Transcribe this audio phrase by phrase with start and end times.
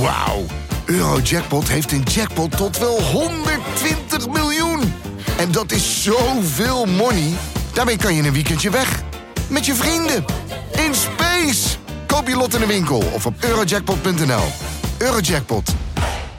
[0.00, 0.44] Wauw.
[0.84, 4.92] Eurojackpot heeft een jackpot tot wel 120 miljoen.
[5.38, 7.32] En dat is zoveel money.
[7.72, 9.02] Daarmee kan je een weekendje weg.
[9.48, 10.24] Met je vrienden.
[10.72, 11.76] In space.
[12.06, 14.44] Koop je lot in de winkel of op eurojackpot.nl.
[14.98, 15.74] Eurojackpot.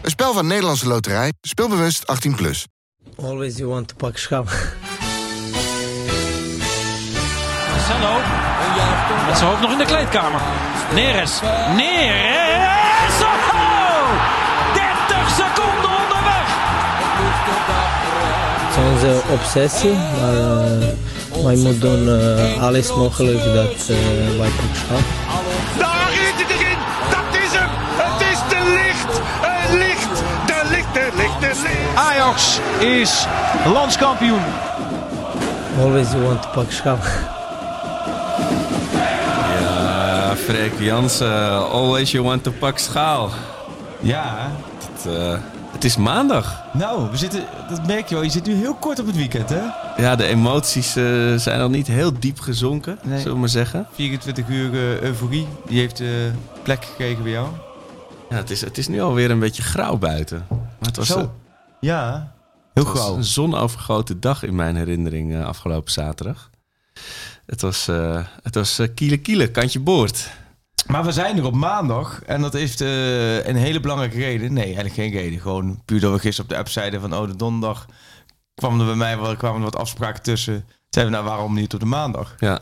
[0.02, 1.34] Een spel van Nederlandse Loterij.
[1.42, 2.36] Speelbewust 18+.
[2.36, 2.66] Plus.
[3.16, 4.46] Always you want to pak schap.
[7.72, 8.20] Marcelo.
[9.28, 10.42] Met zijn hoofd nog in de kleedkamer.
[10.94, 11.40] Neres.
[11.76, 12.49] Neres.
[19.00, 25.00] Onze obsessie, maar uh, wij moeten doen uh, alles mogelijk dat uh, wij schap.
[25.78, 26.78] Daar is het erin.
[27.10, 27.70] Dat is hem.
[27.96, 29.22] Het is de licht.
[29.42, 30.24] Het licht.
[30.46, 31.96] De licht, de licht, de licht.
[31.96, 33.26] Ajax is
[33.66, 34.42] landskampioen.
[35.80, 37.04] Always you want to pak schap.
[39.62, 41.70] Ja, Freek Jansen.
[41.72, 43.30] Always you want to pak schaal.
[44.00, 44.52] Ja.
[44.78, 45.34] Het, uh,
[45.80, 46.64] het is maandag.
[46.74, 48.24] Nou, we zitten, dat merk je wel.
[48.24, 49.62] Je zit nu heel kort op het weekend, hè?
[49.98, 53.18] Ja, de emoties uh, zijn nog niet heel diep gezonken, nee.
[53.18, 53.88] zullen we maar zeggen.
[53.94, 56.04] 24 uur uh, euforie, die heeft
[56.64, 57.48] plek gekregen bij jou.
[58.30, 60.46] Ja, het is, het is nu alweer een beetje grauw buiten.
[60.50, 61.32] Maar het was Zo.
[61.80, 62.34] ja,
[62.74, 63.16] heel het was grauw.
[63.16, 66.50] een zonovergoten dag in mijn herinnering afgelopen zaterdag.
[67.46, 67.86] Het was,
[68.42, 70.30] het was kiele kiele, kantje boord.
[70.88, 74.54] Maar we zijn er op maandag en dat heeft uh, een hele belangrijke reden.
[74.54, 75.40] Nee, eigenlijk geen reden.
[75.40, 77.16] Gewoon puur dat we gisteren op de app zeiden van...
[77.16, 77.86] oh, de donderdag
[78.54, 80.66] kwamen er bij mij kwamen er wat afspraken tussen.
[80.90, 82.36] Zeiden we, nou, waarom niet op de maandag?
[82.40, 82.60] Ja.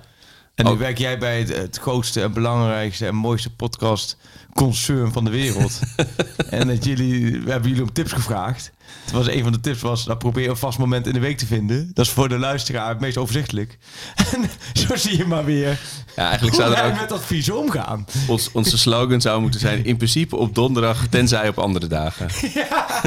[0.58, 4.18] En nu werk jij bij het, het, grootste en belangrijkste en mooiste podcast
[4.54, 5.80] concern van de wereld.
[6.50, 8.72] en dat jullie, we hebben jullie om tips gevraagd.
[9.04, 11.38] Het was een van de tips was, nou, probeer een vast moment in de week
[11.38, 11.92] te vinden.
[11.94, 13.78] Dat is voor de luisteraar het meest overzichtelijk.
[14.34, 15.80] En zo zie je maar weer
[16.16, 18.06] ja, eigenlijk hoe wij ook met advies omgaan.
[18.28, 22.28] Ons, onze slogan zou moeten zijn, in principe op donderdag, tenzij op andere dagen.
[22.54, 23.02] Ja.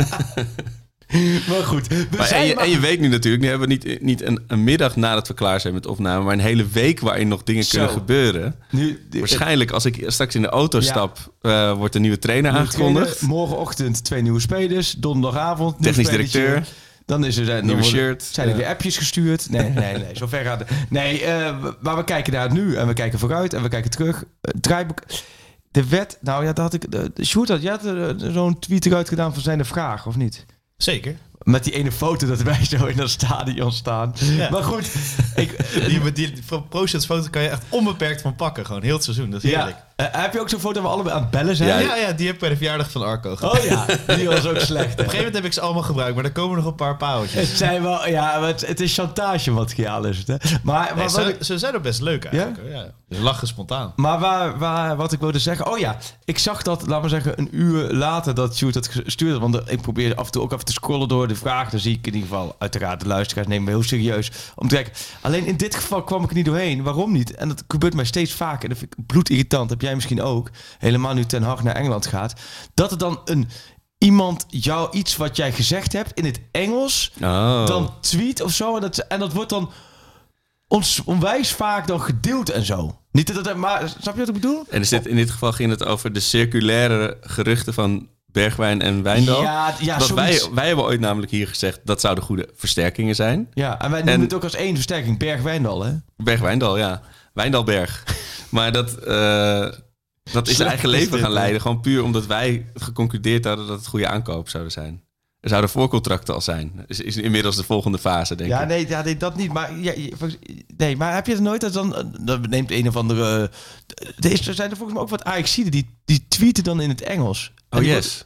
[1.48, 1.86] maar goed.
[1.88, 4.22] We Maar en, je, maar- en je weet nu natuurlijk, nu hebben we niet, niet
[4.22, 7.42] een, een middag nadat we klaar zijn met opname, maar een hele week waarin nog
[7.42, 7.70] dingen Zo.
[7.70, 8.54] kunnen gebeuren.
[8.70, 10.84] Nu, Waarschijnlijk als ik straks in de auto Ja.
[10.84, 13.06] stap, eh, wordt een nieuwe trainer Nieuwe aangekondigd.
[13.18, 14.92] trainer, Morgenochtend twee nieuwe spelers.
[14.92, 15.82] Donderdagavond.
[15.82, 16.66] Technisch directeur.
[17.06, 18.22] Dan is er dan Nieuwe shirt.
[18.22, 19.50] Zijn er weer appjes gestuurd?
[19.50, 20.04] Nee, nee, nee.
[20.12, 20.68] Zover gaat het.
[20.88, 22.74] Nee, eh, maar we kijken naar het nu.
[22.74, 23.54] En we kijken vooruit.
[23.54, 24.24] En we kijken terug.
[24.40, 25.02] Eh, draaiboek.
[25.70, 26.18] De wet.
[26.20, 26.84] Nou ja, dat had ik.
[27.24, 30.16] Sjoerd had, jij had er, eh, zo'n tweet eruit gedaan van zijn de vraag, of
[30.16, 30.46] niet?
[30.82, 31.16] Zeker.
[31.42, 34.12] Met die ene foto dat wij zo in dat stadion staan.
[34.14, 34.50] Ja.
[34.50, 34.90] Maar goed.
[35.34, 36.32] Ik, Die, die
[36.68, 38.66] Pro-Shirts foto kan je echt onbeperkt van pakken.
[38.66, 39.30] Gewoon heel het seizoen.
[39.30, 39.76] Dat is heerlijk.
[39.76, 39.89] ja.
[40.00, 41.68] Eh, heb je ook zo'n foto waar we allebei aan het bellen zijn?
[41.68, 43.58] Ja, ja, ja, die heb ik bij de verjaardag van Arco gehad.
[43.58, 44.92] Oh ja, die was ook slecht.
[44.92, 46.96] Op een gegeven moment heb ik ze allemaal gebruikt, maar er komen nog een paar
[46.96, 47.48] paaltjes.
[47.48, 50.34] Het zijn wel, ja, het, het is chantagemateriaal is het, hè?
[50.62, 52.60] Maar, Nee, maar, wat ze, ik, ze zijn ook best leuk eigenlijk.
[52.72, 52.92] Ja?
[53.10, 53.92] Ze lachen spontaan.
[53.96, 57.38] maar waar, waar, wat ik wilde zeggen, oh ja, ik zag dat, laat maar zeggen,
[57.38, 59.50] een uur later dat Sjoerd het gestuurd had.
[59.50, 61.70] Want ik probeer af en toe ook even te scrollen door de vragen.
[61.70, 64.74] Dan zie ik in ieder geval, uiteraard, de luisteraars nemen me heel serieus om te
[64.74, 64.92] kijken.
[65.20, 66.82] Alleen in dit geval kwam ik er niet doorheen.
[66.82, 67.34] Waarom niet?
[67.34, 68.62] En dat gebeurt mij steeds vaker.
[68.62, 69.70] En dat vind ik bloedirritant.
[69.70, 70.50] Heb jij misschien ook.
[70.78, 72.34] Helemaal nu Ten Hag naar Engeland gaat.
[72.74, 73.48] Dat er dan een...
[73.98, 77.66] Iemand jou iets wat jij gezegd hebt in het Engels Oh.
[77.66, 78.74] dan tweet of zo.
[78.74, 79.70] En dat, en dat wordt dan
[80.68, 82.98] ons onwijs vaak dan gedeeld en zo.
[83.12, 84.64] Niet dat het, maar snap je wat ik bedoel?
[84.70, 89.02] En is dit, in dit geval ging het over de circulaire geruchten van Bergwijn en
[89.02, 89.42] Wijndal.
[89.42, 93.48] Ja, ja Dat wij, wij hebben ooit namelijk hier gezegd dat zouden goede versterkingen zijn.
[93.54, 95.18] Ja, en wij noemen En- het ook als één versterking.
[95.18, 95.92] Berg-Wijndal, hè?
[96.16, 97.02] Berg-Wijndal, ja.
[97.40, 98.04] Wijndalberg.
[98.56, 99.68] maar dat, eh,
[100.32, 101.60] dat is Slecht eigen leven gaan leiden.
[101.60, 105.02] Gewoon puur omdat wij geconcludeerd hadden dat het goede aankoop zouden zijn.
[105.40, 106.84] Er zouden voorcontracten al zijn.
[106.86, 108.68] Is, is inmiddels de volgende fase, denk Ja, ik.
[108.68, 109.52] nee, ja, nee, dat niet.
[109.52, 109.92] Maar, ja,
[110.76, 112.14] nee, maar heb je het nooit dat dan...
[112.20, 113.50] Dan neemt een of andere...
[114.18, 116.88] Er, is, er zijn er volgens mij ook wat Ajaxiden die, die tweeten dan in
[116.88, 117.52] het Engels.
[117.68, 118.24] En Oh, yes.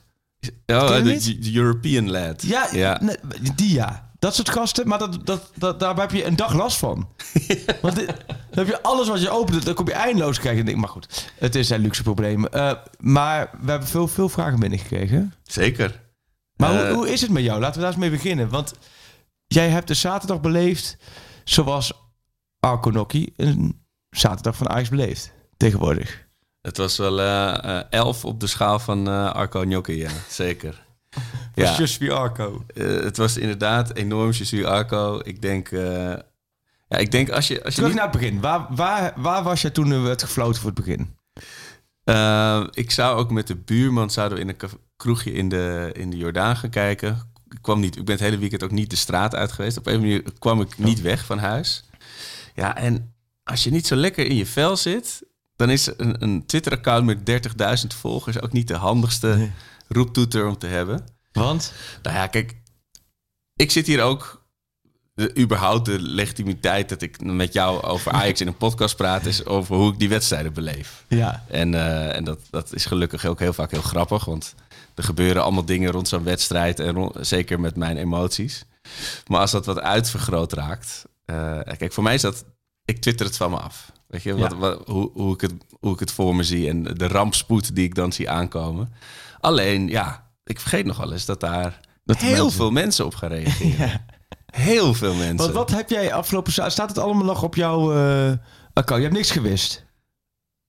[0.67, 2.43] Oh, de, European lad.
[2.43, 3.01] Ja, ja.
[3.03, 3.17] nee,
[3.55, 4.04] die ja.
[4.25, 7.09] Dat soort gasten, maar dat, dat, dat, daar heb je een dag last van.
[7.83, 10.61] Want dit- dan heb je alles wat je opent, dan kom je eindeloos krijgen.
[10.61, 12.47] En denk, maar goed, het is een luxe probleem.
[12.47, 15.35] Eh, maar we hebben veel, veel vragen binnengekregen.
[15.43, 16.01] Zeker.
[16.57, 17.61] Maar hoe, Eh, hoe is het met jou?
[17.61, 18.49] Laten we daar eens mee beginnen.
[18.49, 18.73] Want
[19.47, 20.97] jij hebt de zaterdag beleefd
[21.45, 21.93] zoals
[22.61, 23.07] Arco
[23.37, 25.33] een zaterdag van Ajax beleefd.
[25.57, 26.27] Tegenwoordig.
[26.61, 30.11] Het was wel eh, elf op de schaal van Arco Gnocchi, ja.
[30.29, 30.87] Zeker.
[31.55, 31.65] Ja.
[31.65, 32.65] Ja, Just Arco.
[32.75, 34.27] eh, het was inderdaad enorm.
[34.33, 35.21] Je suis Arco.
[35.25, 35.69] Ik denk...
[35.69, 35.83] eh,
[36.89, 37.65] ja, ik denk als je...
[37.65, 38.41] Als je Terug niet- naar het begin.
[38.41, 41.15] Waar, waar, waar was jij toen werd gefloten voor het begin?
[42.05, 46.11] Eh, ik zou ook met de buurman zouden we in een kroegje in de, in
[46.11, 47.33] de Jordaan gaan kijken.
[47.51, 49.79] Ik kwam niet, ik ben het hele weekend ook niet de straat uit geweest.
[49.79, 51.85] Op een manier kwam ik niet weg van huis.
[52.55, 53.15] Ja, en
[53.45, 55.23] als je niet zo lekker in je vel zit,
[55.57, 57.45] dan is een, een Twitter-account met
[57.83, 59.51] 30.000 volgers ook niet de handigste
[59.95, 61.05] roeptoeter om te hebben.
[61.33, 61.73] Want?
[62.03, 62.57] Nou ja, kijk,
[63.57, 64.43] ik zit hier ook.
[65.15, 69.45] De, überhaupt de legitimiteit dat ik met jou over Ajax in een podcast praat, is
[69.47, 71.05] over hoe ik die wedstrijden beleef.
[71.09, 71.45] Ja.
[71.49, 74.55] En, eh, en dat, dat is gelukkig ook heel vaak heel grappig, want
[74.95, 78.65] er gebeuren allemaal dingen rond zo'n wedstrijd en rond- zeker met mijn emoties.
[79.27, 82.45] Maar als dat wat uitvergroot raakt, eh, kijk, voor mij is dat,
[82.85, 83.93] ik twitter het van me af.
[84.07, 84.57] Weet je, wat, Ja.
[84.57, 87.85] wat, hoe, hoe, ik het, hoe ik het voor me zie en de rampspoed die
[87.85, 88.93] ik dan zie aankomen.
[89.45, 93.15] Alleen, ja, ik vergeet nog wel eens dat daar Dat heel mensen- veel mensen op
[93.15, 94.05] gaan reageren.
[94.47, 95.37] Heel veel mensen.
[95.37, 98.33] Want wat heb jij afgelopen Staat het allemaal nog op jouw eh,
[98.73, 99.03] account?
[99.03, 99.85] Je hebt niks gewist.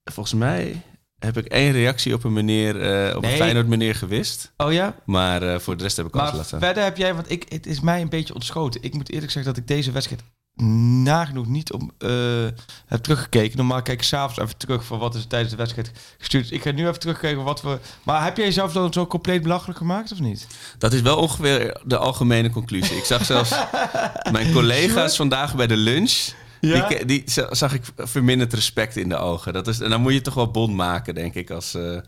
[0.04, 0.82] Volgens mij
[1.18, 3.30] heb ik één reactie op een meneer, eh, op Nee.
[3.32, 4.52] een Feyenoord meneer gewist.
[4.56, 4.94] Oh ja?
[5.04, 7.66] Maar eh, voor de rest heb ik alles laten verder heb jij, want ik, het
[7.66, 8.82] is mij een beetje ontschoten.
[8.82, 10.22] Ik moet eerlijk zeggen dat ik deze wedstrijd
[11.02, 12.10] nagenoeg niet om, eh,
[12.86, 13.56] heb teruggekeken.
[13.56, 16.50] Normaal kijk ik s'avonds even terug van wat is er tijdens de wedstrijd gestuurd.
[16.52, 17.78] Ik ga nu even terugkijken wat we...
[18.02, 20.46] Maar heb jij jezelf dan zo compleet belachelijk gemaakt of niet?
[20.78, 22.96] Dat is wel ongeveer de algemene conclusie.
[22.96, 23.50] Ik zag zelfs
[24.32, 26.28] mijn collega's vandaag bij de lunch.
[26.60, 26.88] Ja?
[26.88, 29.52] Die, die za- zag ik verminderd respect in de ogen.
[29.52, 31.98] Dat is, en dan moet je toch wel bond maken, denk ik, als, eh,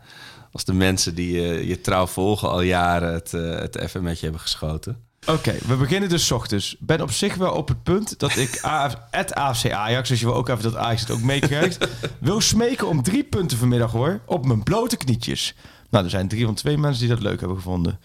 [0.51, 4.23] als de mensen die eh, je trouw volgen al jaren het, het even met je
[4.23, 5.07] hebben geschoten.
[5.25, 6.75] Oké, we beginnen dus ochtends.
[6.79, 10.25] Ben op zich wel op het punt dat ik AF, het AFC Ajax, dus je
[10.25, 11.87] wil ook even dat Ajax het ook meekrijgt,
[12.19, 15.55] wil smeken om drie punten vanmiddag hoor, op mijn blote knietjes.
[15.89, 17.99] Nou, er zijn drie van twee mensen die dat leuk hebben gevonden.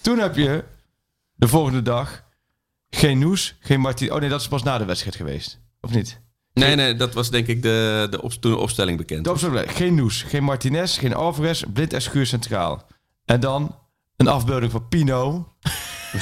[0.00, 0.64] Toen heb je
[1.34, 2.24] de volgende dag
[2.90, 4.12] geen Noes, geen Martin.
[4.12, 5.60] Oh nee, dat is pas na de wedstrijd geweest.
[5.80, 6.20] Of niet?
[6.52, 9.24] Nee, nee, dat was denk ik de, de op, toen de opstelling bekend.
[9.24, 12.86] De opstelling, geen Noes, geen Martinez, geen Alvarez, Blind en Schuur centraal.
[13.24, 13.78] En dan
[14.16, 15.48] een afbeelding van Pino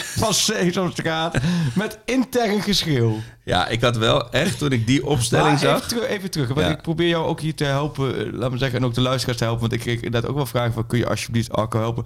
[0.23, 1.37] van Sesamstraat
[1.75, 3.17] met intern geschreeuw.
[3.45, 5.77] Ja, ik had wel echt, toen ik die opstelling Maar zag...
[5.77, 6.69] Even, terug, even terug, want Ja.
[6.73, 9.39] ik probeer jou ook hier te helpen, eh, laat me zeggen, en ook de luisteraars
[9.39, 12.05] te helpen, want ik kreeg inderdaad ook wel vragen van, kun je alsjeblieft Arco helpen?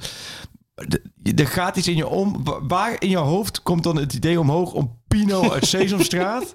[1.37, 2.45] Er gaat iets in je om.
[2.45, 6.55] Wa- Waar in je hoofd komt dan het idee omhoog om Pino uit Sesamstraat,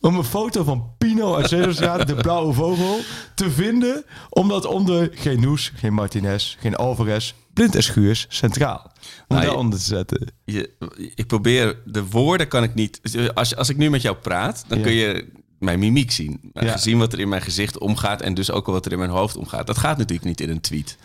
[0.00, 2.98] om een foto van Pino uit Sesamstraat, de blauwe vogel,
[3.34, 8.82] te vinden, om dat onder geen Noes, geen Martinez, geen Alvarez, Blind en Schuurs centraal,
[9.28, 10.32] om Nou, daaronder te zetten.
[10.44, 10.70] je,
[11.14, 13.00] ik probeer, de woorden kan ik niet.
[13.34, 14.84] Als, als ik nu met jou praat, dan Ja.
[14.84, 15.28] kun je
[15.58, 16.40] mijn mimiek zien.
[16.52, 16.72] Ja.
[16.72, 19.10] Gezien wat er in mijn gezicht omgaat en dus ook al wat er in mijn
[19.10, 19.66] hoofd omgaat.
[19.66, 20.96] Dat gaat natuurlijk niet in een tweet.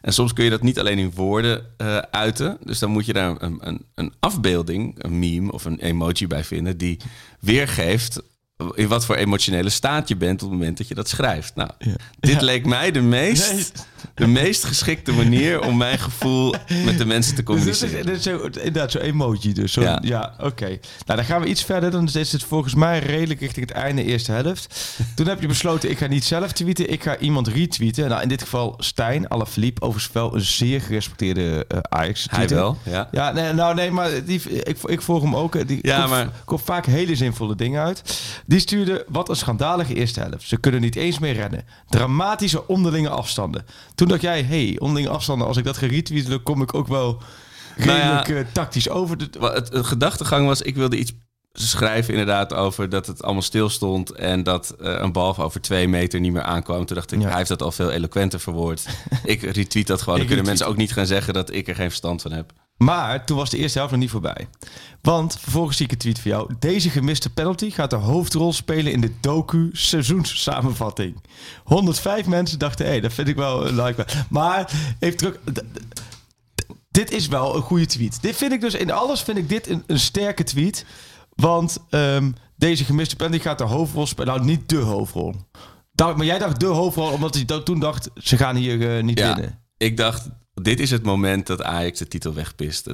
[0.00, 2.58] En soms kun je dat niet alleen in woorden eh, uiten.
[2.64, 6.44] Dus dan moet je daar een, een, een afbeelding, een meme of een emoji bij
[6.44, 6.76] vinden...
[6.78, 6.96] die
[7.40, 8.22] weergeeft
[8.74, 11.54] in wat voor emotionele staat je bent op het moment dat je dat schrijft.
[11.54, 11.70] Nou,
[12.20, 13.64] dit leek mij de meest, Nee.
[14.14, 16.54] de meest geschikte manier om mijn gevoel
[16.84, 18.20] met de mensen te Dus dit is, communiceren.
[18.22, 19.72] zo, inderdaad zo'n emoji dus.
[19.72, 20.34] Zo, ja, Ja.
[20.40, 20.66] oké.
[20.66, 20.78] Nou,
[21.18, 21.90] dan gaan we iets verder.
[21.90, 24.94] Dan is het volgens mij redelijk richting het einde eerste helft.
[25.14, 26.90] Toen heb je besloten, ik ga niet zelf tweeten.
[26.90, 28.08] Ik ga iemand retweeten.
[28.08, 29.80] Nou, in dit geval Stijn Alaphilippe.
[29.82, 33.08] Overigens wel een zeer gerespecteerde uh, ajax Hij wel, ja.
[33.12, 35.66] Ja, nee, nou nee, maar die, ik, ik volg hem ook.
[35.68, 38.02] Die Ja, komt, maar- komt vaak hele zinvolle dingen uit.
[38.46, 40.48] Die stuurde, wat een schandalige eerste helft.
[40.48, 41.64] Ze kunnen niet eens meer rennen.
[41.88, 43.66] Dramatische onderlinge afstanden.
[43.94, 46.88] Toen dacht jij, hey, onderlinge afstanden, als ik dat ga retweeten, dan kom ik ook
[46.88, 47.22] wel
[47.76, 49.18] Nou ja, redelijk eh, tactisch over.
[49.18, 51.12] De, Het, het gedachtegang was, ik wilde iets
[51.52, 55.88] schrijven inderdaad over dat het allemaal stil stond en dat eh, een bal over twee
[55.88, 56.84] meter niet meer aankwam.
[56.84, 57.28] Toen dacht ik, Ja.
[57.28, 58.86] hij heeft dat al veel eloquenter verwoord.
[59.24, 60.18] ik retweet dat gewoon.
[60.18, 62.52] Dan kunnen mensen ook niet gaan zeggen dat ik er geen verstand van heb.
[62.84, 64.48] Maar toen was de eerste helft nog niet voorbij.
[65.00, 66.54] Want vervolgens zie ik een tweet van jou.
[66.58, 71.22] Deze gemiste penalty gaat de hoofdrol spelen in de docu seizoenssamenvatting.
[71.64, 74.06] 105 mensen dachten, hé, hey, dat vind ik wel like.
[74.28, 75.38] Maar even terug.
[76.90, 78.22] Dit is wel een goede tweet.
[78.22, 80.84] Dit vind ik dus in alles vind ik dit een, een sterke tweet.
[81.34, 84.34] Want ehm, deze gemiste penalty gaat de hoofdrol spelen.
[84.34, 85.34] Nou, niet de hoofdrol.
[85.94, 89.34] Maar jij dacht de hoofdrol, omdat hij toen dacht, ze gaan hier eh, niet Ja,
[89.34, 89.58] winnen.
[89.76, 92.86] ik dacht, dit is het moment dat Ajax de titel wegpist.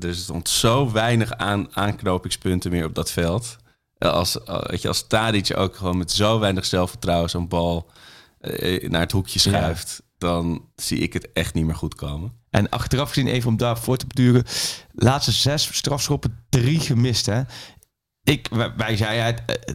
[0.00, 3.56] Er stond zo weinig aan, aanknopingspunten meer op dat veld.
[3.98, 7.90] Eh, Als, eh, weet je, als Tadic ook gewoon met zo weinig zelfvertrouwen zo'n bal
[8.40, 10.02] eh, naar het hoekje schuift...
[10.18, 12.32] dan zie ik het echt niet meer goed komen.
[12.50, 14.44] En achteraf gezien, even om daar voor te beduren.
[14.92, 17.26] Laatste zes strafschoppen, drie gemist.
[17.26, 17.42] Hè?
[18.22, 19.68] Ik, wij, zeiden, het,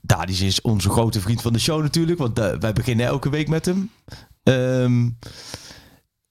[0.00, 2.18] Dadis is onze grote vriend van de show natuurlijk.
[2.18, 3.90] Want wij beginnen elke week met hem.
[4.42, 5.08] Ehm,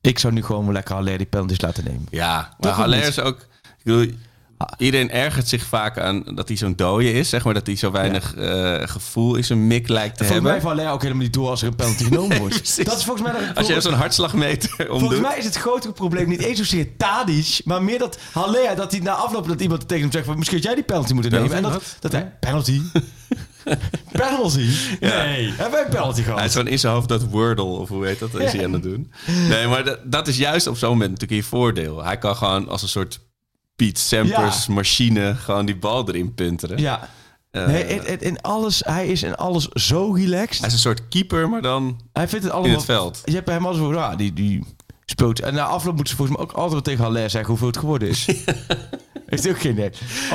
[0.01, 2.07] ik zou nu gewoon lekker alleen die penalties laten nemen.
[2.09, 3.37] Ja, maar Haller is ook...
[3.61, 4.11] Ik bedoel,
[4.77, 7.29] iedereen ergert zich vaak aan dat hij zo'n dode is.
[7.29, 10.51] Zeg maar dat hij zo weinig eh, gevoel in zijn mik lijkt te Volgens hebben.
[10.51, 12.55] mij van Haller ook helemaal niet door als er een penalty genomen wordt.
[12.55, 12.85] precies.
[12.85, 13.53] dat is volgens mij...
[13.53, 15.21] Als je zo'n hartslagmeter Volgens omdoet.
[15.21, 18.99] mij is het grotere probleem niet eens zozeer Tadic, maar meer dat Haller, dat hij
[18.99, 21.51] na afloop dat iemand tegen hem zegt van misschien had jij die penalty moeten nemen.
[21.51, 22.81] En dat, dat hij, penalty?
[24.11, 24.69] Penalty?
[24.99, 25.47] Nee.
[25.51, 26.37] Hebben wij een penalty gehad?
[26.37, 28.73] Hij is gewoon in zijn hoofd dat Wordle, of hoe heet dat, is hij aan
[28.73, 29.11] het doen.
[29.49, 32.03] Nee, maar dat, dat is juist op zo'n moment natuurlijk je voordeel.
[32.03, 33.19] Hij kan gewoon als een soort
[33.75, 36.77] Piet Sampers machine gewoon die bal erin punteren.
[36.77, 37.09] Ja.
[37.51, 40.57] Eh, nee, in, in- in alles, hij is in alles zo relaxed.
[40.59, 42.71] Hij is een soort keeper, maar dan Hij vindt het allemaal...
[42.71, 43.21] in het veld.
[43.25, 44.63] Je hebt bij hem al zo ja, die, die
[45.09, 45.39] speelt...
[45.39, 48.09] En na afloop moeten ze volgens mij ook altijd tegen Haller zeggen hoeveel het geworden
[48.09, 48.25] is.
[49.25, 49.89] Heeft ook geen idee.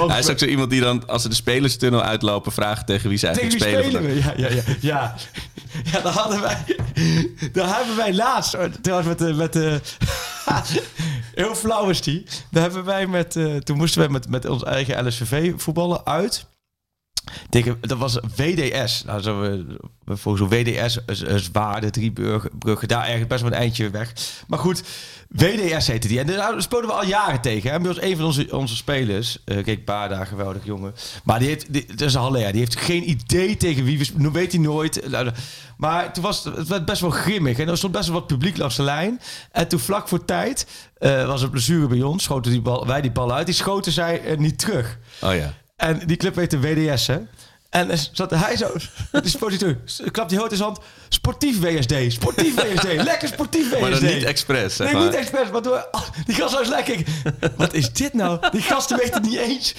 [0.06, 3.18] Hij is ook zo iemand die dan, als ze de spelerstunnel uitlopen, vraagt tegen wie
[3.18, 4.10] ze Tegen eigenlijk wie spelen.
[4.10, 4.42] spelen we?
[4.42, 4.62] Ja, ja, ja.
[4.80, 5.14] Ja,
[5.92, 6.64] ja daar hadden wij...
[7.52, 8.54] Daar hebben wij laatst...
[8.54, 9.34] oh, Trouwens, met de...
[9.34, 9.80] Met de
[11.34, 12.24] heel flauw is die.
[12.50, 13.36] Daar hebben wij met...
[13.36, 16.46] eh, toen moesten wij met, met ons eigen LSVV voetballen uit.
[17.80, 19.04] Dat was WDS.
[19.04, 19.40] Nou, zo,
[20.04, 24.12] we volgens WDS, is- is Waarde, Driebruggen, Brugge, daar ergens best wel een eindje weg.
[24.46, 24.82] Maar goed,
[25.28, 26.18] WDS heette die.
[26.20, 27.70] En daar speelden we al jaren tegen.
[27.70, 28.02] Hè.
[28.02, 29.38] Een van onze, onze spelers.
[29.44, 30.94] Eh kijk, Baarda, geweldig jongen.
[31.24, 32.12] Maar die heeft, die, dat is.
[32.12, 34.32] Die heeft geen idee tegen wie we spelen.
[34.32, 35.08] weet hij nooit.
[35.10, 35.30] Nou,
[35.76, 37.58] Maar toen was het, werd best wel grimmig.
[37.58, 39.20] En er stond best wel wat publiek langs de lijn.
[39.52, 40.66] En toen vlak voor tijd
[40.98, 42.22] eh, was een blessure bij ons.
[42.22, 43.46] Schoten die bal, wij die bal uit.
[43.46, 44.98] Die schoten zij eh, niet terug.
[45.20, 45.52] Oh ja.
[45.84, 47.18] En die club heet de WDS, hè?
[47.70, 48.72] En zat hij zo,
[49.22, 49.74] die sportief,
[50.10, 50.84] klapt die hoort in zijn hand.
[51.08, 53.80] Sportief WSD, sportief WSD, lekker sportief WSD.
[53.80, 55.04] Maar dan niet expres, zeg Nee, maar.
[55.04, 57.02] niet expres, maar door, ah, die gast was lekker.
[57.56, 58.50] Wat is dit nou?
[58.50, 59.74] Die gasten weten niet eens,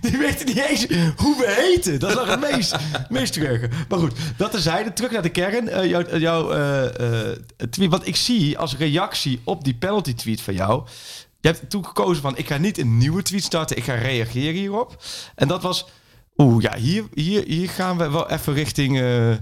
[0.00, 0.86] die weten niet eens
[1.16, 1.98] hoe we heten.
[1.98, 2.76] Dat is nog het meest,
[3.08, 3.60] meest terug.
[3.88, 4.92] Maar goed, dat terzijde.
[4.92, 5.68] Terug naar de kern.
[5.68, 7.36] Eh, jouw jouw eh, eh,
[7.70, 10.82] tweet, wat ik zie als reactie op die penalty tweet van jou.
[11.40, 14.54] Je hebt toen gekozen van, ik ga niet een nieuwe tweet starten, ik ga reageren
[14.54, 15.02] hierop.
[15.34, 15.86] En dat was,
[16.36, 19.00] oeh ja, hier, hier, hier gaan we wel even richting...
[19.00, 19.34] eh,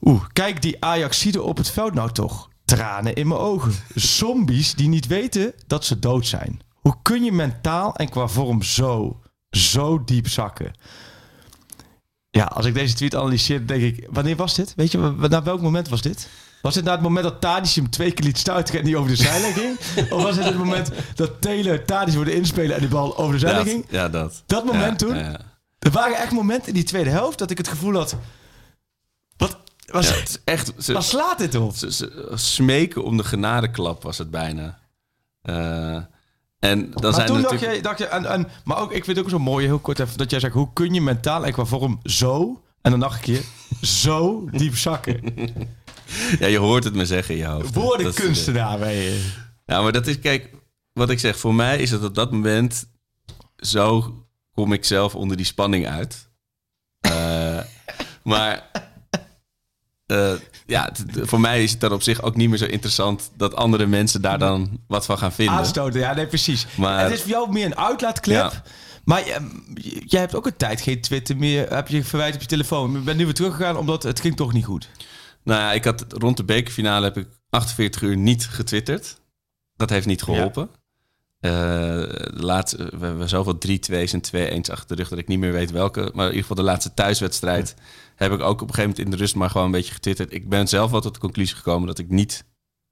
[0.00, 2.48] Oeh, kijk die Ajaxiden op het veld nou toch.
[2.64, 3.72] Tranen in mijn ogen.
[3.94, 6.60] Zombies die niet weten dat ze dood zijn.
[6.74, 9.20] Hoe kun je mentaal en qua vorm zo,
[9.50, 10.72] zo diep zakken?
[12.30, 14.06] Ja, als ik deze tweet analyseer, denk ik...
[14.10, 14.74] Wanneer was dit?
[14.76, 16.28] Weet je, naar welk moment was dit?
[16.62, 19.10] Was dit na het moment dat Tadic hem twee keer liet stuiteren en die over
[19.10, 19.78] de zijlijn ging?
[20.12, 23.38] Of was het het moment dat Taylor Tadic wilde inspelen en die bal over de
[23.38, 23.84] zijlijn ging?
[23.88, 24.42] Ja, dat.
[24.46, 25.16] Dat moment Ja, toen?
[25.16, 25.40] ja, ja.
[25.78, 28.16] Er waren echt momenten in die tweede helft dat ik het gevoel had...
[29.36, 30.72] Wat, was, Ja, het is echt...
[30.78, 31.74] Ze, slaat dit op?
[31.74, 34.78] ze, ze smeken om de genadeklap was het bijna.
[35.42, 35.94] Eh,
[36.58, 37.76] en dan maar zijn toen er dacht natuurlijk...
[37.76, 39.98] je, dacht je en, en, maar ook, ik vind het ook zo mooi, heel kort
[39.98, 43.14] even, dat jij zegt, hoe kun je mentaal en qua vorm zo, en dan nog
[43.14, 43.42] een keer,
[43.82, 45.20] zo diep zakken?
[46.38, 47.74] Ja, je hoort het me zeggen in je hoofd.
[47.74, 49.30] Woordenkunstenaar ben je.
[49.66, 50.50] Ja, maar dat is, kijk,
[50.92, 52.86] wat ik zeg, voor mij is het op dat moment,
[53.56, 54.14] zo
[54.54, 56.28] kom ik zelf onder die spanning uit.
[57.00, 57.58] Eh,
[58.22, 58.70] maar
[60.06, 60.32] eh,
[60.66, 63.86] ja, voor mij is het dan op zich ook niet meer zo interessant dat andere
[63.86, 65.54] mensen daar dan wat van gaan vinden.
[65.54, 66.66] Aanstoten, ja, nee, precies.
[66.76, 68.52] Maar- het is voor jou meer een uitlaatklep.
[68.52, 68.62] Ja.
[69.04, 72.46] Maar je- jij hebt ook een tijd geen Twitter meer, heb je verwijt op je
[72.46, 72.92] telefoon.
[72.92, 74.88] Je bent nu weer teruggegaan omdat het ging toch niet goed.
[75.44, 79.20] Nou ja, ik had rond de bekerfinale heb ik 48 uur niet getwitterd.
[79.76, 80.68] Dat heeft niet geholpen.
[81.40, 84.20] Eh, de laatste, we hebben zoveel 3-2's en
[84.60, 86.00] 2-1's achter de rug dat ik niet meer weet welke.
[86.00, 87.74] Maar in ieder geval de laatste thuiswedstrijd
[88.14, 90.32] heb ik ook op een gegeven moment in de rust maar gewoon een beetje getwitterd.
[90.32, 92.44] Ik ben zelf wel tot de conclusie gekomen dat ik niet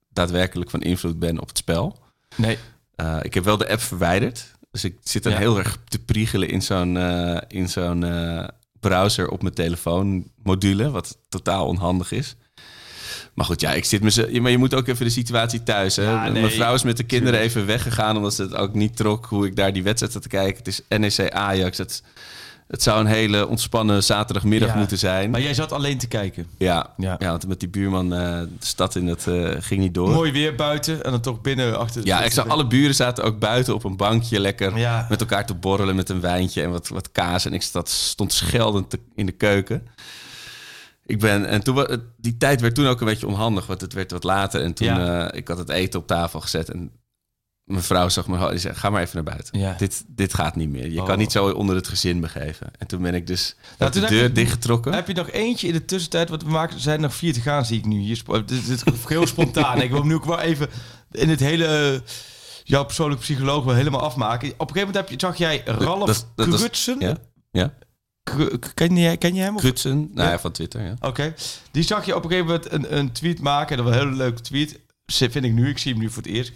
[0.09, 1.99] daadwerkelijk van invloed ben op het spel.
[2.35, 2.57] Nee.
[2.95, 4.51] Eh, ik heb wel de app verwijderd.
[4.71, 5.37] Dus ik zit dan Ja.
[5.37, 8.47] heel erg te priegelen in zo'n eh, in zo'n eh,
[8.79, 12.35] browser op mijn telefoon module, wat totaal onhandig is.
[13.33, 14.11] Maar goed, ja, ik zit me.
[14.11, 15.95] ze- Maar je moet ook even de situatie thuis.
[15.95, 16.03] Hè?
[16.03, 18.95] Ja, nee, Mijn vrouw is met de kinderen even weggegaan omdat ze het ook niet
[18.95, 20.57] trok hoe ik daar die wedstrijd zat te kijken.
[20.57, 20.81] Het is
[21.17, 21.77] NEC Ajax.
[21.77, 22.03] Het,
[22.69, 25.29] het zou een hele ontspannen zaterdagmiddag Ja, moeten zijn.
[25.29, 26.47] Maar jij zat alleen te kijken.
[26.57, 27.15] ja, Ja.
[27.19, 27.29] ja.
[27.29, 30.09] want met die buurman eh, de stad in, het eh, ging niet door.
[30.09, 32.05] Mooi weer buiten en dan toch binnen achter.
[32.05, 35.05] Ja, ik zag alle buren zaten ook buiten op een bankje lekker Ja.
[35.09, 37.45] met elkaar te borrelen met een wijntje en wat, wat kaas.
[37.45, 39.87] En ik zat, stond scheldend te- in de keuken.
[41.05, 41.85] Ik ben, en toen,
[42.17, 44.61] die tijd werd toen ook een beetje onhandig, want het werd wat later.
[44.61, 45.27] En toen, Ja.
[45.29, 46.91] eh, ik had het eten op tafel gezet en
[47.69, 49.59] mijn vrouw zag me, die zei, ga maar even naar buiten.
[49.59, 49.75] Ja.
[49.77, 50.91] Dit, dit gaat niet meer.
[50.91, 51.05] Je Oh.
[51.05, 52.71] kan niet zo onder het gezin begeven.
[52.77, 54.93] En toen ben ik dus Nou, de deur dichtgetrokken.
[54.93, 56.29] Heb je nog eentje in de tussentijd?
[56.29, 58.21] Want we maken, er zijn nog vier te gaan, zie ik nu hier.
[58.45, 59.81] Dit, is heel spontaan.
[59.81, 60.67] ik wil nu ook wel even
[61.11, 61.65] in het hele...
[61.65, 61.99] eh,
[62.63, 64.47] jouw persoonlijke psycholoog wel helemaal afmaken.
[64.49, 66.95] Op een gegeven moment heb je, zag jij Ralf Krutsen.
[66.99, 67.17] Ja,
[67.51, 67.73] ja.
[68.73, 69.55] Ken, je, ken je hem?
[69.55, 70.33] of- Krutsen, nou Ja.
[70.33, 70.93] ja, van Twitter, ja.
[71.01, 71.33] Oké.
[71.71, 73.77] Die zag je op een gegeven moment een, een tweet maken.
[73.77, 74.79] Dat was een hele leuke tweet.
[75.09, 75.69] Vind ik nu.
[75.69, 76.51] Ik zie hem nu voor het eerst.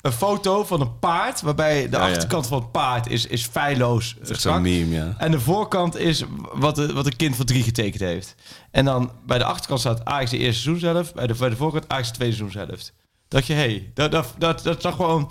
[0.00, 1.40] Een foto van een paard.
[1.40, 2.12] Waarbij de Ja, ja.
[2.12, 4.16] achterkant van het paard is, is feilloos.
[4.20, 4.40] Is strak.
[4.54, 5.14] zo'n meme, ja.
[5.18, 8.34] En de voorkant is wat, de, wat een kind van drie getekend heeft.
[8.70, 11.14] En dan bij de achterkant staat Ajax de eerste seizoenshelft.
[11.14, 12.92] Bij de, bij de voorkant Ajax de tweede seizoenshelft.
[13.28, 15.30] Dat je, hé, hey, dat, dat, dat, dat toch gewoon...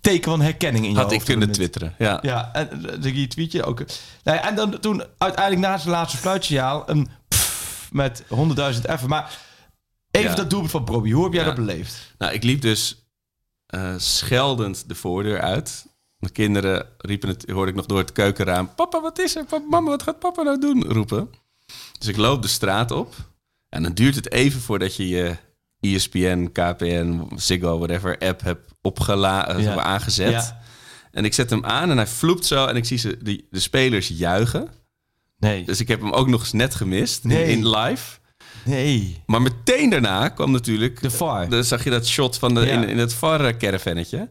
[0.00, 1.94] teken van herkenning in je Had ik kunnen dat twitteren.
[1.98, 2.18] Ja.
[2.22, 3.84] Ja, en eh, die tweetje ook.
[4.24, 9.08] Nee, en dan toen uiteindelijk na zijn laatste fluitsignaal een pff met 100.000 effen.
[9.08, 9.38] Maar
[10.10, 10.36] even Ja.
[10.36, 11.10] dat doelpunt van Proby.
[11.10, 11.46] Hoe heb jij Ja.
[11.48, 12.14] dat beleefd?
[12.18, 13.06] Nou, ik liep dus
[13.66, 15.86] eh, scheldend de voordeur uit.
[16.18, 18.74] Mijn kinderen riepen het, hoorde ik nog door het keukenraam.
[18.74, 19.44] Papa, wat is er?
[19.44, 20.84] Papa, mama, wat gaat papa nou doen?
[20.84, 21.30] Roepen.
[21.98, 23.14] Dus ik loop de straat op.
[23.68, 25.36] En dan duurt het even voordat je je
[25.80, 29.76] ESPN, KPN, Ziggo, whatever app hebt opgela- Ja.
[29.82, 30.30] aangezet.
[30.30, 30.60] Ja.
[31.10, 32.66] En ik zet hem aan en hij vloept zo.
[32.66, 34.68] En ik zie ze, de, de spelers juichen.
[35.38, 35.64] Nee.
[35.64, 37.44] Dus ik heb hem ook nog eens net gemist Nee.
[37.50, 38.17] in live.
[38.68, 39.22] Nee.
[39.26, 41.02] Maar meteen daarna kwam natuurlijk...
[41.02, 41.48] De VAR.
[41.48, 42.66] Dan zag je dat shot van de, Ja.
[42.72, 44.28] in, in het VAR-caravannetje.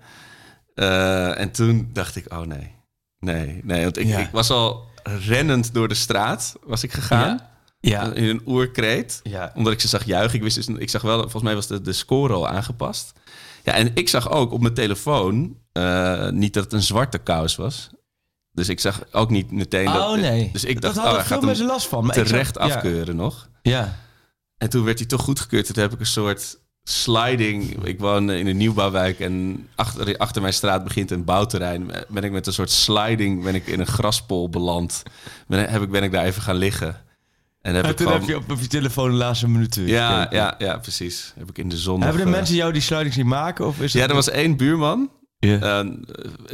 [0.74, 2.72] Eh, en toen dacht ik, oh nee.
[3.20, 3.84] Nee, nee.
[3.84, 4.18] Want ik, Ja.
[4.20, 7.40] ik was al rennend door de straat, was ik gegaan.
[7.80, 8.12] Ja.
[8.14, 9.20] In een oerkreet.
[9.24, 9.52] Ja.
[9.56, 10.36] Omdat ik ze zag juichen.
[10.38, 13.14] Ik, wist dus, ik zag wel, volgens mij was de, de score al aangepast.
[13.64, 17.56] Ja, en ik zag ook op mijn telefoon eh, niet dat het een zwarte kous
[17.56, 17.90] was.
[18.52, 19.96] Dus ik zag ook niet meteen dat...
[20.10, 20.50] Oh nee.
[20.54, 22.06] Dus ik dat dacht, oh, hadden hij veel mensen last van.
[22.06, 23.50] maar ik terecht zag- afkeuren nog.
[23.62, 23.96] Ja.
[24.58, 25.66] En toen werd hij toch goedgekeurd.
[25.66, 27.86] Toen heb ik een soort sliding.
[27.86, 31.92] Ik woon in een nieuwbouwwijk en achter, achter mijn straat begint een bouwterrein.
[32.08, 35.04] Ben ik met een soort sliding ben ik in een graspol beland.
[35.48, 37.06] Ben, heb ik, ben ik daar even gaan liggen.
[37.62, 38.22] En heb ik toen gewoon...
[38.22, 39.88] heb je op, je telefoon de laatste minuten.
[39.88, 40.38] ja, gekeken.
[40.38, 41.34] ja, ja, precies.
[41.38, 43.66] Heb ik in de zon Hebben de nog, eh, mensen jou die sluiting zien maken?
[43.66, 45.10] Of is Ja, er was één buurman.
[45.40, 45.60] Ja.
[45.60, 45.86] eh,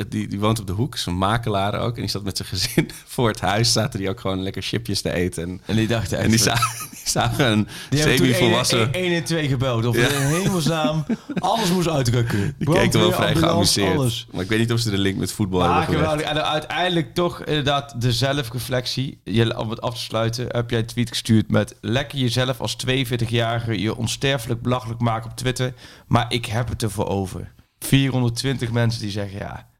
[0.09, 1.95] die, die woont op de hoek, is een makelaar ook.
[1.95, 3.71] En die zat met zijn gezin voor het huis.
[3.71, 5.43] Zaten die ook gewoon lekker chipjes te eten.
[5.43, 8.93] En, En die dachten en die, zagen, die zagen een Die hebben toen semi-volwassen...
[8.93, 9.85] 1 en 2 gebeld.
[9.85, 10.07] Of Ja.
[10.07, 11.05] in hemelsnaam
[11.39, 12.55] alles moest uitrukken.
[12.57, 13.97] Die keek er wel vrij geamuseerd.
[13.97, 14.27] Alles.
[14.31, 16.25] Maar ik weet niet of ze de link met voetbal Maar hebben geweldig.
[16.25, 19.19] En uiteindelijk toch inderdaad de zelfreflectie.
[19.23, 21.75] Je, om het af te sluiten heb jij een tweet gestuurd met...
[21.81, 25.73] Lekker jezelf als 42-jarige je onsterfelijk belachelijk maken op Twitter.
[26.07, 27.51] Maar ik heb het ervoor over.
[27.83, 29.71] 420 mensen die zeggen ja...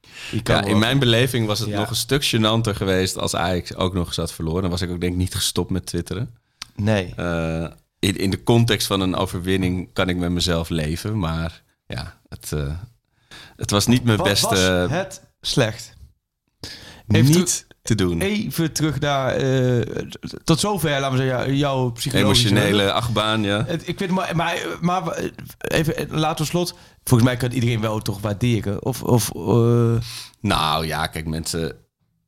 [0.44, 1.80] Ja, in mijn beleving was het Ja.
[1.80, 4.62] nog een stuk gênanter geweest als Ajax ook nog eens had verloren.
[4.62, 6.36] Dan was ik ook denk ik niet gestopt met twitteren.
[6.76, 7.14] Nee.
[7.16, 7.66] Eh,
[8.00, 11.20] in, in de context van een overwinning kan ik met mezelf leven.
[11.20, 12.74] Maar ja, het, eh,
[13.56, 14.48] het was niet mijn Wat beste...
[14.88, 15.94] was het slecht?
[17.08, 18.22] Even niet te doen.
[18.22, 19.36] Even terug naar...
[19.36, 19.82] eh,
[20.44, 22.48] tot zover, laten we zeggen, jouw psychologische...
[22.50, 23.66] Emotionele achtbaan, ja.
[23.68, 25.18] Ik vind, maar, maar, maar
[25.58, 26.76] even, laten we slot.
[27.04, 28.86] Volgens mij kan iedereen wel toch waarderen.
[28.86, 30.02] Of, of eh,
[30.40, 31.76] Nou ja, kijk, mensen...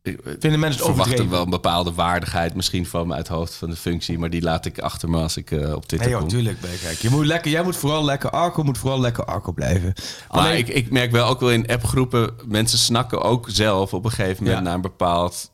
[0.05, 3.53] ik- vinden mensen het verwachten wel een bepaalde waardigheid misschien van me uit het hoofd
[3.55, 4.19] van de functie.
[4.19, 6.27] Maar die laat ik achter me als ik eh, op Twitter Nee, joh, kom.
[6.29, 6.57] tuurlijk.
[7.01, 9.93] Je moet lekker, jij moet vooral lekker Arco, moet vooral lekker Arco blijven.
[10.31, 14.11] Maar ik, ik merk wel ook wel in appgroepen, mensen snakken ook zelf op een
[14.11, 14.63] gegeven moment Ja.
[14.63, 15.51] naar een bepaald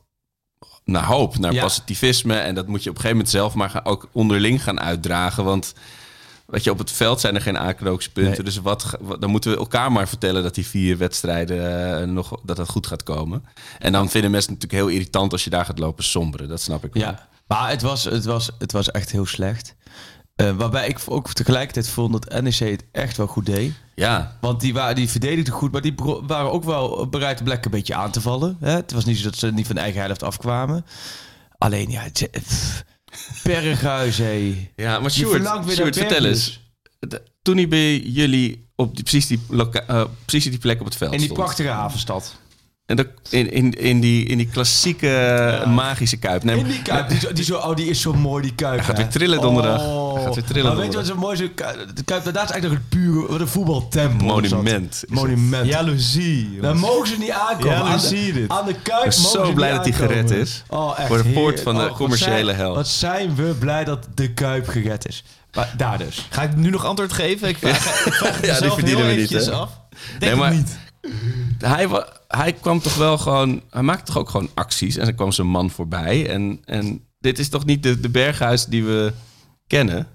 [0.84, 1.62] naar hoop, naar Ja.
[1.62, 2.34] positivisme.
[2.34, 5.44] En dat moet je op een gegeven moment zelf maar gaan, ook onderling gaan uitdragen.
[5.44, 5.74] Want
[6.46, 8.32] weet je, op het veld zijn er geen aanknopingspunten.
[8.32, 8.42] Nee.
[8.42, 12.56] Dus wat, dan moeten we elkaar maar vertellen dat die vier wedstrijden eh, nog dat
[12.56, 13.44] het goed gaat komen.
[13.78, 16.48] En dan vinden mensen het natuurlijk heel irritant als je daar gaat lopen somberen.
[16.48, 17.02] Dat snap ik wel.
[17.02, 19.74] ja, maar het was, het, was, het was echt heel slecht.
[20.34, 23.72] Eh, waarbij ik ook tegelijkertijd vond dat NEC het echt wel goed deed.
[23.94, 25.94] Ja, Want die, waren, die verdedigden goed, maar die
[26.26, 28.56] waren ook wel bereid de plek een beetje aan te vallen.
[28.60, 28.70] Hè?
[28.70, 30.84] Het was niet zo dat ze niet van eigen helft afkwamen.
[31.58, 32.84] Alleen, ja, het, pff,
[33.42, 34.68] Berghuis, hé.
[34.76, 36.60] ja maar Sjoerd, Sjoerd, vertel eens.
[36.98, 40.84] De- Toen hij bij jullie op die, precies, die loka- eh, precies die plek op
[40.86, 41.40] het veld In die stond.
[41.40, 42.40] prachtige havenstad.
[42.86, 46.42] En dat, in, in, in, die, in die klassieke magische kuip.
[46.44, 47.08] Nee, In die kuip.
[47.08, 48.76] Die, zo- die, zo, oh, die is zo mooi, die kuip.
[48.76, 49.02] Hij gaat hè.
[49.02, 49.80] weer trillen donderdag.
[49.82, 50.14] Oh.
[50.14, 51.38] Hij gaat weer trillen Maar weet je wat zo mooi is?
[51.94, 54.26] De kuip, dat is eigenlijk nog een pure wat een voetbaltempel.
[54.26, 55.10] Monument het.
[55.10, 55.66] Monument.
[55.66, 56.60] Jaloezie.
[56.60, 57.76] Dan mogen ze niet aankomen.
[57.76, 58.50] aan, Jaloezie de, dit.
[58.50, 60.08] aan de kuip Ik ben zo blij dat aankomen.
[60.08, 60.62] gered is.
[60.68, 62.74] Oh, echt Voor de poort van de oh, commerciële zijn- hel.
[62.74, 65.24] Wat zijn we blij dat de kuip gered is.
[65.54, 66.26] Maar daar dus.
[66.30, 67.48] Ga ik nu nog antwoord geven?
[67.48, 69.70] Ik vraag, ik vraag die mezelf verdienen heel we niet, af.
[70.18, 70.78] Denk Nee, het maar- niet.
[71.58, 71.88] Hij,
[72.28, 73.62] hij kwam toch wel gewoon...
[73.70, 74.96] Hij maakte toch ook gewoon acties.
[74.96, 76.28] En er kwam zijn man voorbij.
[76.28, 79.12] En, en dit is toch niet de, de berghuis die we
[79.66, 80.06] kennen?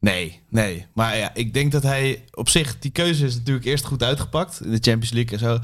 [0.00, 0.86] Nee, nee.
[0.94, 2.78] Maar ja, ik denk dat hij op zich...
[2.78, 4.60] Die keuze is natuurlijk eerst goed uitgepakt.
[4.64, 5.58] In de Champions League en zo.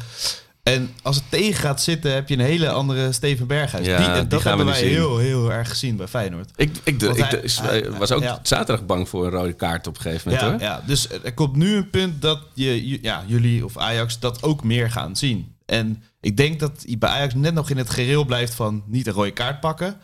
[0.65, 3.87] En als het tegen gaat zitten, heb je een hele andere Steven Berghuis.
[3.87, 4.89] Ja, die, die dat hebben wij zien.
[4.89, 6.51] heel, heel erg gezien bij Feyenoord.
[6.57, 8.39] Ik, ik, hij- was ook ja.
[8.43, 10.61] zaterdag bang voor een rode kaart op een gegeven moment.
[10.61, 10.79] Ja, hoor.
[10.79, 14.65] ja, dus er komt nu een punt dat je, ja, jullie of Ajax dat ook
[14.65, 15.55] meer gaan zien.
[15.67, 19.07] En ik denk dat hij bij Ajax net nog in het gereel blijft van niet
[19.07, 19.97] een rode kaart pakken.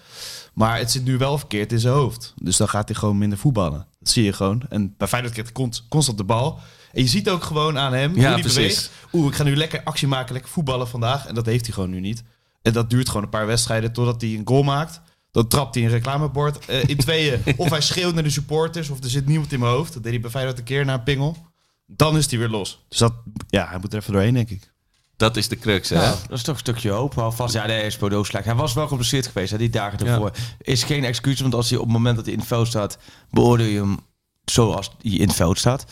[0.54, 2.34] Maar het zit nu wel verkeerd in zijn hoofd.
[2.42, 3.86] Dus dan gaat hij gewoon minder voetballen.
[3.98, 4.62] Dat zie je gewoon.
[4.68, 6.58] En bij Feyenoord krijgt hij const- constant de bal.
[6.92, 8.90] En je ziet ook gewoon aan hem Ja, hoe hij beweegt.
[9.12, 11.26] Oeh, ik ga nu lekker actie maken, lekker voetballen vandaag.
[11.26, 12.22] En dat heeft hij gewoon nu niet.
[12.62, 15.00] En dat duurt gewoon een paar wedstrijden totdat hij een goal maakt.
[15.30, 17.42] Dan trapt hij een reclamebord eh, in tweeën.
[17.56, 18.88] of hij schreeuwt naar de supporters.
[18.88, 19.92] Of er zit niemand in mijn hoofd.
[19.92, 21.36] Dat deed hij bij Feyenoord een keer na een pingel.
[21.86, 22.84] Dan is hij weer los.
[22.88, 23.12] Dus dat,
[23.48, 24.72] ja, hij moet er even doorheen, denk ik.
[25.16, 26.02] Dat is de crux, hè?
[26.02, 27.14] Ja, dat is toch een stukje hoop.
[27.14, 27.54] Hou vast.
[27.54, 28.44] Ja, nee, hij is Bordeaux slecht.
[28.44, 30.30] Hij was wel geblesseerd geweest, hè, die dagen ervoor.
[30.60, 32.98] Is geen excuus, want als hij op het moment dat hij in het veld staat,
[33.30, 33.98] beoordeel je hem
[34.44, 35.84] zoals hij in het veld staat.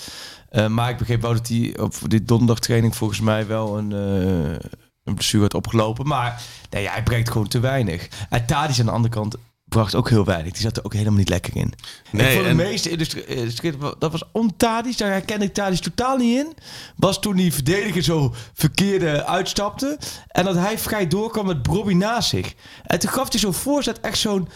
[0.49, 4.57] Eh, maar ik begreep wel dat hij op dit donderdagtraining volgens mij wel een, uh,
[5.05, 6.07] een blessure had opgelopen.
[6.07, 8.09] Maar nee, ja, hij brengt gewoon te weinig.
[8.29, 10.53] En Tadis aan de andere kant bracht ook heel weinig.
[10.53, 11.73] Die zat er ook helemaal niet lekker in.
[12.11, 12.97] Nee, en- de meeste
[13.99, 14.97] dat was ontadisch.
[14.97, 16.53] Daar herkende ik Tadic totaal niet in.
[16.97, 19.99] Was toen die verdediger zo verkeerde uitstapte.
[20.29, 22.55] En dat hij vrij doorkwam met Bobby naast zich.
[22.85, 24.49] En toen gaf hij zo'n voorzet, echt zo'n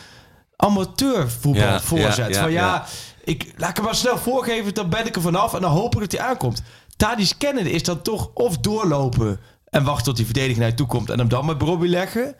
[0.57, 2.17] amateurvoetbal Ja, voorzet.
[2.17, 2.87] ja, ja, van ja.
[3.25, 5.55] Ik, laat ik hem maar snel voorgeven, dan ben ik er vanaf.
[5.55, 6.63] En dan hoop ik dat hij aankomt.
[6.97, 10.87] Tadic kennen is dan toch of doorlopen en wachten tot die verdediger naar je toe
[10.87, 11.11] komt.
[11.11, 12.35] En hem dan met Bobby leggen.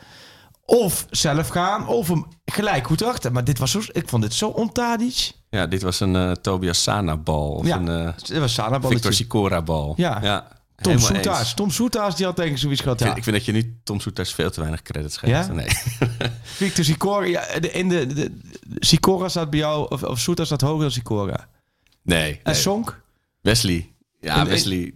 [0.65, 3.33] Of zelf gaan, of hem gelijk goed achter.
[3.33, 5.45] Maar dit was zo, ik vond dit zo ontadisch.
[5.51, 7.51] Ja, dit was een eh, Tobias Sana-bal.
[7.51, 9.13] Of Ja, een eh, dit was Sana Victor balletje.
[9.13, 9.95] Sicora-bal.
[9.97, 10.47] Ja.
[10.83, 10.99] Tom.
[10.99, 11.55] Soetaars.
[11.55, 13.01] Tom Soetaars, die had denk ik zoiets gehad.
[13.01, 13.13] Ik, Ja.
[13.15, 15.47] vind, ik vind dat je nu Tom Soeters veel te weinig credits geeft.
[15.47, 15.53] Ja?
[15.53, 15.67] Nee.
[16.43, 18.33] Victor Sicora, ja, in de, de, de-
[18.79, 21.49] Sicora staat bij jou, of, of Soetaars staat hoger dan Sicora.
[22.03, 22.33] nee.
[22.33, 22.55] En nee.
[22.55, 23.01] Sonk?
[23.41, 23.93] Wesley.
[24.21, 24.93] Ja, En- Wesley.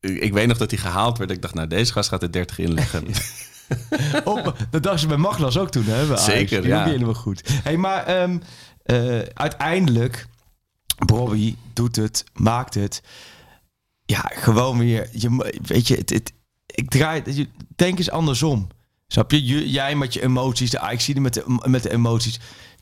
[0.00, 1.30] Ik weet nog dat hij gehaald werd.
[1.30, 3.06] Ik dacht, nou, deze gast gaat er 30 inleggen.
[4.24, 6.06] Op, dat dachten ze bij Maglas ook toen, hè?
[6.06, 6.16] bij.
[6.16, 6.84] Zeker, Die ja.
[6.84, 7.42] niet helemaal goed.
[7.62, 8.38] Hey, maar ehm,
[8.82, 10.26] eh, uiteindelijk,
[11.06, 13.02] Bobby doet het, maakt het.
[14.10, 15.08] Ja, gewoon weer.
[15.12, 16.32] Je, weet je, het, het,
[16.66, 17.22] ik draai.
[17.24, 18.66] je- Denk eens andersom.
[19.06, 19.44] Snap je?
[19.46, 22.38] Je- Jij met je emoties, de Ajax met de, met de emoties.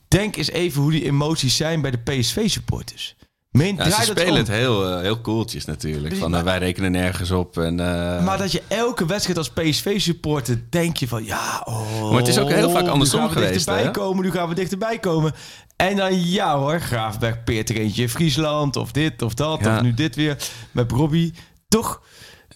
[0.09, 3.17] Denk eens even hoe die emoties zijn bij de PSV-supporters.
[3.51, 4.37] Meen, Ja, ze spelen om.
[4.37, 6.17] het heel, eh, heel koeltjes natuurlijk.
[6.17, 7.59] Van, eh, wij rekenen nergens op.
[7.59, 12.19] En, eh, Maar dat je elke wedstrijd als PSV-supporter denk je van ja, oh, Maar
[12.19, 13.91] het is ook heel vaak andersom nu gaan we geweest, Dichterbij hè?
[13.91, 15.33] komen, nu gaan we dichterbij komen.
[15.77, 19.77] En dan ja hoor, Graafberg peert er eentje in Friesland of dit of dat Ja.
[19.77, 20.37] of nu dit weer
[20.71, 21.35] met Robbie.
[21.69, 22.03] Toch,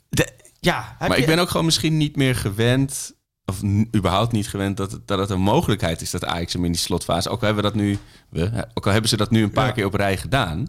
[0.08, 0.28] de,
[0.60, 0.96] ja.
[0.98, 3.14] maar je- ik ben ook gewoon misschien niet meer gewend...
[3.44, 3.62] of
[3.96, 6.10] überhaupt niet gewend dat het, dat het een mogelijkheid is...
[6.10, 7.28] dat Ajax hem in die slotfase...
[7.28, 7.98] ook al hebben, we dat nu,
[8.30, 9.72] we, ook al hebben ze dat nu een paar Ja.
[9.72, 10.68] keer op rij gedaan...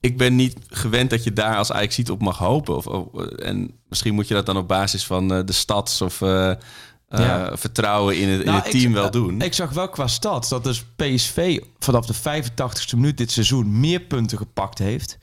[0.00, 2.76] ik ben niet gewend dat je daar als Ajax ziet op mag hopen.
[2.76, 6.00] Of, of- en misschien moet je dat dan op basis van eh, de stads...
[6.02, 6.52] of eh,
[7.08, 9.40] eh, vertrouwen in het, in Nou, het team ik, wel eh, doen.
[9.40, 14.00] Ik zag wel qua stad dat dus PSV vanaf de 85ste minuut dit seizoen meer
[14.00, 15.18] punten gepakt heeft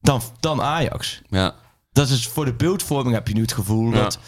[0.00, 1.22] dan, dan Ajax.
[1.28, 1.54] ja.
[1.92, 4.02] Dat is voor de beeldvorming heb je nu het gevoel Ja.
[4.02, 4.18] dat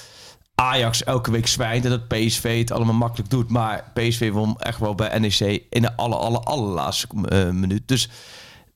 [0.54, 3.50] Ajax elke week zwijnt en dat PSV het allemaal makkelijk doet.
[3.50, 7.88] Maar PSV won echt wel bij NEC in de alle, alle, allerlaatste eh, minuut.
[7.88, 8.08] Dus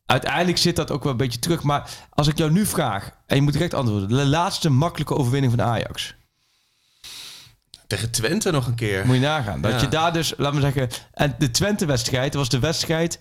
[0.06, 1.62] uiteindelijk zit dat ook wel een beetje terug.
[1.62, 4.08] Maar als ik jou nu vraag, en je moet direct antwoorden.
[4.08, 6.14] De laatste makkelijke overwinning van Ajax.
[7.88, 9.06] Tegen Twente nog een keer.
[9.06, 9.60] Moet je nagaan.
[9.60, 9.80] Dat Ja.
[9.80, 10.88] je daar dus, laten we zeggen...
[11.14, 13.18] En de Twente-wedstrijd was de wedstrijd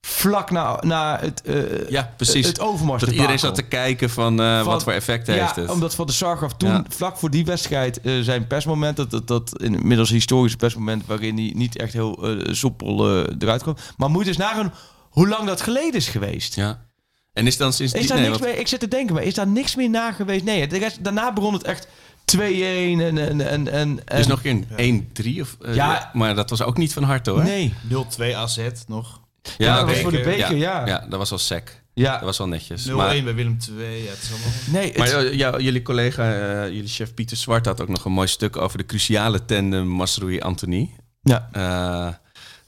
[0.00, 2.46] vlak na, na het, eh Ja, precies.
[2.46, 3.02] het overmars.
[3.02, 5.70] dat iedereen zat te kijken van, eh, Van- wat voor effect heeft ja, het.
[5.70, 6.84] omdat Van de Sar gaf toen, Ja.
[6.88, 11.52] vlak voor die wedstrijd, eh, zijn persmoment, dat, dat, dat inmiddels historisch persmoment, waarin hij
[11.54, 13.76] niet echt heel soepel eruit kwam.
[13.96, 14.72] Maar moet je eens nagaan
[15.10, 16.54] hoe lang dat geleden is geweest.
[16.54, 16.86] Ja.
[17.32, 18.08] En is dan sinds Is die...
[18.08, 20.44] daar nee, niks meer, ik zit te denken, maar is daar niks meer na geweest?
[20.44, 21.88] Nee, de rest, daarna begon het echt
[22.36, 23.18] 2-1 en...
[23.18, 24.66] en, en, en, is en- nog een
[25.36, 25.56] 1-3 of...
[25.60, 26.10] eh, Ja.
[26.12, 27.42] Maar dat was ook niet van harte hoor.
[27.44, 27.74] Nee.
[28.20, 29.20] 0-2 AZ nog.
[29.58, 30.86] Ja, dat was voor de beker, ja.
[30.86, 31.82] Ja, dat was wel sec.
[31.94, 32.12] Ja.
[32.12, 32.88] Dat was wel netjes.
[32.88, 34.02] 0-1 Maar, bij Willem 2.
[34.02, 34.48] Ja, het is allemaal...
[34.70, 38.04] Nee, het- maar ja, ja, jullie collega, eh, jullie chef Pieter Zwart had ook nog
[38.04, 40.90] een mooi stuk over de cruciale tandem Masroei-Anthony.
[41.22, 41.48] ja.
[41.52, 42.08] Eh,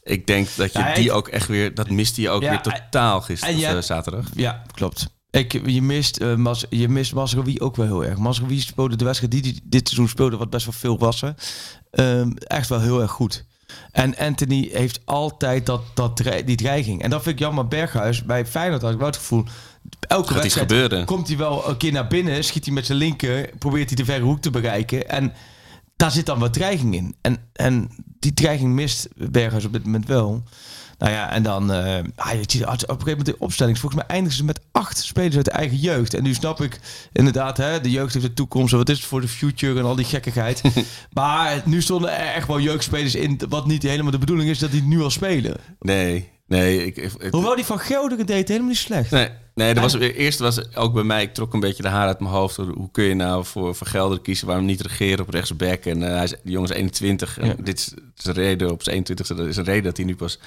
[0.03, 1.75] ik denk dat je Ja, die ook echt weer...
[1.75, 4.25] Dat miste je ook Ja, weer totaal gisteren, of, eh, zaterdag.
[4.35, 5.07] Ja, klopt.
[5.31, 7.14] Ik, je mist, eh Mas, je mist
[7.61, 8.19] ook wel heel erg.
[8.19, 11.21] Masraoui speelde de wedstrijd die, die dit seizoen speelde, wat best wel veel was.
[11.21, 11.31] hè,
[11.90, 13.45] ehm, echt wel heel erg goed.
[13.93, 17.03] En Anthony heeft altijd dat, dat, die dreiging.
[17.03, 17.69] En dat vind ik jammer.
[17.69, 19.45] Berghuis, bij Feyenoord had ik wel het gevoel...
[20.01, 23.51] Elke Gaat wedstrijd komt hij wel een keer naar binnen, schiet hij met zijn linker,
[23.59, 25.09] probeert hij de verre hoek te bereiken.
[25.09, 25.33] En
[25.97, 27.14] daar zit dan wat dreiging in.
[27.21, 30.43] En, en die dreiging mist Berghuis op dit moment wel.
[31.01, 31.71] Nou ja, en dan...
[32.17, 33.79] ah, je ziet op een gegeven moment de opstelling.
[33.79, 36.15] Volgens mij eindigen ze met acht spelers uit de eigen jeugd.
[36.15, 36.81] En nu snap ik
[37.13, 38.73] inderdaad, hè, de jeugd heeft de toekomst.
[38.73, 40.63] en Wat is het voor de future en al die gekkigheid.
[41.13, 43.41] maar nu stonden er echt wel jeugdspelers in...
[43.49, 45.57] wat niet helemaal de bedoeling is dat die nu al spelen.
[45.81, 46.87] Nee, nee.
[46.87, 49.11] Ik, ik- ik- Hoewel die van Gelderen deed helemaal niet slecht.
[49.11, 49.29] Nee,
[49.61, 52.20] nee dat was, eerst was ook bij mij, ik trok een beetje de haar uit
[52.20, 52.57] mijn hoofd.
[52.57, 55.85] Hoe kun je nou voor, voor Gelder kiezen, waarom niet regeren op rechtsback?
[55.85, 57.38] En eh, hij is, die jongen is 21.
[57.38, 57.55] En Ja.
[57.62, 60.16] dit is, is een reden op zijn 21 dat is een reden dat hij nu
[60.16, 60.38] pas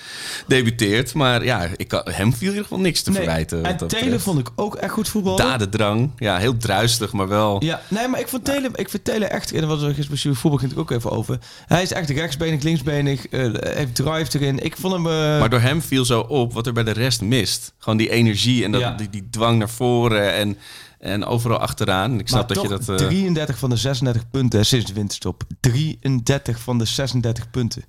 [0.47, 1.13] debuteert.
[1.13, 3.21] Maar ja, ik kan, hem viel in ieder geval niks te Nee.
[3.23, 3.63] verwijten.
[3.65, 4.23] En betreft.
[4.23, 5.37] vond ik ook echt goed voetballen.
[5.45, 7.63] Dadendrang, ja, heel druistig, maar wel...
[7.63, 10.71] Ja, nee, maar ik vond Taylor, ik Taylor echt, en wat er gisteren voetbal ging
[10.71, 11.37] het ook even over.
[11.67, 14.59] Hij is echt rechtsbenig, linksbenig, eh, heeft drive erin.
[14.63, 15.05] Ik vond hem...
[15.07, 17.73] eh, Maar door hem viel zo op wat er bij de rest mist.
[17.77, 18.95] Gewoon die energie en dat, Ja.
[19.09, 20.33] Die, die dwang naar voren.
[20.33, 20.57] En
[20.99, 22.19] En overal achteraan.
[22.19, 23.01] Ik snap Maar dat je dat...
[23.01, 25.43] eh, 33 van de 36 punten sinds de winterstop.
[25.59, 27.83] 33 van de 36 punten.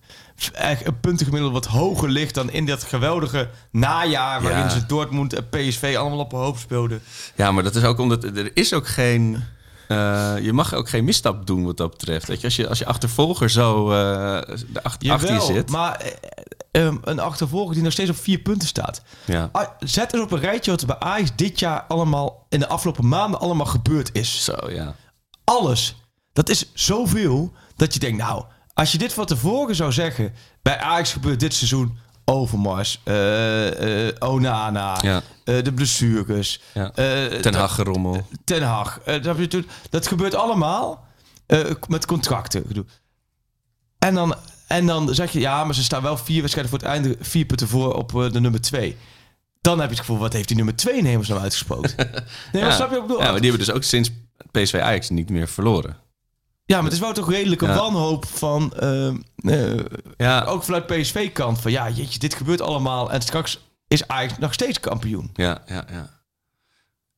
[0.53, 4.43] Echt een puntengemiddelde wat hoger ligt dan in dat geweldige najaar...
[4.43, 4.69] waarin Ja.
[4.69, 7.01] ze Dortmund en PSV allemaal op een hoop speelden.
[7.35, 9.45] Ja, maar dat is ook omdat er is ook geen.
[9.89, 12.27] eh, je mag ook geen misstap doen wat dat betreft.
[12.29, 13.95] Weet je, als je, als je achtervolger zo eh
[14.73, 15.71] de acht, achter je zit.
[15.71, 16.13] maar
[16.75, 19.03] eh, eh, een achtervolger die nog steeds op vier punten staat.
[19.25, 19.51] Ja.
[19.79, 22.47] Zet eens op een rijtje wat er bij Ajax dit jaar allemaal...
[22.49, 24.45] in de afgelopen maanden allemaal gebeurd is.
[24.45, 24.95] Zo, ja.
[25.45, 25.95] alles.
[26.33, 30.79] Dat is zoveel dat je denkt, nou, als je dit van tevoren zou zeggen, bij
[30.79, 35.23] Ajax gebeurt dit seizoen Overmars, eh, eh, Onana, Ja.
[35.45, 36.91] eh, de blessures, Ja.
[37.41, 38.27] Ten Hag gerommel.
[38.45, 39.01] Ten Hag.
[39.03, 41.07] dat, dat gebeurt allemaal
[41.89, 42.87] met contracten.
[43.99, 44.35] En dan,
[44.67, 47.45] en dan zeg je, ja, maar ze staan wel vier wedstrijden voor het einde, vier
[47.45, 48.97] punten voor op eh, de nummer twee.
[49.61, 51.93] Dan heb je het gevoel, wat heeft die nummer twee nemers nou uitgesproken?
[52.53, 53.19] Nee, maar snap je ik bedoel?
[53.23, 54.11] Ja, maar die hebben dus ook sinds
[54.51, 55.97] PSV Ajax niet meer verloren.
[56.67, 57.75] Ja, maar het is wel toch redelijk een Ja.
[57.77, 58.73] wanhoop van...
[58.75, 59.75] ehm, eh,
[60.17, 61.71] Ja, ook vanuit PSV-kant van...
[61.71, 63.13] Ja, jeetje, dit gebeurt allemaal.
[63.13, 65.31] En straks is Ajax nog steeds kampioen.
[65.35, 66.23] ja, ja, ja.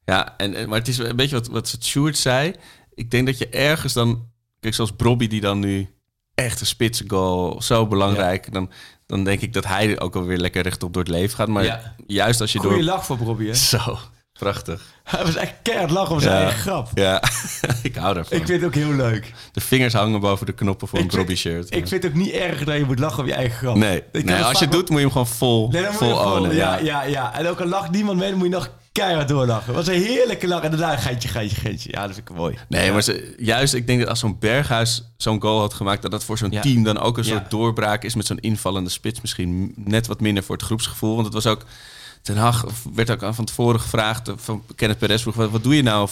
[0.05, 2.55] Ja, en, en- maar het is een beetje wat, wat Sjoerd zei.
[2.95, 4.29] Ik denk dat je ergens dan...
[4.61, 5.95] Kijk, zoals Brobby die dan nu
[6.37, 8.53] echt een spitsengoal, zo belangrijk.
[8.53, 8.71] Dan,
[9.07, 11.49] dan denk ik dat hij ook alweer lekker rechtop door het leven gaat.
[11.49, 11.95] Maar Ja.
[12.07, 12.85] juist als je Goeie door...
[12.85, 13.55] lach voor Robbie, hè?
[13.55, 13.99] Zo,
[14.33, 14.83] prachtig.
[15.05, 16.43] Hij was echt keihard lachen om zijn Ja.
[16.43, 16.89] eigen grap.
[16.95, 17.23] Ja,
[17.83, 18.39] ik hou daarvan.
[18.39, 19.33] Ik vind het ook heel leuk.
[19.53, 21.75] De vingers hangen boven de knoppen voor Ik een vind- Brobby shirt.
[21.75, 23.77] Ik vind het ook niet erg dat je moet lachen om je eigen grap.
[23.77, 26.55] Nee, nee als je het doet moet je hem gewoon vol, Nee, je vol ownen.
[26.55, 27.35] Ja, Ja, ja, ja.
[27.39, 29.75] En ook al lacht niemand mee, dan moet je nog keihard doorlachen.
[29.75, 30.63] Het was een heerlijke lach.
[30.63, 31.89] En daarna geintje, geintje, geintje.
[31.93, 32.59] Ja, dat vind ik mooi.
[32.69, 36.03] Nee, maar ze, juist, ik denk dat als zo'n Berghuis zo'n goal had gemaakt...
[36.03, 36.61] dat dat voor zo'n Ja.
[36.61, 37.31] team dan ook een Ja.
[37.31, 38.15] soort doorbraak is...
[38.15, 41.15] met zo'n invallende spits misschien net wat minder voor het groepsgevoel.
[41.15, 41.65] Want het was ook...
[42.23, 45.77] Ten Hag werd ook aan van tevoren gevraagd van Kenneth Perez vroeg, wat, wat doe
[45.77, 46.09] je nou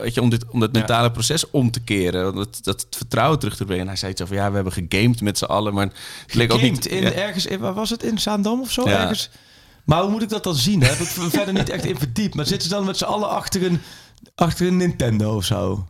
[0.00, 3.56] weet je, om, dit, om dat mentale proces om te keren, dat, dat vertrouwen terug
[3.56, 3.82] te brengen.
[3.82, 5.88] En hij zei iets over, ja, we hebben gegamed met z'n allen, maar
[6.26, 6.86] het leek ook niet...
[6.86, 7.12] In ja.
[7.12, 8.02] ergens, in, waar was het?
[8.02, 8.88] In Zaandam of zo?
[8.88, 9.00] Ja.
[9.00, 9.30] Ergens?
[9.84, 10.82] Maar hoe moet ik dat dan zien?
[10.82, 12.34] Heb ik verder niet echt in verdiept.
[12.34, 13.80] Maar zitten ze dan met z'n allen achter een,
[14.34, 15.86] achter een Nintendo of zo?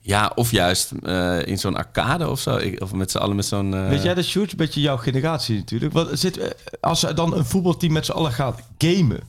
[0.00, 2.56] Ja, of juist eh, in zo'n arcade of zo.
[2.56, 3.74] Ik- of met z'n allen met zo'n...
[3.74, 5.92] eh, Weet jij, dat Sjoerd, een beetje jouw generatie natuurlijk.
[5.92, 9.20] Wat, zit, eh, als ze dan een voetbalteam met z'n allen gaat gamen...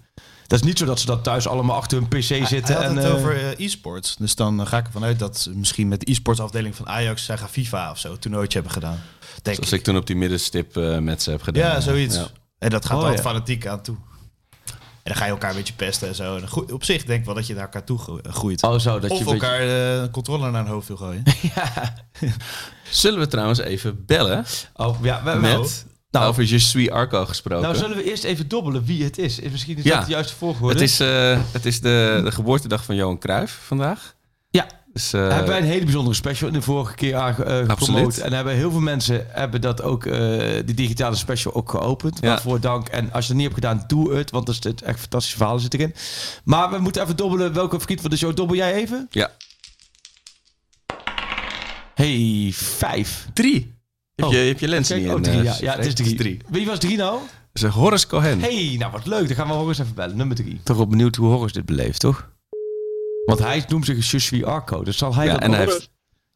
[0.48, 2.66] Dat is niet zo dat ze dan thuis allemaal achter hun pc zitten.
[2.66, 4.16] Hij had en, het over e-sports.
[4.20, 7.26] Dus dan ga ik ervan uit dat ze misschien met de e-sports afdeling van Ajax...
[7.26, 9.02] zij gaan FIFA of zo een toernooitje hebben gedaan.
[9.42, 9.78] Denk Zoals ik.
[9.80, 11.64] ik toen op die middenstip eh, met ze heb gedaan.
[11.64, 12.16] Ja, zoiets.
[12.16, 12.28] Ja.
[12.66, 13.30] En dat gaat Oh, altijd ja.
[13.30, 13.96] fanatiek aan toe.
[14.66, 16.36] En dan ga je elkaar een beetje pesten en zo.
[16.38, 18.64] En op zich denk ik wel dat je naar elkaar toe gro- groeit.
[18.64, 20.98] Oh zo, dat of je een beetje- elkaar eh, een controller naar een hoofd wil
[20.98, 21.24] gooien.
[22.90, 25.86] Zullen we trouwens even bellen Oh, ja, we, met...
[26.12, 26.28] Nou.
[26.28, 27.64] over Je suis Arco gesproken.
[27.66, 29.40] Nou, zullen we eerst even dobbelen wie het is?
[29.40, 29.96] Is Misschien is Ja.
[29.98, 30.74] dat de juiste volgorde.
[30.74, 34.15] het is, eh, het is de, de geboortedag van Johan Cruijff vandaag.
[34.96, 38.24] Dus, eh, hebben wij een hele bijzondere special in de vorige keer aange- eh.
[38.26, 42.18] En hebben heel veel mensen hebben dat ook, eh die digitale special ook geopend.
[42.22, 42.28] Ja.
[42.28, 42.88] Waarvoor dank.
[42.88, 44.32] En als je het niet hebt gedaan, doe het.
[44.32, 45.94] Want er zit echt fantastische verhalen zitten erin.
[46.44, 47.54] Maar we moeten even dobbelen.
[47.54, 49.08] Welke vriend van de show dobbel jij even?
[49.10, 49.32] Ja.
[51.96, 53.28] Hey, vijf.
[53.34, 53.74] Drie.
[54.16, 54.32] Heb, Oh.
[54.32, 56.16] je, heb je lens niet oh, drie, ja, ja, het is drie.
[56.16, 56.40] drie.
[56.50, 57.20] Wie was drie nou?
[57.54, 58.40] Dat is Horace Cohen.
[58.40, 59.28] hey, nou wat leuk.
[59.28, 60.18] Dan gaan we Horus even bellen.
[60.18, 60.60] Nummer drie.
[60.64, 62.30] Toch benieuwd hoe Horus dit beleeft, toch?
[63.26, 64.84] Want hij noemt zich Je suis Arco.
[64.84, 65.90] Dus zal hij ja, dat en ook- hij heeft...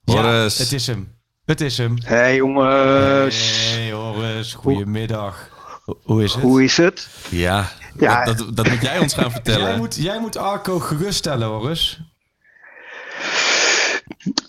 [0.03, 0.61] Ja, Horace.
[0.61, 1.17] het is hem.
[1.45, 1.95] Het is hem.
[2.03, 5.49] Hey jongens, Hey Horus, goedemiddag.
[5.85, 6.41] Ho- Hoe is het?
[6.43, 7.07] hoe is het?
[7.29, 8.23] Ja, Ja.
[8.25, 9.67] Dat, dat, dat moet jij ons gaan vertellen.
[9.67, 11.99] Jij moet, jij moet Arco geruststellen, Horus.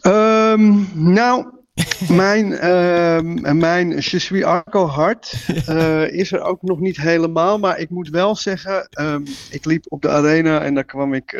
[0.00, 1.46] Ehm, nou,
[2.08, 5.32] mijn, ehm, mijn Je suis Arco hart
[5.66, 7.58] eh, is er ook nog niet helemaal.
[7.58, 11.32] Maar ik moet wel zeggen, ehm, ik liep op de arena en daar kwam ik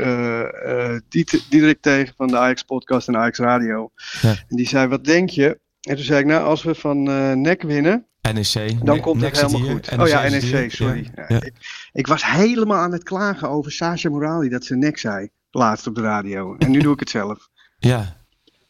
[1.08, 3.90] Diet- Diederik tegen van de Ajax podcast en Ajax Radio.
[4.20, 4.30] Ja.
[4.48, 5.58] En die zei, wat denk je?
[5.80, 7.02] En toen zei ik, nou, als we van
[7.42, 8.84] NEC winnen, NEC.
[8.84, 9.84] dan komt het zit helemaal hier.
[9.88, 9.98] goed.
[10.00, 10.28] oh ja.
[10.28, 11.10] NEC, sorry.
[11.14, 11.28] Ja.
[11.40, 11.52] Ik,
[11.92, 15.28] ik was helemaal aan het klagen over Sasha Morali dat ze nek zei.
[15.50, 16.56] Laatst op de radio.
[16.58, 17.48] En nu doe ik het zelf.
[17.78, 18.16] Ja.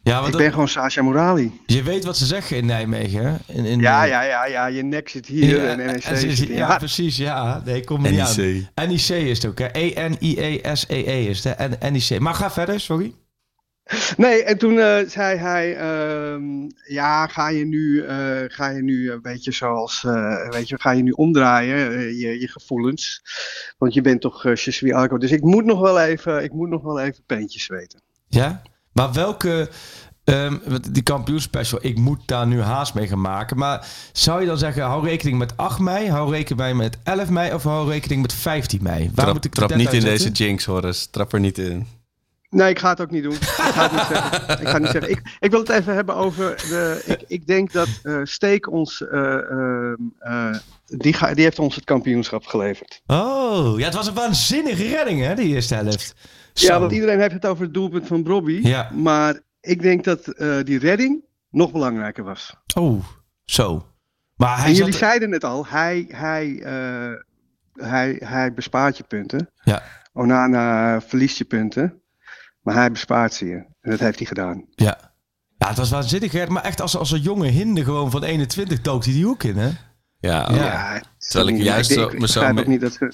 [0.03, 1.61] Ja, want ik dat- ben gewoon Sasha Morali.
[1.67, 3.37] je weet wat ze zeggen in Nijmegen, hè?
[3.55, 4.67] In, in, Ja, eh, ja, ja, ja.
[4.67, 6.57] Je nek zit hier en NEC en ze- zit ja, hier.
[6.57, 7.63] Ja, precies, ja.
[7.65, 8.35] Nee, kom niet aan.
[8.37, 8.67] NEC.
[8.75, 9.67] NEC is het ook, hè?
[9.73, 11.65] E E-N-I-E-S-E-E is het, hè?
[11.65, 12.19] En NEC.
[12.19, 13.15] Maar ga verder, sorry.
[14.17, 16.43] Nee, en toen eh, zei hij, ehm,
[16.89, 20.91] ja, ga je nu, eh, ga je nu een beetje zoals, eh, weet je, ga
[20.91, 23.23] je nu omdraaien, eh, je, je gevoelens.
[23.79, 25.19] Want je bent toch uh, Arco.
[25.19, 28.01] Dus ik moet nog wel even, ik moet nog wel even peentjes weten.
[28.29, 28.63] Ja?
[29.01, 29.69] Maar welke...
[30.25, 30.57] ehm,
[30.91, 33.59] die kampioenspecial, ik moet daar nu haast mee gaan maken.
[33.59, 37.55] Maar zou je dan zeggen, hou rekening met 8 mei, hou rekening met 11 mei
[37.55, 39.05] of hou rekening met 15 mei?
[39.05, 41.11] Waar Trap, moet ik de trap niet in deze jinx, Horace.
[41.11, 41.87] Trap er niet in.
[42.51, 43.33] Nee, ik ga het ook niet doen.
[43.33, 44.61] Ik ga het niet zeggen.
[44.61, 45.11] Ik, ga niet zeggen.
[45.11, 46.57] Ik, ik wil het even hebben over.
[46.57, 49.07] De, ik, ik denk dat eh Steek ons.
[49.07, 50.55] eh, ehm, eh,
[50.87, 53.01] die, ga, die heeft ons het kampioenschap geleverd.
[53.07, 56.15] Oh, ja, het was een waanzinnige redding, hè, die eerste helft.
[56.53, 56.67] Zo.
[56.67, 58.61] Ja, want iedereen heeft het over het doelpunt van Bobby.
[58.63, 58.91] Ja.
[58.95, 62.55] Maar ik denk dat eh, die redding nog belangrijker was.
[62.77, 63.05] Oh,
[63.45, 63.87] zo.
[64.37, 65.01] Maar hij en jullie zat...
[65.01, 65.67] zeiden het al.
[65.67, 67.13] Hij, hij, eh,
[67.89, 69.51] hij, hij bespaart je punten.
[69.65, 69.83] Ja.
[70.13, 72.03] Onana verliest je punten.
[72.61, 73.55] Maar hij bespaart ze je.
[73.81, 74.65] En dat heeft hij gedaan.
[74.75, 75.13] Ja.
[75.59, 76.47] ja, het was waanzinnig, hè?
[76.47, 79.57] maar echt als, als een jonge hinde gewoon van 21 dook hij die hoek in,
[79.57, 79.71] hè?
[80.19, 81.03] Ja, Ja.
[81.19, 83.13] terwijl ik juist ik, zo, ik, me zo begrijp me- ook niet dat ze...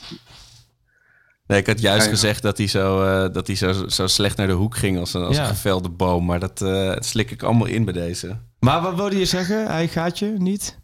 [1.47, 2.15] Nee, ik had juist Ja, ja.
[2.17, 5.15] gezegd dat hij, zo, eh, dat hij zo, zo slecht naar de hoek ging als
[5.15, 5.43] een, als Ja.
[5.43, 6.25] een gevelde boom.
[6.25, 8.39] Maar dat, eh, dat slik ik allemaal in bij deze.
[8.61, 9.67] Maar wat wilde je zeggen?
[9.67, 10.79] Hij gaat je niet?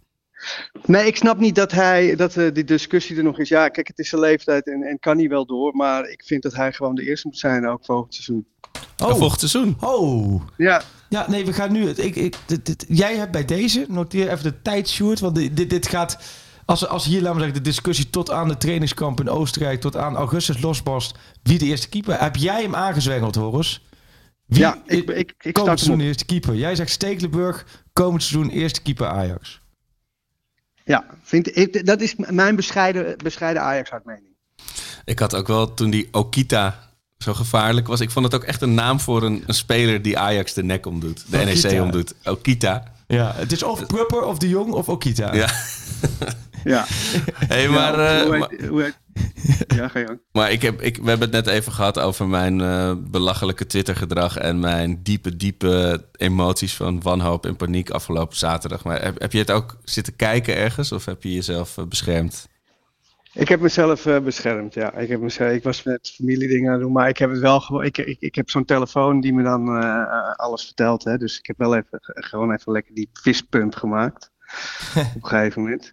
[0.87, 3.49] Nee, ik snap niet dat hij dat eh, die discussie er nog is.
[3.49, 5.77] Ja, kijk, het is zijn leeftijd en, en kan hij wel door.
[5.77, 8.47] Maar ik vind dat hij gewoon de eerste moet zijn ook volgend seizoen.
[9.03, 9.15] Oh.
[9.17, 9.77] Volgend seizoen.
[9.81, 10.43] Oh.
[10.57, 10.83] Ja.
[11.09, 11.89] Ja, nee, we gaan nu...
[11.89, 15.21] Ik, ik, dit, dit- jij hebt bij deze, noteer even de tijd, Sjoerd.
[15.21, 16.19] Want dit, dit, dit gaat...
[16.73, 19.81] Als, als hier, laten we zeggen, de discussie tot aan de trainingskamp in Oostenrijk...
[19.81, 22.21] tot aan augustus losbarst, wie de eerste keeper...
[22.21, 23.87] Heb jij hem aangezwengeld, Horus?
[24.47, 26.55] Wie Ja, ik, ik, ik komend seizoen de eerste keeper?
[26.55, 29.61] Jij zegt Stekelenburg, komend seizoen eerste keeper Ajax.
[30.85, 34.37] Ja, vind, ik, dat is mijn bescheiden, bescheiden Ajax-hartmening.
[35.05, 38.01] Ik had ook wel toen die Okita zo gevaarlijk was.
[38.01, 40.87] Ik vond het ook echt een naam voor een, een speler die Ajax de nek
[40.87, 41.25] omdoet.
[41.31, 41.69] De Okita.
[41.69, 42.15] NEC omdoet.
[42.25, 42.93] Okita.
[43.07, 45.35] Ja, het is of Prupper of De Jong of Okita.
[45.35, 45.49] Ja.
[46.65, 46.85] Ja.
[47.35, 48.99] Hey, maar, Ja, eh, hoe maar, heet- hoe heet-
[49.77, 50.21] ja, ga je gang.
[50.33, 54.37] maar ik heb, ik, we hebben het net even gehad over mijn eh, belachelijke Twitter-gedrag
[54.37, 58.85] en mijn diepe, diepe emoties van wanhoop en paniek afgelopen zaterdag.
[58.85, 62.49] Maar heb, heb je het ook zitten kijken ergens of heb je jezelf eh, beschermd?
[63.35, 64.95] Ik heb mezelf beschermd, ja.
[64.95, 67.61] Ik, heb mezelf, ik was met familiedingen aan het doen, maar ik heb het wel
[67.61, 67.85] gewoon.
[67.85, 69.69] Ik, ik, ik heb zo'n telefoon die me dan
[70.37, 71.05] alles vertelt.
[71.05, 74.31] Hè, dus ik heb wel even, gewoon even lekker die vispump gemaakt.
[74.95, 75.93] op een gegeven moment.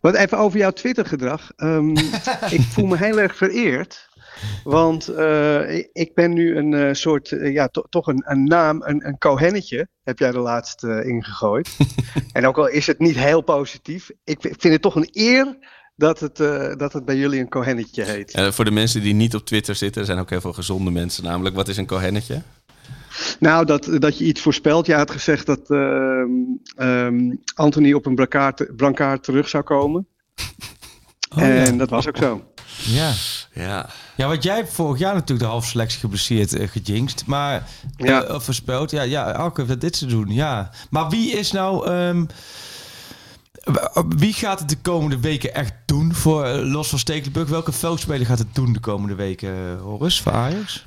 [0.00, 1.50] Wat even over jouw Twitter-gedrag.
[1.56, 1.96] Ehm,
[2.56, 4.10] ik voel me heel erg vereerd.
[4.64, 8.82] Want eh, ik- ben nu een eh, soort, eh, ja, to- toch een, een naam,
[8.82, 11.76] een, een kohennetje, heb jij er laatst eh, ingegooid.
[12.32, 15.56] en ook al is het niet heel positief, ik vind het toch een eer
[15.96, 18.32] dat het, eh, dat het bij jullie een kohennetje heet.
[18.34, 20.90] Eh, voor de mensen die niet op Twitter zitten, er zijn ook heel veel gezonde
[20.90, 21.54] mensen namelijk.
[21.56, 22.42] Wat is een kohennetje?
[23.40, 24.86] Nou, dat, dat je iets voorspelt.
[24.86, 26.30] Je had gezegd dat ehm,
[26.76, 30.06] ehm, Anthony op een brancard, brancard terug zou komen.
[31.36, 31.78] Oh, en ja.
[31.78, 32.42] dat was ook zo.
[32.84, 33.12] Ja.
[33.52, 33.88] Ja.
[34.16, 37.26] Ja, want jij hebt vorig jaar natuurlijk de halve selectie geblesseerd uh, gejinxed.
[37.26, 38.22] Maar, Ja.
[38.24, 38.90] eh, of voorspeld.
[38.90, 40.28] Ja, ja, Alke heeft dat dit te doen.
[40.28, 40.70] Ja.
[40.90, 41.86] Maar wie is nou...
[41.86, 42.24] ehm,
[44.16, 47.48] wie gaat het de komende weken echt doen voor eh, los van Stekelenburg?
[47.48, 50.86] Welke veldspeler gaat het doen de komende weken, uh, Horus, voor Ajax?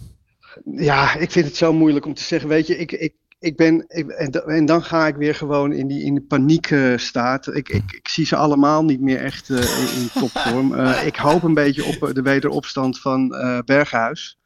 [0.64, 2.50] Ja, ik vind het zo moeilijk om te zeggen.
[2.50, 3.88] Weet je, ik, ik, ik ben.
[3.88, 7.48] En, da- en dan ga ik weer gewoon in die in de paniekstaat.
[7.48, 10.74] Ik, ik, ik zie ze allemaal niet meer echt eh, in, topvorm.
[10.74, 14.40] Eh, ik hoop een beetje op eh, de wederopstand van eh, Berghuis.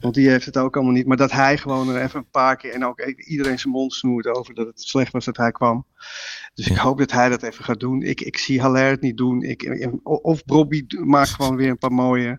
[0.00, 1.06] Want die heeft het ook allemaal niet.
[1.06, 2.72] Maar dat hij gewoon er even een paar keer.
[2.72, 5.86] En ook iedereen zijn mond snoert over dat het slecht was dat hij kwam.
[6.54, 8.02] Dus ik hoop dat hij dat even gaat doen.
[8.02, 9.42] Ik, ik zie Haller het niet doen.
[9.42, 12.36] Ik, of Bobby maakt gewoon weer een paar mooie.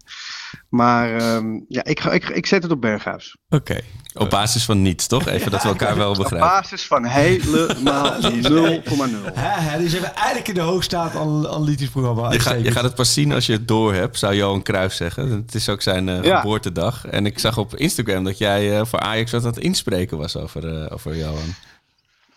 [0.70, 3.38] Maar ehm, ja, ik, ga- ik, ik zet het op Berghuis.
[3.50, 3.80] Oké.
[4.14, 5.28] Op basis van niets, toch?
[5.28, 6.50] Even dat we elkaar wel Op begrijpen.
[6.50, 9.34] basis van helemaal 0,0.
[9.34, 12.32] Hè, hè, die zijn we eigenlijk in de hoogstaat an- analytisch programma.
[12.32, 14.96] Je, gaat, je gaat het pas zien als je het door hebt, zou Johan Cruijff
[14.96, 15.30] zeggen.
[15.32, 16.40] Het is ook zijn eh, Ja.
[16.40, 17.06] geboortedag.
[17.08, 20.36] En ik zag op Instagram dat jij eh, voor Ajax wat aan het inspreken was
[20.38, 21.56] over, eh, over Johan.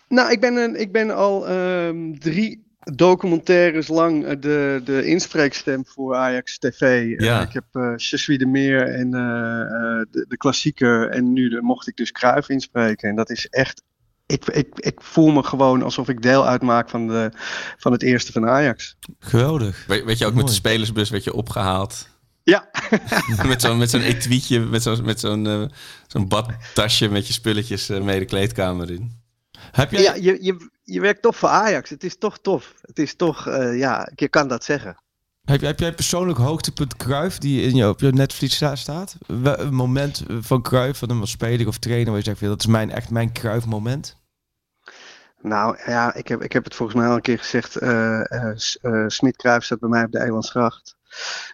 [0.07, 2.63] Nou, ik ben, een, ik ben al ehm, drie
[2.93, 7.13] documentaires lang eh, de, de inspreekstem voor Ajax TV.
[7.17, 7.41] Ja.
[7.41, 9.21] ik heb eh Je suis de Meer en eh,
[9.61, 11.09] eh, de, de klassieker.
[11.09, 13.09] En nu de, mocht ik dus Kruif inspreken.
[13.09, 13.81] En dat is echt...
[14.27, 17.29] Ik, ik, ik voel me gewoon alsof ik deel uitmaak van, de,
[17.77, 18.95] van het eerste van Ajax.
[19.19, 19.85] Geweldig.
[19.87, 22.07] We- Weet je, ook met de spelersbus werd je opgehaald.
[22.43, 22.69] Ja.
[23.47, 25.71] met zo'n met zo'n etuietje, met zo'n met zo'n
[26.07, 29.23] zo'n badtasje met je spulletjes eh, mee de kleedkamer in.
[29.71, 30.01] Heb jij...
[30.01, 31.89] Ja, je, je, je werkt toch voor Ajax.
[31.89, 32.73] Het is toch tof.
[32.81, 34.97] Het is toch, eh, ja, je kan dat zeggen.
[35.43, 39.15] Heb, heb jij persoonlijk hoogtepunt Kruif die in je, op je netvlies sta- staat?
[39.27, 42.65] Een moment van Kruif, van hem als speler of trainer, waar je zegt, dat is
[42.67, 44.15] mijn, echt mijn Kruif moment.
[45.41, 47.71] Nou ja, ik heb, ik heb het volgens mij al een keer gezegd.
[48.61, 50.95] S- eh, Smit Kruijf staat bij mij op de Eilandsgracht.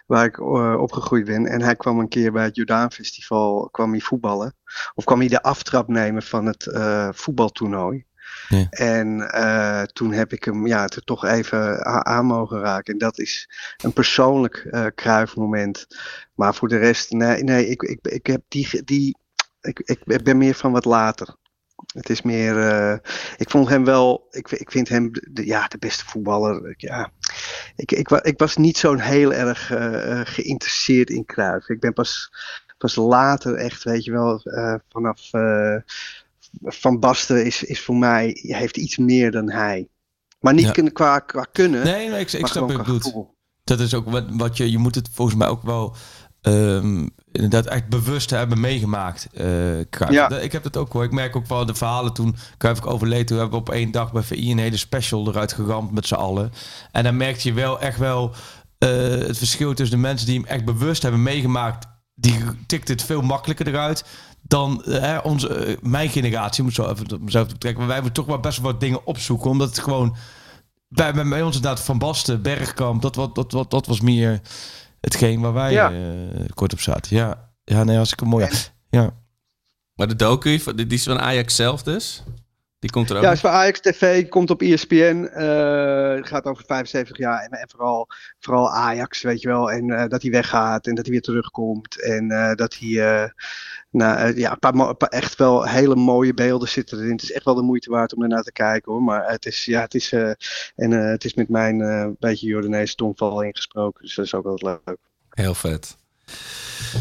[0.06, 0.40] Waar ik
[0.80, 1.46] opgegroeid ben.
[1.46, 4.54] En hij kwam een keer bij het Jordaan Festival kwam hij voetballen.
[4.94, 8.04] Of kwam hij de aftrap nemen van het eh, voetbaltoernooi.
[8.48, 8.66] Ja.
[8.70, 12.92] En eh, toen heb ik hem ja, er toch even aan mogen raken.
[12.92, 13.48] En dat is
[13.82, 15.86] een persoonlijk eh Kruijf moment.
[16.34, 19.16] Maar voor de rest, nee, nee ik, ik, ik heb die, die
[19.60, 21.36] ik, ik ben meer van wat later.
[21.94, 22.56] Het is meer.
[23.36, 24.26] ik vond hem wel.
[24.30, 26.68] Ik, ik vind hem de, ja, de beste voetballer.
[26.70, 27.10] Ik- Ja,
[27.76, 29.66] ik, ik, ik was niet zo'n heel erg
[30.34, 31.68] geïnteresseerd in Cruijff.
[31.68, 32.32] Ik ben pas,
[32.82, 35.28] pas later echt, weet je wel, eh, vanaf.
[35.32, 35.76] eh,
[36.62, 38.38] van Basten is, is voor mij.
[38.42, 39.88] heeft iets meer dan hij.
[40.40, 40.70] Maar niet Ja.
[40.70, 41.84] kun- qua, qua kunnen.
[41.84, 43.02] Nee, nee, ik, ik snap bedoelt.
[43.04, 43.34] gevoel.
[43.64, 44.70] Dat is ook wat, wat je...
[44.70, 45.94] Je moet het volgens mij ook wel...
[46.40, 49.28] ehm, inderdaad echt bewust hebben meegemaakt.
[49.32, 49.84] eh.
[50.10, 50.28] Ja.
[50.30, 51.04] Ik heb dat ook hoor.
[51.04, 53.26] Ik merk ook wel de verhalen toen Cruijff ook overleed.
[53.26, 56.14] Toen hebben we op één dag bij VI een hele special eruit geramd met z'n
[56.14, 56.52] allen.
[56.92, 58.34] En dan merkte je wel echt wel
[58.78, 61.86] het verschil tussen de mensen die hem echt bewust hebben meegemaakt.
[62.22, 64.04] Die tikt het veel makkelijker eruit
[64.42, 66.62] dan eh, hè, onze, eh, mijn generatie.
[66.64, 67.78] Moet zo even op mezelf te betrekken.
[67.78, 69.50] Maar wij hebben toch wel best wel wat dingen opzoeken.
[69.50, 70.16] Omdat het gewoon
[70.88, 74.40] bij, bij, bij ons inderdaad Van Basten, Bergkamp, dat, wat, dat, wat, dat was meer
[75.00, 75.90] hetgeen waar wij Ja.
[75.92, 77.16] eh, kort op zaten.
[77.16, 78.48] Ja, ja nee, als ik een mooi.
[78.90, 79.10] Ja.
[79.94, 82.22] Maar de docu, die is van Ajax zelf dus?
[82.82, 85.28] Die komt er ook Ja, is voor Ajax TV, komt op ESPN.
[85.32, 88.06] eh, het gaat over 75 jaar en, en vooral,
[88.40, 89.70] vooral Ajax, weet je wel.
[89.70, 92.02] En eh, dat hij weggaat en dat hij weer terugkomt.
[92.02, 93.28] En eh, dat hij, eh,
[93.90, 97.10] nou, eh, ja, een paar, mo- een paar echt wel hele mooie beelden zitten erin.
[97.12, 99.02] Het is echt wel de moeite waard om ernaar te kijken hoor.
[99.02, 100.28] Maar het is, ja, het is, eh,
[100.76, 104.02] en, eh, het is met mijn eh, beetje Jordaanese tongval ingesproken.
[104.04, 104.96] Dus dat is ook wel leuk.
[105.30, 105.96] Heel vet.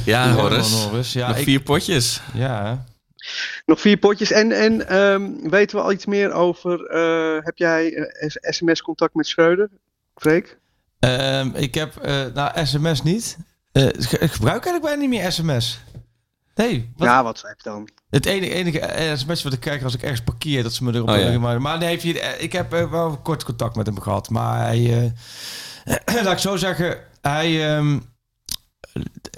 [0.06, 0.84] Ja, Horus.
[0.84, 1.14] Horus.
[1.14, 2.22] Ja, nog ik- vier potjes.
[2.34, 2.86] Ja.
[3.66, 4.32] Nog vier potjes.
[4.32, 9.28] En, en ehm, weten we al iets meer over, eh, heb jij eh, sms-contact met
[9.28, 9.70] Schreuder,
[10.16, 10.58] Freek?
[11.00, 13.38] Ehm, ik heb, eh nou, sms niet.
[13.72, 15.80] Eh, ik gebruik eigenlijk bijna niet meer sms.
[16.56, 17.90] Nee, wat, Ja, WhatsApp dan.
[18.10, 21.10] het enige, enige sms wat ik krijg als ik ergens parkeer, dat ze me erop
[21.10, 21.40] Oh, ja.
[21.40, 24.30] maar, maar nee, heeft ik heb eh, wel kort contact met hem gehad.
[24.30, 25.12] Maar hij,
[25.84, 28.00] eh, laat ik zo zeggen, hij ehm,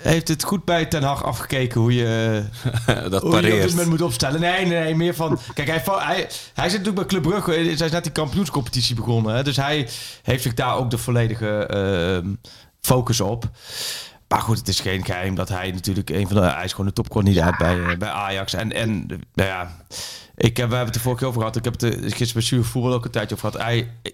[0.01, 2.43] heeft het goed bij Ten Hag afgekeken hoe je,
[2.85, 3.69] dat hoe je op dit pareert.
[3.69, 4.39] moment moet opstellen.
[4.39, 5.39] Nee, nee, nee, meer van...
[5.53, 7.51] Kijk, hij, hij, hij zit natuurlijk bij Club Brugge.
[7.51, 9.35] Hij is net die kampioenscompetitie begonnen.
[9.35, 9.43] Hè?
[9.43, 9.89] Dus hij
[10.23, 12.33] heeft zich daar ook de volledige ehm,
[12.81, 13.49] focus op.
[14.27, 16.41] Maar goed, het is geen geheim dat hij natuurlijk een van de...
[16.41, 18.53] Hij is gewoon de topkandidaat bij, eh, bij Ajax.
[18.53, 19.85] En, en nou ja,
[20.35, 21.55] ik heb, we hebben het er vorige keer over gehad.
[21.55, 23.65] Ik heb het er gisteren bij Stuur Voetbal ook een tijdje over gehad.
[23.65, 24.11] Hij, eh,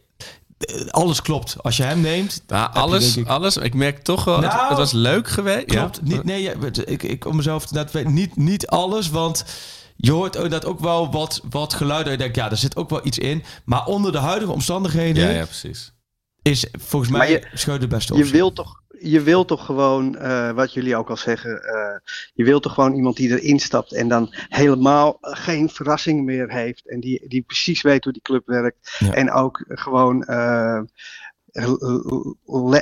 [0.90, 1.56] alles klopt.
[1.62, 2.42] Als je hem neemt...
[2.48, 3.58] Je, alles, ik- alles.
[3.58, 5.66] Ik merk toch wel, het, Nou, het was leuk geweest.
[5.66, 6.00] Klopt.
[6.04, 6.14] Ja?
[6.16, 6.54] Niet, nee, ja,
[6.86, 7.74] ik, ik om mezelf te
[8.06, 9.46] niet, niet alles, want
[9.96, 12.12] je hoort ook dat ook wel wat, wat geluiden.
[12.12, 13.44] Je denkt, ja, er zit ook wel iets in.
[13.66, 15.92] Maar onder de huidige omstandigheden Ja, ja, precies.
[16.42, 18.34] Is volgens mij je- de beste Je optie.
[18.36, 22.64] wilt toch, je wilt toch gewoon, eh, wat jullie ook al zeggen, eh, je wilt
[22.64, 26.90] toch gewoon iemand die erin stapt en dan helemaal geen verrassing meer heeft.
[26.90, 28.96] En die, die precies weet hoe die club werkt.
[29.00, 29.14] Ja.
[29.14, 30.82] En ook gewoon eh,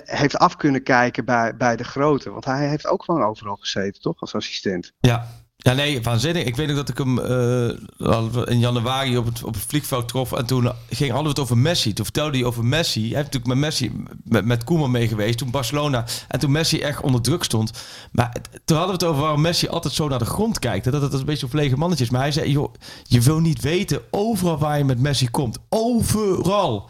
[0.06, 2.30] heeft af kunnen kijken bij, bij de grote.
[2.32, 4.20] Want hij heeft ook gewoon overal gezeten, toch?
[4.22, 4.94] Als assistent.
[5.00, 5.28] Ja.
[5.58, 6.44] Ja, nee, waanzinnig.
[6.44, 10.32] Ik weet nog dat ik hem eh, in januari op het, op het vliegveld trof.
[10.32, 11.94] En toen ging, we het over Messi.
[11.94, 13.00] Toen vertelde hij over Messi.
[13.00, 13.92] Hij heeft natuurlijk met Messi,
[14.24, 15.38] met, met Koeman mee geweest.
[15.38, 16.06] Toen Barcelona.
[16.28, 17.72] En toen Messi echt onder druk stond.
[18.12, 18.36] Maar
[18.66, 20.92] toen hadden we het over waarom Messi altijd zo naar de grond kijkt.
[20.92, 22.10] Dat het een beetje op lege mannetje is.
[22.10, 25.58] Maar hij zei, joh, je wil niet weten overal waar je met Messi komt.
[25.70, 26.90] Overal.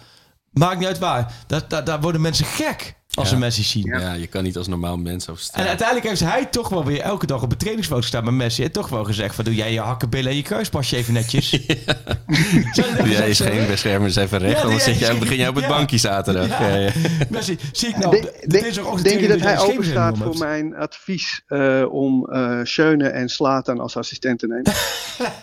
[0.52, 1.34] Maakt niet uit waar.
[1.48, 3.34] Daar, daar, daar worden mensen gek als Ja.
[3.34, 3.86] ze Messi zien.
[4.00, 4.14] Ja.
[4.14, 5.68] je kan niet als normaal mens over En straat.
[5.68, 8.64] uiteindelijk heeft hij toch wel weer elke dag op een trainingsfoto gestaan met Messi.
[8.64, 11.50] En toch wel gezegd van doe jij je hakkenbillen en je kruispasje even netjes.
[11.50, 13.36] Doe jij hebben?
[13.36, 15.70] geen beschermers even recht, Ja, anders zit jij, begin jij op het ja.
[15.70, 16.48] bankje zaterdag.
[16.48, 16.68] Ja.
[16.68, 16.92] Ja, ja.
[17.30, 20.40] Messi, zie ik nou Denk- je dat hij een openstaat voor hebt?
[20.40, 24.74] mijn advies eh, om eh Schöne en Slatan als assistent te nemen?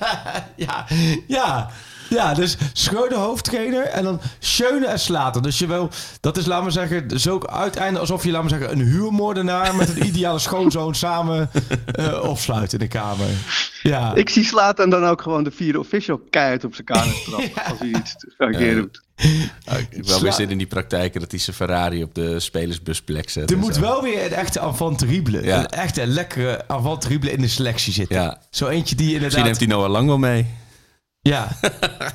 [0.67, 0.87] ja,
[1.27, 1.71] ja.
[2.11, 5.43] Ja, dus Schreuder hoofdtrainer en dan Schöne en Slater.
[5.43, 5.91] Dus je wil,
[6.21, 9.89] dat is, laten we zeggen, zo uiteindelijk alsof je, laten we zeggen, een huurmoordenaar met
[9.89, 11.51] een ideale schoonzoon samen
[11.87, 13.27] eh opsluit in de kamer.
[13.83, 14.15] Ja.
[14.15, 17.79] Ik zie Slatan dan ook gewoon de vierde official keihard op zijn kamer trappen als
[17.79, 19.03] hij iets verkeerd doet.
[19.73, 22.41] Oh, ik heb wel weer zin in die praktijken dat hij zijn Ferrari op de
[22.41, 23.51] spelersbusplek zet.
[23.51, 23.81] Er moet zo.
[23.81, 25.59] wel weer een echte avant terrible, Ja.
[25.59, 28.17] een echte lekkere avant terrible in de selectie zitten.
[28.17, 28.39] Ja.
[28.51, 29.25] Zo eentje die inderdaad...
[29.45, 30.47] Misschien neemt hij Noah Lang wel mee.
[31.25, 31.49] Ja.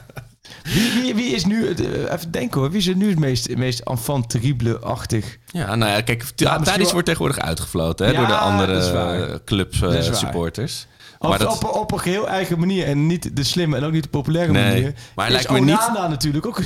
[0.74, 3.20] wie, wie, wie is nu, het, eh, even denken hoor, wie is er nu het
[3.20, 5.38] meest, meest enfant terrible-achtig?
[5.52, 8.92] Ja, nou ja, kijk, Ja, Thadis wordt tegenwoordig uitgefloten hè, Ja, door de andere is
[8.92, 9.30] waar.
[9.30, 9.74] eh, club
[10.12, 10.88] supporters.
[11.20, 14.10] Dat- op, op een geheel eigen manier en niet de slimme en ook niet de
[14.10, 14.94] populaire Nee, manier.
[15.16, 16.58] maar hij is lijkt me niet- Onana natuurlijk ook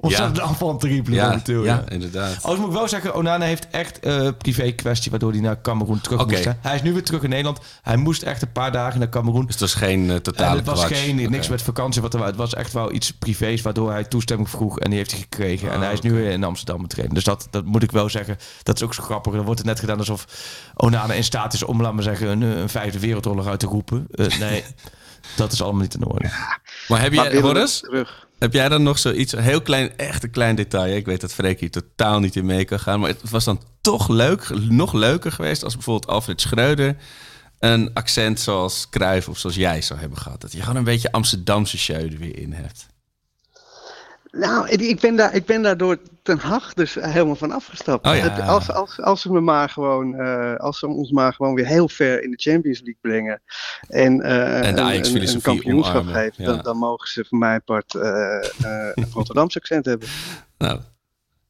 [0.00, 0.40] ontzettend
[1.14, 1.64] ja, momenteel.
[1.64, 1.90] ja, Ja.
[1.92, 2.28] inderdaad.
[2.30, 6.00] Overigens moet ik wel zeggen, Onana heeft echt eh privé kwestie waardoor hij naar Cameroen
[6.00, 6.30] terug Oké.
[6.32, 6.44] moest.
[6.44, 6.50] hè.
[6.60, 7.58] Hij is nu weer terug in Nederland.
[7.82, 9.44] Hij moest echt een paar dagen naar Cameroen.
[9.44, 12.02] Dus het was geen eh, En totale het was geen, niks met vakantie.
[12.02, 14.78] Wat er, het was echt wel iets privés waardoor hij toestemming vroeg.
[14.80, 15.68] En die heeft hij gekregen.
[15.70, 17.14] en Ah, hij is nu weer in Amsterdam trainen.
[17.14, 18.36] Dus dat, dat moet ik wel zeggen.
[18.62, 19.32] Dat is ook zo grappig.
[19.32, 20.26] Dan wordt het net gedaan alsof
[20.76, 23.74] Onana in staat is om, laat maar zeggen, een, een vijfde wereldoorlog uit te roepen.
[23.84, 24.64] Eh, nee,
[25.36, 26.28] dat is allemaal niet in orde.
[26.88, 27.40] Maar heb Maar jij,
[27.80, 28.26] terug?
[28.38, 30.96] heb jij dan nog zoiets, een heel klein, echt een klein detail.
[30.96, 33.00] Ik weet dat Freek hier totaal niet in mee kan gaan.
[33.00, 36.96] Maar het was dan toch leuk, nog leuker geweest als bijvoorbeeld Alfred Schreuder
[37.58, 40.40] een accent zoals Cruijff of zoals jij zou hebben gehad.
[40.40, 42.86] Dat je gewoon een beetje Amsterdamse show er weer in hebt.
[44.30, 48.06] Nou, ik- ik ben, daar, ik ben daar door Ten Hag dus helemaal van afgestapt.
[48.06, 48.20] Oh ja.
[48.22, 51.66] Het- als, als, als, ze me maar gewoon, eh, als ze ons maar gewoon weer
[51.66, 53.42] heel ver in de Champions League brengen.
[53.88, 56.44] En, eh, En de een- een, een kampioenschap omarmen, geven.
[56.44, 56.50] ja.
[56.52, 60.08] Dan, dan mogen ze van mijn part eh, eh, een Rotterdamse accent hebben.
[60.58, 60.80] Nou,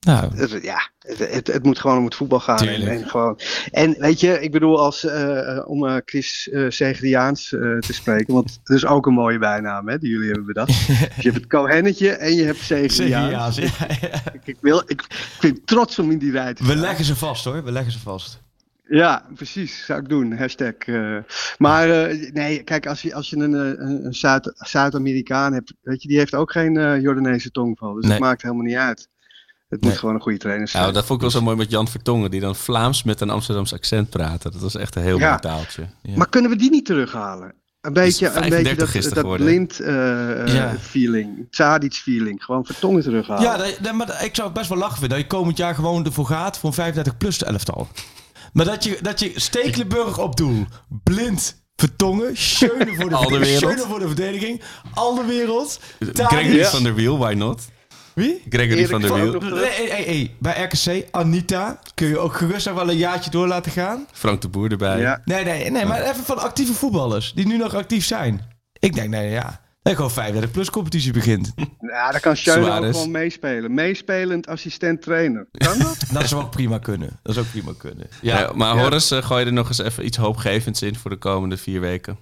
[0.06, 2.58] Nou, Het- ja, het, het, het moet gewoon om het voetbal gaan.
[2.68, 3.38] En, gewoon,
[3.70, 6.48] en weet je, ik bedoel, als, eh, om eh, Chris
[7.52, 10.68] eh, te spreken, want dat is ook een mooie bijnaam hè, die jullie hebben bedacht.
[10.86, 13.50] Dus je hebt het Cohennetje en je hebt ja, ja.
[14.32, 17.16] Ik, ik, wil, ik, ik ben trots om in die rij te We leggen ze
[17.16, 18.44] vast hoor, we leggen ze vast.
[18.88, 19.84] Ja, precies.
[19.84, 20.36] Zou ik doen.
[20.36, 20.74] Hashtag.
[21.58, 21.88] Maar
[22.32, 26.18] nee, kijk, als je, als je een, een, een Zuid- Zuid-Amerikaan hebt, weet je, die
[26.18, 27.94] heeft ook geen eh Jordaanese tongval.
[27.94, 28.12] Dus Nee.
[28.12, 29.08] dat maakt helemaal niet uit.
[29.68, 29.90] Het Nee.
[29.90, 30.82] moet gewoon een goede trainer zijn.
[30.82, 33.30] nou, dat vond ik wel zo mooi met Jan Vertongen, die dan Vlaams met een
[33.30, 34.50] Amsterdamse accent praatte.
[34.50, 35.28] Dat was echt een heel Ja.
[35.28, 35.86] mooi taaltje.
[36.02, 36.16] Ja.
[36.16, 37.54] Maar kunnen we die niet terughalen?
[37.80, 39.46] Een beetje, een 35 beetje is dat, het dat geworden.
[39.46, 40.74] blind eh, eh, Ja.
[40.80, 43.42] feeling, Tadic feeling, gewoon vertongen terughalen.
[43.42, 45.18] Ja, dat- dat- maar ik zou het best wel lachen vinden.
[45.18, 47.88] Dat je komend jaar gewoon ervoor gaat voor een 35 plus elftal.
[48.52, 50.66] Maar dat je, dat je Stekelenburg op doel,
[51.02, 53.80] blind vertongen, schöne voor de, Al de wereld.
[53.80, 54.62] voor de verdediging,
[54.94, 55.80] al de wereld.
[56.12, 56.64] Ja.
[56.70, 57.62] van der Wiel, why not?
[58.16, 58.42] Wie?
[58.48, 59.40] Gregory Erik van der Wiel.
[59.40, 63.30] Nee, hey, hey, hey, bij RKC, Anita, kun je ook gerust nog wel een jaartje
[63.30, 64.06] door laten gaan.
[64.12, 65.00] Frank de Boer erbij.
[65.00, 65.20] Ja.
[65.24, 68.40] Nee, nee, nee, maar even van actieve voetballers die nu nog actief zijn.
[68.78, 69.44] Ik denk, nee, ja,
[69.82, 71.52] dat je gewoon 35 plus competitie begint.
[71.80, 73.74] Ja, daar kan Schöne ook gewoon meespelen.
[73.74, 75.48] Meespelend assistent trainer.
[75.50, 75.96] Kan dat?
[76.12, 77.18] Dat zou ook prima kunnen.
[77.22, 78.06] Dat zou ook prima kunnen.
[78.20, 78.82] Ja, maar Ja.
[78.82, 81.80] Horace, eh, gooi je er nog eens even iets hoopgevends in voor de komende vier
[81.80, 82.18] weken?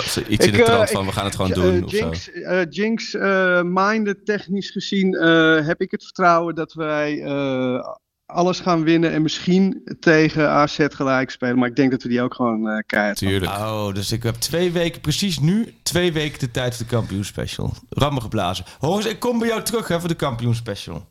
[0.00, 1.84] Van- Iets in Ik, de eh, trant van, ik- we gaan het gewoon Eh, doen
[1.84, 1.96] of zo.
[1.96, 7.88] Jinx, eh, Jinx eh, minded technisch gezien eh, heb ik het vertrouwen dat wij eh,
[8.26, 11.58] alles gaan winnen en misschien tegen AZ gelijk spelen.
[11.58, 13.28] Maar ik denk dat we die ook gewoon eh keihard gaan.
[13.28, 13.52] Tuurlijk.
[13.52, 17.72] Oh, dus ik heb twee weken, precies nu, twee weken de tijd voor de kampioenspecial.
[17.88, 18.64] Rammen geblazen.
[18.78, 21.06] Hoor ik kom bij jou terug hè, voor de kampioenspecial.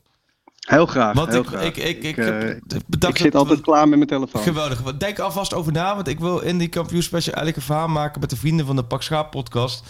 [0.67, 1.15] Heel graag.
[1.15, 1.63] Want heel ik, graag.
[1.63, 2.55] ik, ik, ik, eh,
[2.87, 4.41] bedacht ik zit altijd klaar met mijn telefoon.
[4.41, 4.97] Geweldig.
[4.97, 8.29] Denk alvast over na, want ik wil in die kampioenspecial eigenlijk een verhaal maken met
[8.29, 9.83] de vrienden van de Pak Schaap podcast.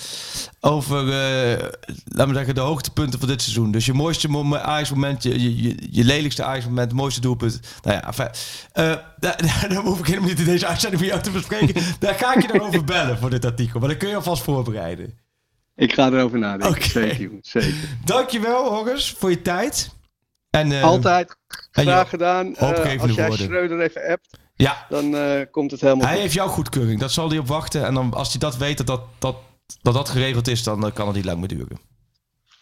[0.59, 1.67] Over, eh,
[2.05, 3.71] laten we zeggen, de hoogtepunten van dit seizoen.
[3.71, 7.59] Dus je mooiste mom- Ajax-moment, je, je, je, je lelijkste Ajax-moment, het mooiste doelpunt.
[7.81, 8.29] Nou ja, enfin,
[8.71, 8.85] eh,
[9.19, 11.81] daar, daar, hoef ik helemaal niet in deze uitzending met jou te bespreken.
[11.99, 13.79] daar ga ik je nog over bellen voor dit artikel.
[13.79, 15.19] Maar dan kun je alvast voorbereiden.
[15.75, 16.69] Ik ga erover nadenken.
[16.69, 16.81] Oké.
[16.81, 17.73] Zeker, zeker.
[18.05, 19.99] Dankjewel, Horus, voor je tijd.
[20.51, 21.37] En, eh, Altijd
[21.71, 22.55] graag gedaan.
[22.55, 22.69] Eh,
[23.01, 23.37] als jij woorden.
[23.47, 26.21] Schreuder even appt, Ja, dan eh, komt het helemaal Hij goed.
[26.21, 26.99] heeft jouw goedkeuring.
[26.99, 27.85] Dat zal hij op wachten.
[27.85, 29.35] En dan, als hij dat weet dat dat, dat,
[29.81, 31.79] dat, dat geregeld is, dan eh, kan het niet lang meer duren.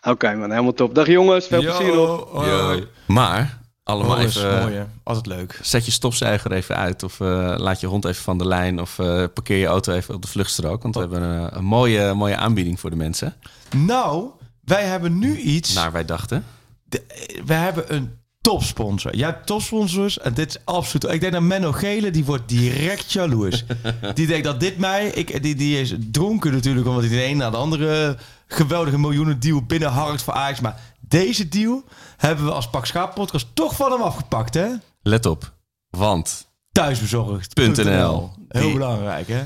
[0.08, 0.96] Oké man, helemaal top.
[0.96, 2.46] Dag jongens, veel plezier nog.
[2.46, 2.80] Yo.
[3.06, 4.60] Maar, allemaal Oh, even...
[4.62, 4.84] mooi, hè?
[5.04, 5.60] Altijd leuk.
[5.62, 9.00] Zet je stofzuiger even uit of eh, laat je hond even van de lijn of
[9.00, 10.82] eh, parkeer je auto even op de vluchtstrook.
[10.84, 13.36] Want we hebben een, een mooie, mooie aanbieding voor de mensen.
[13.76, 14.30] Nou,
[14.66, 15.74] wij hebben nu iets.
[15.74, 16.46] Naar wij dachten.
[16.90, 19.16] De- we hebben een topsponsor.
[19.16, 21.14] Jij hebt topsponsors en dit is absoluut...
[21.14, 23.66] Ik denk dat Menno Gele, die wordt direct jaloers.
[24.14, 25.08] die denkt dat dit mij...
[25.08, 28.18] Ik, die, die is dronken natuurlijk, omdat hij de een na de andere
[28.48, 30.60] geweldige miljoenen deal binnenharkt voor Ajax.
[30.60, 31.84] Maar deze deal
[32.18, 34.68] hebben we als Pak Schaap podcast toch van hem afgepakt, hè?
[35.02, 35.54] Let op,
[35.90, 38.32] want Thuisbezorgd.nl.
[38.48, 39.44] Heel Die- belangrijk, hè?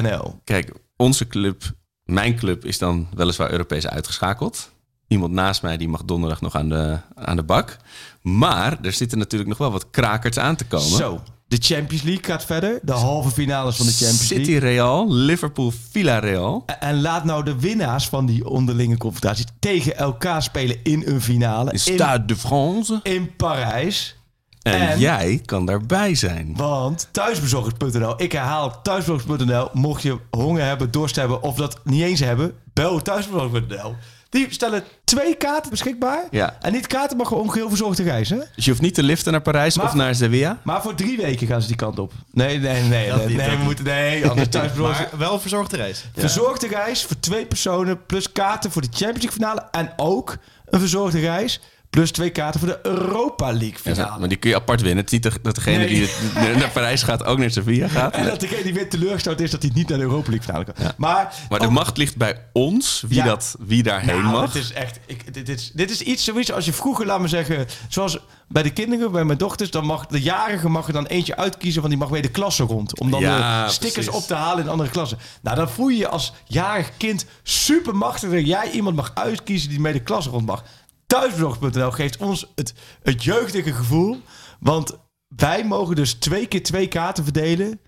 [0.00, 0.40] .nl.
[0.44, 1.62] kijk, onze club,
[2.04, 4.71] mijn club, is dan weliswaar Europees uitgeschakeld.
[5.12, 7.76] Iemand naast mij die mag donderdag nog aan de, aan de bak.
[8.22, 10.86] Maar er zitten natuurlijk nog wel wat krakers aan te komen.
[10.98, 12.78] Zo, de Champions League gaat verder.
[12.82, 14.70] De halve finales van de Champions City League.
[14.70, 16.64] Real, Liverpool, Villarreal.
[16.80, 21.72] En laat nou de winnaars van die onderlinge confrontatie tegen elkaar spelen in een finale.
[21.72, 23.00] In Stade de France.
[23.02, 24.16] in Parijs.
[24.62, 24.98] En, En?
[24.98, 26.54] jij kan daarbij zijn.
[26.56, 29.68] Want thuisbezorgers.nl, ik herhaal thuisbezorgers.nl.
[29.72, 33.94] Mocht je honger hebben, dorst hebben of dat niet eens hebben, bel thuisbezorgers.nl.
[34.32, 36.24] Die stellen twee kaarten beschikbaar.
[36.30, 36.56] Ja.
[36.60, 38.36] En niet kaarten, maar gewoon geheel verzorgde reis, hè?
[38.54, 40.58] Dus je hoeft niet te liften naar Parijs Maar- of naar Sevilla.
[40.62, 42.12] Maar voor drie weken gaan ze die kant op.
[42.30, 43.08] Nee, nee, nee.
[43.08, 43.84] Dat nee, niet, nee, dat we moeten...
[43.84, 44.48] Nee, anders.
[44.76, 46.04] Maar wel een verzorgde reis.
[46.16, 49.68] Verzorgde reis voor twee personen plus kaarten voor de Champions League finale.
[49.70, 51.60] En ook een verzorgde reis
[51.92, 54.18] Plus twee kaarten voor de Europa League Ja, finale.
[54.18, 55.04] maar die kun je apart winnen.
[55.04, 55.88] Het is niet dat degene Nee.
[55.88, 56.08] die
[56.56, 58.14] naar Parijs gaat ook naar Sevilla gaat.
[58.14, 60.64] En dat degene die weer teleurgesteld is dat hij niet naar de Europa League finale
[60.64, 60.74] kan.
[60.96, 63.24] Maar, Maar de ook- macht ligt bij ons, wie, Ja.
[63.24, 64.52] dat, wie daarheen Nou, mag.
[64.52, 67.28] Het is echt, ik, dit, is, dit is iets zoiets als je vroeger, laat me
[67.28, 68.18] zeggen, zoals
[68.48, 71.80] bij de kinderen, bij mijn dochters, dan mag de jarige mag er dan eentje uitkiezen,
[71.80, 73.00] want die mag weer de klasse rond.
[73.00, 74.22] Om dan Ja, de stickers precies.
[74.22, 75.18] op te halen in andere klassen.
[75.42, 79.68] Nou, dan voel je je als jarig kind super machtig dat jij iemand mag uitkiezen
[79.68, 80.64] die mee de klasse rond mag.
[81.12, 84.20] Thuisbezorgd.nl geeft ons het, het jeugdige gevoel,
[84.60, 84.96] want
[85.36, 87.80] wij mogen dus twee keer twee kaarten verdelen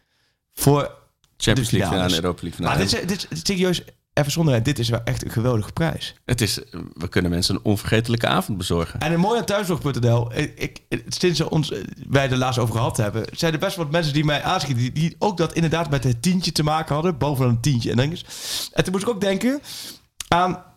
[0.53, 0.91] voor
[1.37, 4.79] Champions League finale en Europa League Maar dit is, dit is serieus, even zonder, dit
[4.79, 6.15] is wel echt een geweldige prijs.
[6.25, 6.59] Het is,
[6.95, 9.01] we kunnen mensen een onvergetelijke avond bezorgen.
[9.01, 11.73] En een mooi aan thuiszorg.nl, ik, sinds we ons,
[12.09, 14.93] wij er laatst over gehad hebben, zijn er best wat mensen die mij aanschieten, die,
[14.93, 18.25] die ook dat inderdaad met het tientje te maken hadden, bovenaan een tientje en dinges.
[18.73, 19.61] En toen moest ik ook denken
[20.29, 20.74] aan,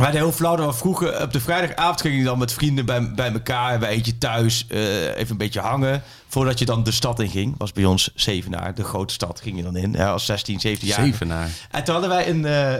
[0.00, 2.86] wij hadden heel flauw dat we vroeger op de vrijdagavond gingen je dan met vrienden
[2.86, 6.90] bij, bij elkaar, bij eentje thuis, eh, even een beetje hangen, voordat je dan de
[6.92, 7.54] stad in ging.
[7.58, 10.88] Was bij ons Zevenaar, de grote stad, ging je dan in, hè, als 16, 17
[10.88, 11.04] jaar.
[11.04, 11.48] Zevenaar.
[11.70, 12.72] En toen hadden wij een, eh,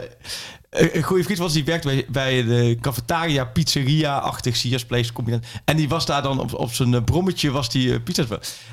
[0.93, 5.13] een- goede vriend ons die werkte bij, bij de cafetaria, pizzeria-achtig Sias Place.
[5.13, 5.43] Kom je dan.
[5.65, 8.27] En die was daar dan op, op zijn eh, brommetje was die eh, pizza's.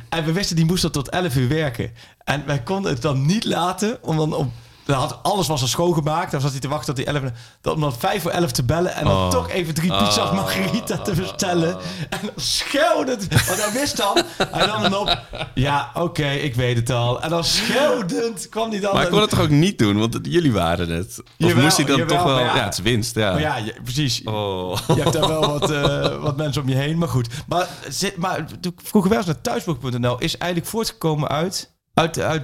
[0.08, 1.90] En we wisten die moest dan tot 11 uur werken.
[2.24, 5.66] En wij konden het dan niet laten om dan om dan had, alles was al
[5.68, 6.30] schoongemaakt.
[6.30, 8.50] Dan zat hij te wachten tot hij 11 uur- dan om dan 5 voor 11
[8.52, 8.94] te bellen.
[8.94, 9.28] En dan Oh.
[9.30, 11.76] toch even drie pizza's margarita te bestellen.
[12.10, 13.26] En dan scheldend.
[13.46, 14.22] Want hij wist dan.
[14.50, 15.20] Hij nam hem op.
[15.54, 17.22] Ja, oké, ik weet het al.
[17.22, 18.94] En dan scheldend kwam hij dan.
[18.94, 21.18] Maar ik kon het toch ook niet doen, want jullie waren het.
[21.18, 22.38] Of Jawel, moest hij dan jawel, toch wel...
[22.38, 22.54] Ja.
[22.56, 22.64] ja.
[22.64, 23.30] het is winst, ja.
[23.32, 24.22] Maar ja, je- precies.
[24.24, 24.78] Oh.
[24.86, 26.98] Je hebt daar wel wat, eh, wat mensen om je heen.
[26.98, 27.28] Maar goed.
[27.48, 28.44] Maar, zit- maar
[28.76, 31.72] vroeger wel eens naar thuisblog.nl is eigenlijk voortgekomen uit...
[31.94, 32.42] uit, uit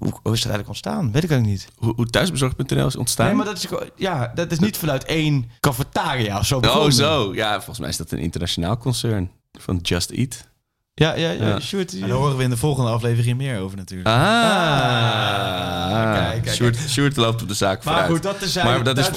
[0.00, 1.12] hoe, hoe is dat eigenlijk ontstaan?
[1.12, 1.68] Weet ik eigenlijk niet.
[1.76, 3.26] Hoe, hoe thuisbezorgd.nl is ontstaan?
[3.26, 6.92] Nee, maar dat is, ja, dat is niet vanuit één cafetaria of zo Oh, begonnen.
[6.92, 7.34] zo.
[7.34, 10.48] Ja, volgens mij is dat een internationaal concern van Just Eat.
[10.94, 11.46] Ja, ja, ja.
[11.46, 11.60] Ja.
[11.60, 14.08] Sjoerd, daar horen we in de volgende aflevering meer over natuurlijk.
[14.10, 16.14] Ah.
[16.14, 18.12] kijk, kijk, Sjoerd, Sjoerd loopt op de zaak Maar vooruit.
[18.12, 19.10] goed, dat is Maar dat is-.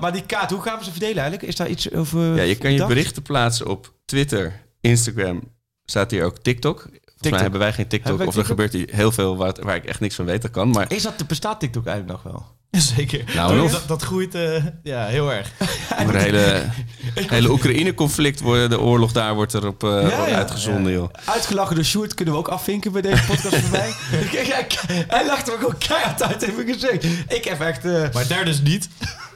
[0.00, 1.48] Maar die kaart, hoe gaan we ze verdelen eigenlijk?
[1.48, 2.94] Is daar iets over Ja, je kan je bedacht?
[2.94, 5.42] berichten plaatsen op Twitter, Instagram.
[5.84, 6.88] Staat hier ook TikTok.
[7.20, 7.30] TikTok.
[7.30, 8.08] mij hebben wij geen TikTok.
[8.08, 10.42] Hebben of er gebeurt hier heel veel waar, waar ik echt niks van weet.
[10.42, 10.70] Dat kan.
[10.70, 12.46] Maar Is dat, bestaat TikTok eigenlijk nog wel?
[12.96, 13.24] Zeker.
[13.34, 15.50] Nou, dat, dat, groeit eh, ja, heel erg.
[16.00, 16.64] over de hele,
[17.36, 20.36] hele Oekraïne-conflict, wordt- de oorlog daar wordt erop eh, Ja, ja.
[20.36, 21.08] uitgezonden, joh.
[21.24, 23.90] Uitgelachen door Sjoerd kunnen we ook afvinken bij deze podcast voor mij.
[23.94, 24.66] Hij,
[25.08, 27.04] hij lacht er ook gewoon keihard uit in mijn gezicht.
[27.32, 27.84] Ik heb echt...
[27.84, 28.88] eh, Maar daar dus niet.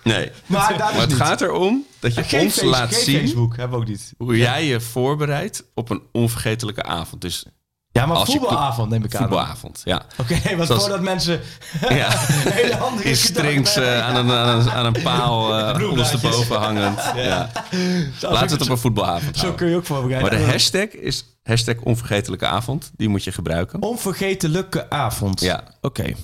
[0.02, 0.30] Nee.
[0.46, 1.18] maar daar Maar dus het niet.
[1.18, 4.12] gaat erom dat je geen ons face- laat geen zien Facebook hebben we ook niet.
[4.18, 7.20] hoe jij je voorbereidt op een onvergetelijke avond.
[7.22, 7.44] Dus
[7.94, 9.20] Ja, maar Als voetbalavond neem ik aan.
[9.22, 10.02] voetbalavond, ja.
[10.18, 11.40] Oké, want Zoals- voordat mensen
[11.88, 12.08] ja.
[12.60, 16.98] hele handige In strings eh, aan, een, aan, een, aan een paal eh ondersteboven hangend.
[17.16, 17.50] Ja.
[18.20, 19.56] Laten we het op een voetbalavond Zo houden.
[19.60, 20.30] kun je ook voorbereiden.
[20.30, 22.90] Maar de hashtag is hashtag onvergetelijke avond.
[22.96, 23.82] Die moet je gebruiken.
[23.82, 25.40] Onvergetelijke avond.
[25.40, 25.64] Ja.
[25.80, 26.14] Oké.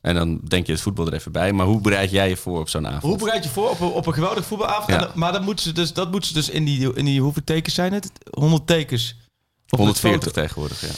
[0.00, 1.52] En dan denk je het voetbal er even bij.
[1.52, 3.02] Maar hoe bereid jij je voor op zo'n avond?
[3.02, 4.86] Hoe bereid je voor op een, op een geweldig voetbalavond?
[4.90, 5.00] Ja.
[5.00, 7.20] En maar dat moeten ze dus, dat moeten ze dus in die, in die...
[7.20, 8.10] Hoeveel tekens zijn het?
[8.30, 9.16] 100 tekens.
[9.64, 10.88] Op het 140 foto- tegenwoordig, ja.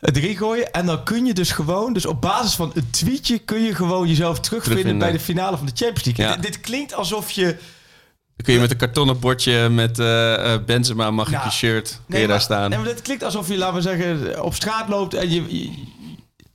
[0.00, 0.72] Drie gooien.
[0.72, 4.08] En dan kun je dus gewoon, dus op basis van een tweetje, kun je gewoon
[4.08, 4.98] jezelf terugvinden Terugvinden.
[5.08, 6.24] bij de finale van de Champions League.
[6.24, 6.32] Ja.
[6.34, 7.44] Dit, dit klinkt alsof je.
[7.44, 11.88] Dan kun je met een kartonnen bordje met eh, eh, Benzema mag ik je shirt.
[11.88, 12.70] Kun Nee, je daar maar- staan.
[12.70, 15.44] Nee, maar dit klinkt alsof je, laten we zeggen, op straat loopt en je,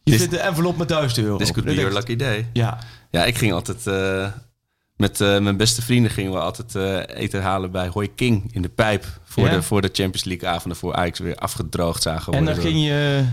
[0.04, 1.38] je, vindt een envelop met 1000 euro.
[1.38, 2.50] This could be your lucky day.
[2.54, 2.78] Ja.
[3.12, 3.88] Ja, ik ging altijd...
[3.88, 4.28] eh,
[5.04, 8.62] met eh, mijn beste vrienden gingen we altijd eh, eten halen bij Hoi King in
[8.62, 9.06] de pijp.
[9.24, 9.52] Voor, Ja.
[9.52, 10.78] de, voor de Champions League avonden.
[10.78, 12.46] Voor Ajax weer afgedroogd zagen En worden.
[12.56, 13.26] dan door- ging je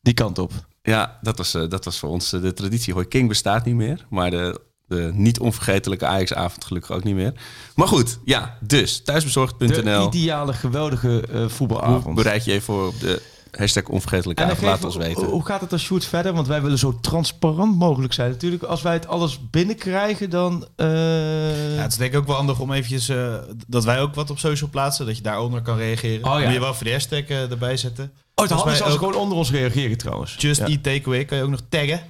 [0.00, 0.52] die kant op.
[0.82, 2.92] Ja, dat was, eh, dat was voor ons eh, de traditie.
[2.92, 4.06] Hoi King bestaat niet meer.
[4.10, 7.32] Maar de, de niet onvergetelijke Ajax-avond gelukkig ook niet meer.
[7.74, 8.56] Maar goed, ja.
[8.60, 10.06] Dus, De thuisbezorgd.nl.
[10.06, 12.14] ideale, geweldige eh, Hoe voetbalavond.
[12.14, 14.60] bereid je je voor op de hashtag avond?
[14.62, 15.24] Laat ons we- weten.
[15.26, 16.32] Hoe gaat het als shoot verder?
[16.32, 18.30] Want wij willen zo transparant mogelijk zijn.
[18.30, 20.66] Natuurlijk, als wij het alles binnenkrijgen, dan...
[20.76, 23.34] eh, Ja, het is denk ik ook wel handig om eventjes eh,
[23.66, 26.24] dat wij ook wat op social plaatsen, dat je daaronder kan reageren.
[26.32, 26.44] Oh, ja.
[26.44, 28.12] Moet je wel voor de hashtag eh, erbij zetten.
[28.34, 30.34] Oh, het handig als ze ook gewoon onder ons reageren trouwens.
[30.38, 30.66] Just Ja.
[30.66, 32.00] Eat Takeaway kan je ook nog taggen.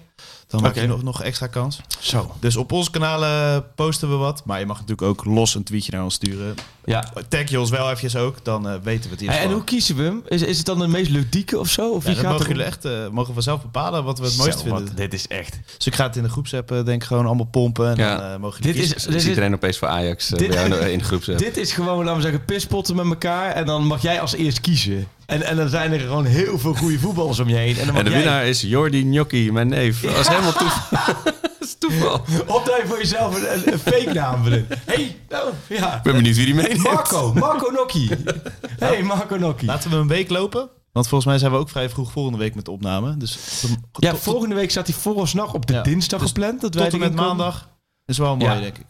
[0.51, 0.81] Dan maak Oké.
[0.81, 1.81] je nog, nog extra kans.
[1.99, 2.35] Zo.
[2.41, 4.43] Dus op onze kanalen posten we wat.
[4.45, 6.55] Maar je mag natuurlijk ook los een tweetje naar ons sturen.
[6.85, 7.13] Ja.
[7.29, 9.97] Tag je ons wel eventjes ook, dan eh, weten we het ieder En, hoe kiezen
[9.97, 10.23] we hem?
[10.29, 11.91] Is, is het dan de meest ludieke of zo?
[11.91, 14.25] Of Ja, wie dat gaat mogen jullie echt eh, mogen we zelf bepalen wat we
[14.25, 14.85] het mooist Zo, vinden.
[14.85, 15.59] wat- dit is echt...
[15.77, 17.89] Dus ik ga het in de groepsapp eh, denk ik gewoon allemaal pompen.
[17.91, 18.17] En Ja.
[18.17, 20.99] dan eh, mogen Dit is, dit, Is iedereen opeens voor Ajax Dit- bij jou in
[20.99, 23.53] de groep dit is gewoon, laten we zeggen, pispotten met elkaar.
[23.53, 25.09] En dan mag jij als eerst kiezen.
[25.31, 27.77] En, en dan zijn er gewoon heel veel goede voetballers om je heen.
[27.79, 30.01] En, dan mag En de jij- winnaar is Jordi Gnocchi, mijn neef.
[30.01, 30.63] Dat is helemaal, dat
[31.61, 32.25] is toeval.
[32.47, 33.35] Opdraai voor jezelf
[33.67, 34.43] een, fake naam.
[34.45, 35.97] Hé, hey, nou, ja.
[35.97, 36.79] Ik ben benieuwd wie die meeneemt.
[36.83, 38.11] Marco, Marco Nokkie.
[38.79, 39.67] hey, Marco Nokkie.
[39.69, 40.69] Laten we een week lopen.
[40.93, 43.17] Want volgens mij zijn we ook vrij vroeg volgende week met de opname.
[43.17, 43.39] Dus
[43.93, 45.83] Ja, volgende week staat hij nog op de Ja.
[45.83, 46.61] dinsdag Dus gepland.
[46.61, 47.69] Dat wij tot en met maandag
[48.07, 48.61] is wel mooi, Ja.
[48.61, 48.85] denk ik.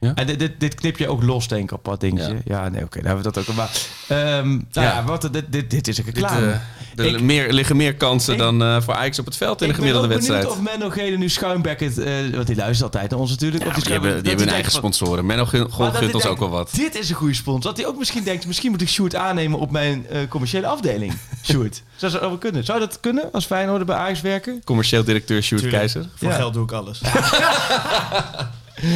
[0.00, 2.36] En dit, dit, dit knip je ook los, denk ik, op wat dingetje.
[2.44, 2.68] Ja, Ja.
[2.68, 3.54] nee, oké, dan hebben we dat ook.
[3.56, 3.70] Maar,
[4.08, 5.04] ehm, nou ja, Ja.
[5.04, 6.46] wat, dit, dit, dit is een Dit, reclame.
[6.50, 6.58] eh,
[6.96, 9.64] er Ik- meer, liggen meer kansen Ik- dan eh, voor Ajax op het veld in
[9.68, 10.48] ik een gemiddelde ben ook wedstrijd.
[10.54, 11.98] benieuwd of Menno Gele nu schuimbekkend...
[11.98, 13.64] eh want die luistert altijd naar ons natuurlijk.
[13.64, 15.26] Ja, die hebben, die hebben hun eigen sponsoren.
[15.26, 16.70] Menno gunt ons ook wel wat.
[16.74, 17.62] Dit is een goede sponsor.
[17.70, 21.12] Dat hij ook misschien denkt, misschien moet ik Sjoerd aannemen op mijn eh, commerciële afdeling.
[21.50, 21.82] Sjoerd.
[21.96, 22.64] Zou dat wel kunnen?
[22.64, 24.60] Zou dat kunnen als Feyenoord bij Ajax werken?
[24.64, 25.68] Commercieel directeur Sjoerd.
[25.68, 26.08] Keizer.
[26.14, 26.34] Voor Ja.
[26.34, 27.00] geld doe ik alles.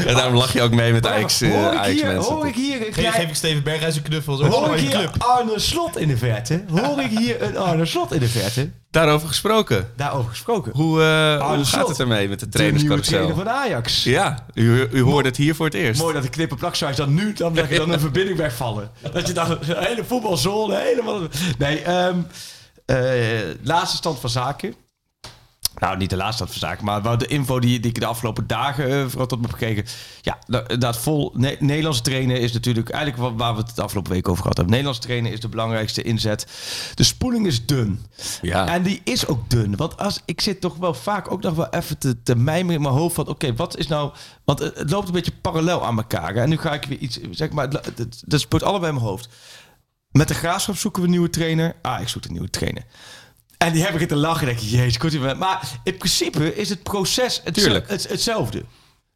[0.07, 2.35] En daarom lach je ook mee met Ajax, eh, hoor, ik Ajax hier, mensen.
[2.35, 4.37] hoor ik hier een Geef, klein- geef ik Steven Berghuis een knuffel.
[4.37, 5.14] Zo, Hoor ik hier club.
[5.18, 6.64] Arne Slot in de verte?
[6.70, 8.70] Hoor ik hier een Arne Slot in de verte?
[8.91, 9.89] Daarover gesproken.
[9.97, 10.72] Daarover gesproken.
[10.74, 13.35] Hoe, eh, hoe gaat het ermee met de De trainerscarousel?
[13.37, 14.05] van Ajax.
[14.05, 16.01] Ja, u, u hoorde het hier voor het eerst.
[16.01, 18.91] Mooi dat de knip en plaksuis dan nu dan, dat je dan een verbinding wegvallen.
[19.12, 21.20] Dat je dan een hele voetbalzone helemaal...
[21.59, 22.16] Nee, ehm
[22.87, 22.97] eh,
[23.62, 24.74] laatste stand van zaken.
[25.81, 29.26] Nou, niet de laatste zaken, maar de info die, die ik de afgelopen dagen vooral
[29.26, 29.85] tot me heb gekregen.
[30.20, 33.83] Ja, dat, dat vol Ne- Nederlandse trainen is natuurlijk eigenlijk wat, waar we het de
[33.83, 34.74] afgelopen week over gehad hebben.
[34.74, 36.47] Nederlandse trainen is de belangrijkste inzet.
[36.95, 38.07] De spoeling is dun.
[38.43, 38.66] Ja.
[38.66, 39.76] En die is ook dun.
[39.76, 42.83] Want als, ik zit toch wel vaak ook nog wel even te, te mijmeren in
[42.83, 43.28] mijn hoofd van...
[43.28, 44.12] Oké, wat is nou...
[44.45, 46.35] Want het, loopt een beetje parallel aan elkaar.
[46.35, 46.41] hè.
[46.41, 47.18] En nu ga ik weer iets...
[47.31, 49.28] Zeg maar, dat speelt allebei in mijn hoofd.
[50.11, 51.76] Met de Graafschap zoeken we een nieuwe trainer.
[51.83, 52.85] Ah, ik zoek een nieuwe trainer.
[53.66, 54.46] En die heb ik te lachen.
[54.46, 55.38] denk ik, jezus, met.
[55.38, 57.88] Maar in principe is het proces het, Tuurlijk.
[57.88, 58.64] het, hetzelfde.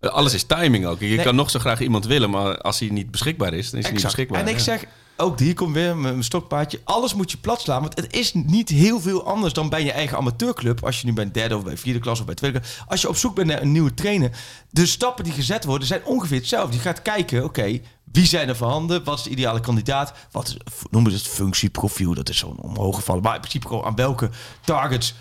[0.01, 1.01] Alles is timing ook.
[1.01, 1.25] Je Nee.
[1.25, 3.95] kan nog zo graag iemand willen, maar als hij niet beschikbaar is, dan is hij
[3.95, 4.41] niet beschikbaar.
[4.41, 4.63] En ik Ja.
[4.63, 4.85] zeg,
[5.17, 6.81] ook hier komt weer mijn stokpaardje.
[6.85, 7.81] Alles moet je plat slaan.
[7.81, 10.85] Want het is niet heel veel anders dan bij je eigen amateurclub.
[10.85, 12.79] Als je nu bij derde of bij vierde klas of bij tweede klas.
[12.87, 14.31] Als je op zoek bent naar een nieuwe trainer.
[14.71, 16.77] De stappen die gezet worden zijn ongeveer hetzelfde.
[16.77, 17.81] Je gaat kijken, oké,
[18.15, 19.05] wie zijn er voorhanden?
[19.05, 20.13] Wat is de ideale kandidaat?
[20.31, 20.57] Wat is,
[20.91, 22.15] noemen we het functieprofiel?
[22.15, 23.23] Dat is zo'n omhoog gevallen.
[23.23, 24.31] Maar in principe gewoon aan welke
[24.65, 25.15] targets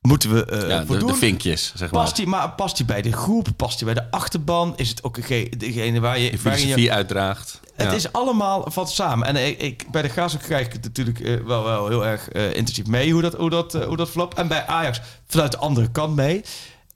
[0.00, 2.02] moeten we eh ja, de, de vinkjes, zeg maar.
[2.02, 3.48] Past hij, maar past hij bij de groep?
[3.56, 4.72] Past hij bij de achterban?
[4.76, 6.30] Is het ook dege- degene waar je...
[6.42, 7.60] De je uitdraagt.
[7.74, 7.92] het Ja.
[7.92, 9.26] is allemaal valt samen.
[9.26, 12.28] En ik, ik, bij de Graafschap krijg ik het natuurlijk eh, wel, wel heel erg
[12.28, 14.38] eh, intensief mee hoe dat, hoe, dat, eh, hoe dat verloopt.
[14.38, 16.40] En bij Ajax vanuit de andere kant mee.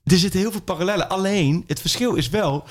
[0.05, 1.09] Er zitten heel veel parallellen.
[1.09, 2.65] Alleen, het verschil is wel...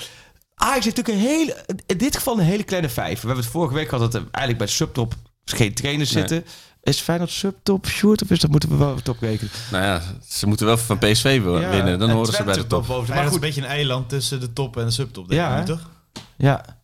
[0.54, 1.64] Ajax heeft natuurlijk een hele...
[1.86, 3.20] In dit geval een hele kleine vijf.
[3.20, 6.28] We hebben het vorige week gehad dat er eigenlijk bij de subtop geen trainers Nee.
[6.28, 6.50] zitten.
[6.82, 8.22] Is Feyenoord subtop, short?
[8.22, 9.52] Of is dat moeten we wel top rekenen?
[9.70, 11.98] Nou ja, ze moeten wel van PSV Ja, winnen.
[11.98, 12.86] Dan en horen ze bij de top.
[12.86, 13.14] boven.
[13.14, 15.58] Maar is goed, een beetje een eiland tussen de top en de subtop, denk Ja,
[15.58, 15.90] ik, toch?
[16.36, 16.80] ja.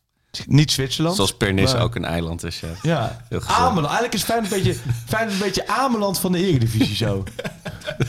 [0.46, 1.14] Niet Zwitserland.
[1.16, 2.60] Zoals Pernis Maar- ook een eiland is.
[2.60, 2.68] Ja.
[2.82, 3.24] Ja.
[3.46, 3.76] Ameland.
[3.86, 7.24] Eigenlijk is Feyenoord een beetje, Feyenoord een beetje Ameland van de Eredivisie zo.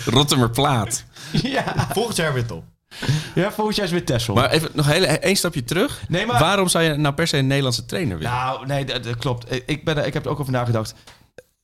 [0.06, 1.04] Rotterdam Plaat.
[1.32, 1.88] ja.
[1.94, 2.64] Volgend jaar weer top.
[3.36, 4.34] Ja, volgend jaar is weer Tessel.
[4.36, 6.02] Maar even nog heel, één stapje terug.
[6.08, 8.32] Nee, maar- Waarom zou je nou per se een Nederlandse trainer willen?
[8.34, 9.52] Nou, nee, dat, dat klopt.
[9.66, 10.94] Ik, ben er, ik heb er ook over nagedacht.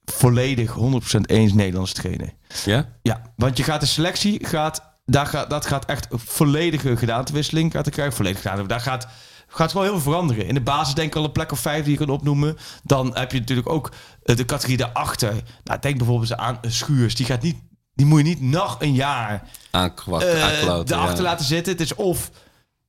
[0.05, 0.75] Volledig
[1.17, 2.33] 100% eens Nederlands trainen.
[2.65, 2.89] Ja?
[3.01, 7.89] Ja, want je gaat de selectie, gaat, daar gaat, dat gaat echt volledige gedaantewisseling gaat
[7.89, 8.15] krijgen.
[8.15, 8.67] Volledig gedaan.
[8.67, 9.07] Daar gaat,
[9.47, 10.45] gaat wel heel veel veranderen.
[10.47, 12.57] In de basis denk ik al een plek of vijf die je kan opnoemen.
[12.83, 13.91] Dan heb je natuurlijk ook
[14.23, 15.33] de categorie daarachter.
[15.63, 17.15] Nou, denk bijvoorbeeld aan Schuurs.
[17.15, 17.55] Die gaat niet,
[17.95, 21.71] die moet je niet nog een jaar Aankwak, eh aankloten, erachter laten zitten.
[21.73, 22.31] Het is of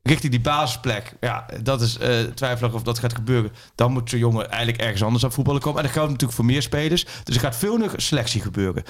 [0.03, 1.13] richting die basisplek.
[1.21, 3.53] Ja, dat is eh twijfelig of dat gaat gebeuren.
[3.75, 5.79] Dan moet zo'n jongen eigenlijk ergens anders aan voetballen komen.
[5.79, 7.07] En dat geldt natuurlijk voor meer spelers.
[7.25, 8.83] Dus er gaat veel nog selectie gebeuren.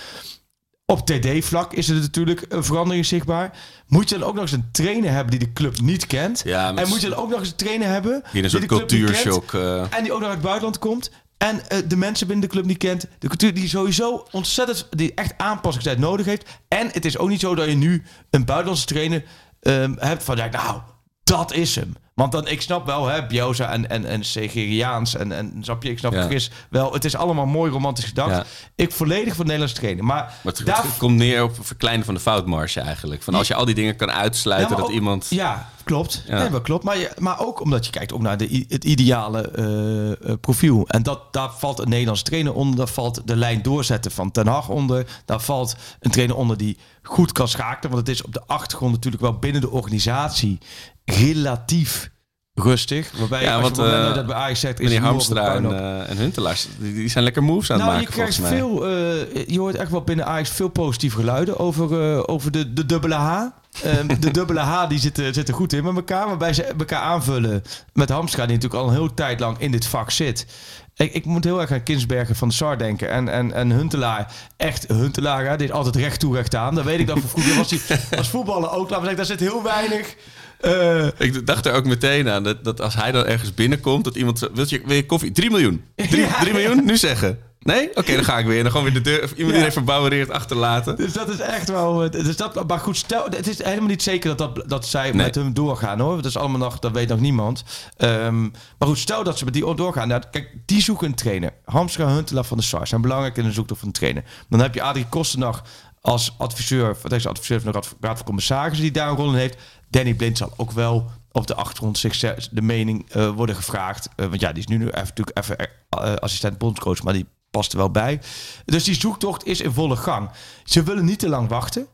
[0.89, 3.51] Op TD-vlak is er natuurlijk een verandering zichtbaar.
[3.87, 6.43] Moet je dan ook nog eens een trainer hebben die de club niet kent.
[6.45, 8.67] Ja, en moet je dan ook nog eens een trainer hebben Hier een die soort
[8.67, 9.53] cultuurshock.
[9.55, 9.81] eh.
[9.93, 11.11] En die ook nog uit het buitenland komt.
[11.39, 13.07] En eh, de mensen binnen de club niet kent.
[13.19, 14.87] De cultuur die sowieso ontzettend...
[14.91, 16.61] Die echt aanpassingstijd nodig heeft.
[16.69, 19.25] En het is ook niet zo dat je nu een buitenlandse trainer
[19.61, 20.37] ehm, hebt van...
[20.37, 20.81] Ja, nou,
[21.25, 21.95] dat is hem.
[22.17, 25.91] Want dan, ik snap wel, hè, Bioza en, en, en Segeriaans en, en snap je,
[25.91, 26.27] ik snap Ja.
[26.27, 26.93] Chris wel.
[26.93, 28.31] Het is allemaal mooi romantisch gedacht.
[28.31, 28.45] Ja.
[28.75, 30.05] Ik volledig van Nederlands trainer.
[30.05, 33.23] Maar, Maar het, daar, het komt neer op verkleinen van de foutmarge eigenlijk.
[33.23, 35.27] Van als je al die dingen kan uitsluiten, Ja, maar dat ook- iemand...
[35.31, 36.23] Ja, klopt.
[36.27, 36.39] Ja.
[36.39, 36.85] Nee, dat klopt.
[36.85, 40.89] Maar, je, maar ook omdat je kijkt ook naar de, het ideale eh, eh, profiel.
[40.89, 42.77] En dat, daar valt een Nederlands trainer onder.
[42.77, 45.07] Daar valt de lijn doorzetten van Ten Hag onder.
[45.25, 47.93] Daar valt een trainer onder die goed kan schakelen.
[47.95, 50.59] Want het is op de achtergrond natuurlijk wel binnen de organisatie
[51.07, 52.11] relatief
[52.55, 53.11] rustig.
[53.19, 54.81] Waarbij Ja, want je dat bij Ajax zegt...
[54.81, 58.01] is meneer Hamstra en, eh en Huntelaars, die, die zijn lekker moves aan het Nou,
[58.01, 58.69] je maken krijgt volgens mij.
[58.69, 59.37] veel.
[59.43, 63.15] eh, je hoort echt wel binnen Ajax veel positieve geluiden over, over de, de dubbele
[63.15, 63.45] H.
[63.83, 66.27] Ehm, de dubbele H die zitten, zitten goed in met elkaar.
[66.27, 69.87] Waarbij ze elkaar aanvullen met Hamstra, die natuurlijk al een heel tijd lang in dit
[69.87, 70.47] vak zit.
[70.95, 73.11] Ik, ik moet heel erg aan Kinsbergen van de Sar denken.
[73.11, 76.75] En, en, en Huntelaar, echt Huntelaar, hè, die is altijd recht toe recht aan.
[76.75, 77.57] Dat weet ik dan van vroeger.
[77.57, 80.17] Was hij als voetballer ook, laten we zeggen, daar zit heel weinig
[80.61, 84.17] Eh, Ik dacht er ook meteen aan dat, dat als hij dan ergens binnenkomt, dat
[84.17, 85.33] iemand wil je, wil je koffie?
[85.33, 85.85] 3 miljoen.
[85.97, 86.85] 3 miljoen?
[86.85, 87.39] Nu zeggen.
[87.61, 87.97] Nee?
[87.97, 88.57] Oké, dan ga ik weer.
[88.57, 89.61] En dan gewoon weer de deur, of iemand die Ja.
[89.61, 90.97] even verbouwereerd achterlaten.
[90.97, 92.05] Dus dat is echt wel.
[92.05, 95.03] eh, Dus dat, maar goed, stel, het is helemaal niet zeker dat, dat, dat zij
[95.03, 95.13] Nee.
[95.15, 96.17] met hem doorgaan hoor.
[96.17, 97.65] Dat is allemaal nog, dat weet nog niemand.
[97.97, 100.09] Ehm, maar goed, stel dat ze met die doorgaan.
[100.09, 101.53] Nou, kijk, die zoeken een trainer.
[101.65, 104.25] Hamstra, Huntelaar van de SAR zijn belangrijk in de zoektocht van een trainer.
[104.49, 105.63] Dan heb je Adrie Kostendag
[106.01, 109.35] als adviseur, wat is adviseur van de Raad van Commissarissen die daar een rol in
[109.39, 109.57] heeft.
[109.91, 112.19] Danny Blind zal ook wel op de achtergrond zich
[112.51, 114.09] de mening eh, worden gevraagd.
[114.17, 117.27] Eh, want ja, die is nu, nu even, natuurlijk even eh, assistent bondscoach, maar die
[117.51, 118.21] past er wel bij.
[118.65, 120.31] Dus die zoektocht is in volle gang.
[120.65, 121.87] Ze willen niet te lang wachten.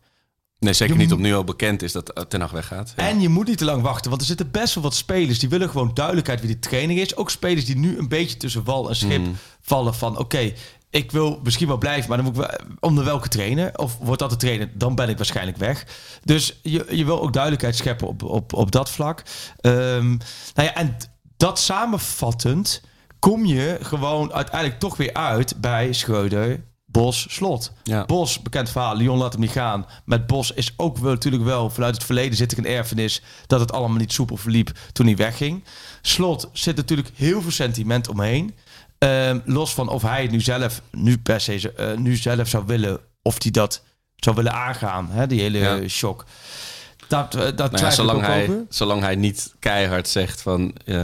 [0.59, 2.93] Nee, zeker Je niet op nu al bekend is dat Ten Hag weggaat.
[2.97, 3.09] Ja.
[3.09, 5.49] En je moet niet te lang wachten, want er zitten best wel wat spelers die
[5.49, 7.17] willen gewoon duidelijkheid wie die training is.
[7.17, 9.37] Ook spelers die nu een beetje tussen wal en schip Mm.
[9.61, 10.53] vallen van oké,
[10.93, 13.79] ik wil misschien wel blijven, maar dan moet ik wel onder welke trainer?
[13.79, 14.71] Of wordt dat de trainer?
[14.75, 15.87] Dan ben ik waarschijnlijk weg.
[16.25, 19.23] Dus je, je wil ook duidelijkheid scheppen op, op, op dat vlak.
[19.61, 20.09] Ehm,
[20.55, 20.97] nou ja, en
[21.37, 22.83] dat samenvattend
[23.19, 27.73] kom je gewoon uiteindelijk toch weer uit bij Schreuder, Bos, Slot.
[27.83, 28.05] Ja.
[28.05, 29.87] Bos, bekend verhaal, Lyon laat hem niet gaan.
[30.05, 33.61] Met Bos is ook wel, natuurlijk wel vanuit het verleden zit er een erfenis dat
[33.61, 35.65] het allemaal niet soepel verliep toen hij wegging.
[36.03, 38.55] Slot zit natuurlijk heel veel sentiment omheen.
[39.03, 42.65] Ehm, los van of hij het nu zelf, nu per se, eh, nu zelf zou
[42.67, 43.83] willen, of hij dat
[44.17, 45.89] zou willen aangaan, hè, die hele Ja.
[45.89, 46.25] shock.
[47.09, 48.65] Dat, eh, dat Nou ja, zolang, ook hij, over.
[48.69, 50.95] zolang hij niet keihard zegt van eh,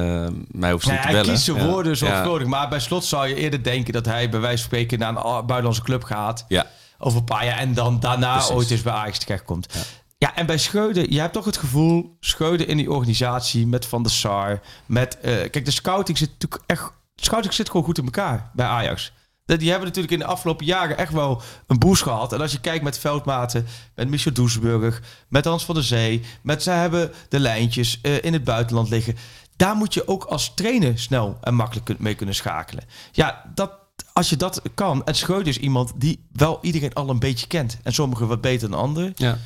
[0.49, 1.25] mij hoeft ze Nee, niet te hij bellen.
[1.33, 1.65] kiest zijn Ja.
[1.67, 1.99] woorden Ja.
[1.99, 2.47] zorgvuldig.
[2.47, 5.23] Maar bij slot zou je eerder denken dat hij bij wijze van spreken naar een
[5.23, 6.45] buitenlandse club gaat.
[6.49, 6.67] Ja.
[6.99, 7.59] Over een paar jaar.
[7.59, 8.51] En dan daarna Precies.
[8.55, 9.67] ooit eens bij Ajax terechtkomt.
[9.75, 9.81] Ja.
[10.19, 12.17] ja, en bij Scheuden, je hebt toch het gevoel...
[12.21, 14.61] Scheuden in die organisatie met Van der Sar.
[14.87, 16.91] Met, eh, kijk, de scouting zit natuurlijk echt...
[17.19, 19.13] De scouting zit gewoon goed in elkaar bij Ajax.
[19.45, 22.33] Dat- Die hebben natuurlijk in de afgelopen jaren echt wel een boost gehad.
[22.33, 26.63] En als je kijkt met Veldmaten, met Michel Doesburg, met Hans van der Zee, met
[26.63, 29.17] ze hebben de lijntjes eh, in het buitenland liggen.
[29.57, 32.85] Daar moet je ook als trainer snel en makkelijk mee kunnen schakelen.
[33.13, 33.73] Ja, dat,
[34.13, 35.05] als je dat kan.
[35.05, 37.79] En Schreuder is iemand die wel iedereen al een beetje kent.
[37.83, 39.13] En sommigen wat beter dan anderen.
[39.17, 39.39] Ja.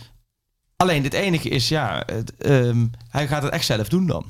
[0.76, 4.24] Alleen het enige is, ja, het, ehm, hij gaat het echt zelf doen dan.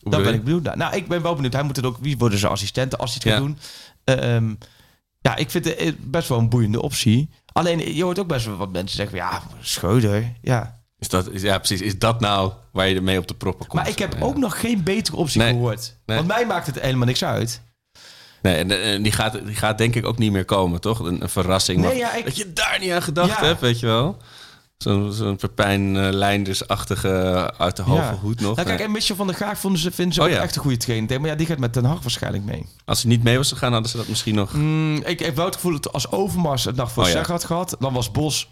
[0.00, 0.76] Dan ben ik benieuwd naar.
[0.76, 1.52] Nou, ik ben wel benieuwd.
[1.52, 1.96] Hij moet het ook.
[2.00, 3.46] Wie worden zijn assistenten als hij het gaat Ja.
[3.46, 3.58] doen?
[4.04, 4.54] Ehm,
[5.20, 7.30] ja, ik vind het eh, best wel een boeiende optie.
[7.52, 9.16] Alleen, je hoort ook best wel wat mensen zeggen.
[9.16, 10.32] Ja, Schreuder.
[10.42, 10.80] Ja.
[10.98, 11.80] Is dat, is, ja, precies.
[11.80, 13.82] Is dat nou waar je ermee op de proppen komt?
[13.82, 14.20] Maar ik heb Ja.
[14.20, 15.52] ook nog geen betere optie Nee.
[15.52, 15.96] gehoord.
[16.06, 16.16] Nee.
[16.16, 17.60] Want mij maakt het helemaal niks uit.
[18.42, 20.98] Nee, en, en die, gaat, die gaat denk ik ook niet meer komen, toch?
[20.98, 21.78] Een, een verrassing.
[21.80, 23.44] Nee, wat- ja, ik- Dat je daar niet aan gedacht Ja.
[23.44, 24.16] hebt, weet je wel?
[24.78, 28.14] Zo'n zo'n Pepijn uh, Leinders-achtige uit de hoge Ja.
[28.20, 28.56] hoed nog.
[28.56, 30.40] Nou, kijk, en Michel van der Graag vonden ze, vinden ze Oh, ja.
[30.42, 31.20] echt een goede trainer.
[31.20, 32.66] Maar ja, die gaat met Den Haag waarschijnlijk mee.
[32.84, 34.52] Als hij niet mee was gegaan, hadden ze dat misschien nog...
[34.52, 37.14] Mm, ik, heb wel het gevoel dat als Overmars het nog voor Oh, ja.
[37.14, 38.48] zeg had gehad, dan was Bos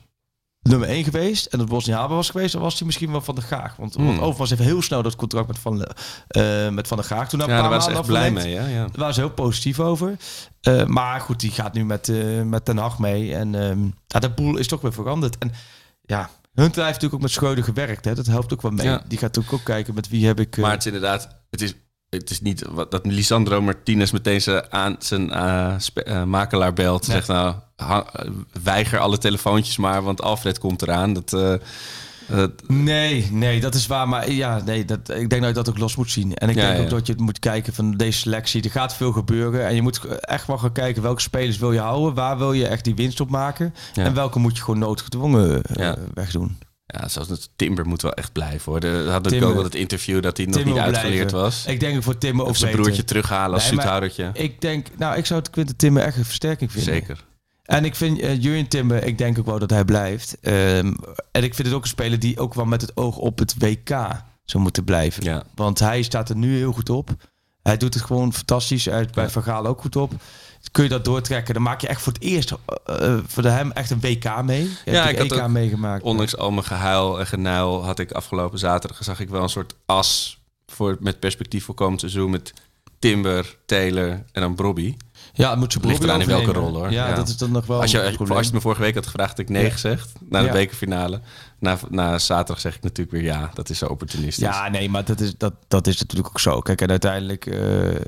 [0.62, 1.46] nummer 1 geweest.
[1.46, 3.76] En dat Bos niet haalbaar was geweest, dan was hij misschien wel Van der Graag.
[3.76, 4.18] Want, want Hmm.
[4.20, 5.84] Overmars heeft heel snel dat contract met Van,
[6.28, 7.28] eh, met van der Graag.
[7.28, 8.66] Toen Ja, daar waren ze echt blij mee, ja.
[8.66, 8.82] ja.
[8.82, 10.16] Daar waren ze heel positief over.
[10.60, 13.34] Eh, maar goed, die gaat nu met, eh met Den Haag mee.
[13.34, 13.78] En ehm
[14.20, 15.38] de boel is toch weer veranderd.
[15.38, 15.52] En
[16.06, 18.04] ja, Hunter heeft natuurlijk ook met Schreuder gewerkt.
[18.04, 18.14] Hè?
[18.14, 18.86] Dat helpt ook wel mee.
[18.86, 19.02] Ja.
[19.08, 20.56] Die gaat natuurlijk ook kijken met wie heb ik...
[20.56, 21.28] eh, Maar het is inderdaad...
[21.50, 21.74] Het is,
[22.08, 27.06] het is niet wat, dat Lisandro Martinez meteen zijn, aan, zijn eh, eh, makelaar belt.
[27.06, 27.16] Nee.
[27.16, 28.04] Zegt nou,
[28.62, 31.12] weiger alle telefoontjes maar, want Alfred komt eraan.
[31.12, 31.30] Dat,
[32.28, 34.08] eh, Nee, nee, dat is waar.
[34.08, 36.34] Maar ja, nee, dat, ik denk dat je dat ook los moet zien.
[36.34, 36.82] En ik Ja, denk ja.
[36.82, 38.62] ook dat je moet kijken van deze selectie.
[38.62, 39.66] Er gaat veel gebeuren.
[39.66, 42.14] En je moet echt wel gaan kijken welke spelers wil je houden.
[42.14, 43.74] Waar wil je echt die winst op maken?
[43.94, 44.04] Ja.
[44.04, 46.58] En welke moet je gewoon noodgedwongen eh, wegdoen.
[46.86, 48.80] ja, zoals het, Timber moet wel echt blijven hoor.
[48.80, 49.48] We hadden Timber.
[49.48, 51.38] ook wel het interview dat hij nog niet uitgeleerd blijven.
[51.38, 51.66] was.
[51.66, 52.84] Ik denk voor Timmer ook Of zijn beter.
[52.84, 53.70] broertje terughalen als
[54.16, 54.30] Nee.
[54.32, 56.92] Ik denk, nou, ik zou het Quinten Timmer echt een versterking vinden.
[56.94, 57.24] Zeker.
[57.66, 60.36] En ik vind uh, Timber, ik denk ook wel dat hij blijft.
[60.40, 60.92] Ehm,
[61.30, 63.54] en ik vind het ook een speler die ook wel met het oog op het
[63.58, 63.88] WK
[64.44, 65.22] zou moeten blijven.
[65.22, 65.42] Ja.
[65.54, 67.10] Want hij staat er nu heel goed op.
[67.62, 68.86] Hij doet het gewoon fantastisch.
[68.86, 69.30] Is bij Ja.
[69.30, 70.12] Van Gaal ook goed op.
[70.72, 73.72] Kun je dat doortrekken, dan maak je echt voor het eerst eh, eh, voor hem
[73.72, 74.62] echt een WK mee.
[74.84, 76.02] Je Ja, ik EK ook meegemaakt.
[76.02, 79.74] Ondanks al mijn gehuil en genuil had ik afgelopen zaterdag zag ik wel een soort
[79.86, 82.52] as voor, met perspectief voor komend seizoen met
[82.98, 84.96] Timber, Taylor en dan Brobby.
[85.36, 86.90] Ja, het moet je Ligt eraan in welke rol hoor.
[86.90, 89.04] Ja, dat is dan nog wel Als je, een als je me vorige week had
[89.06, 89.70] gevraagd, had ik nee Ja.
[89.70, 90.12] gezegd.
[90.28, 90.52] Na de Ja.
[90.52, 91.20] bekerfinale.
[91.58, 93.50] Na, na zaterdag zeg ik natuurlijk weer ja.
[93.54, 94.44] Dat is zo opportunistisch.
[94.46, 96.60] Ja, nee, maar dat is, dat, dat is natuurlijk ook zo.
[96.60, 97.46] Kijk, en uiteindelijk...
[97.46, 98.00] eh, eh,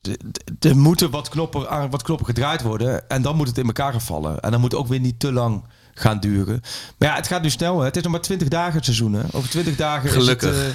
[0.00, 3.08] d- er moeten wat knoppen, aan wat knoppen gedraaid worden.
[3.08, 4.40] En dan moet het in elkaar gaan vallen.
[4.40, 6.60] En dan moet het ook weer niet te lang gaan duren.
[6.98, 7.78] Maar ja, het gaat nu snel.
[7.78, 7.84] Hè.
[7.84, 9.12] Het is nog maar 20 dagen het seizoen.
[9.12, 9.22] Hè.
[9.32, 10.50] Over 20 dagen Gelukkig.
[10.50, 10.66] is het...
[10.66, 10.74] eh,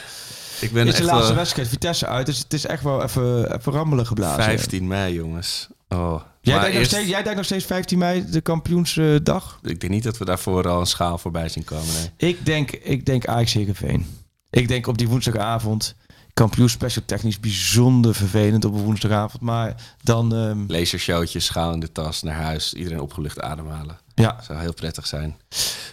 [0.62, 2.26] ik ben is de laatste wedstrijd Vitesse uit.
[2.26, 4.44] Dus het is echt wel even, even rammelen geblazen.
[4.44, 5.68] 15 mei, jongens.
[5.90, 6.22] Oh.
[6.42, 9.60] Jij denkt, nog steeds, jij denkt nog steeds 15 mei, de kampioensdag?
[9.64, 11.88] Ik denk niet dat we daarvoor al een schaal voorbij zien komen.
[12.18, 12.30] Nee.
[12.30, 14.06] Ik denk, ik denk Ajax Heerenveen.
[14.50, 15.96] Ik denk op die woensdagavond.
[16.34, 19.42] Kampioen special technisch bijzonder vervelend op een woensdagavond.
[19.42, 20.36] Maar dan...
[20.36, 22.74] ehm, Lasershowtjes, schaal in de tas, naar huis.
[22.74, 23.98] Iedereen opgelucht ademhalen.
[24.16, 24.40] ja.
[24.48, 25.38] Zou heel prettig zijn.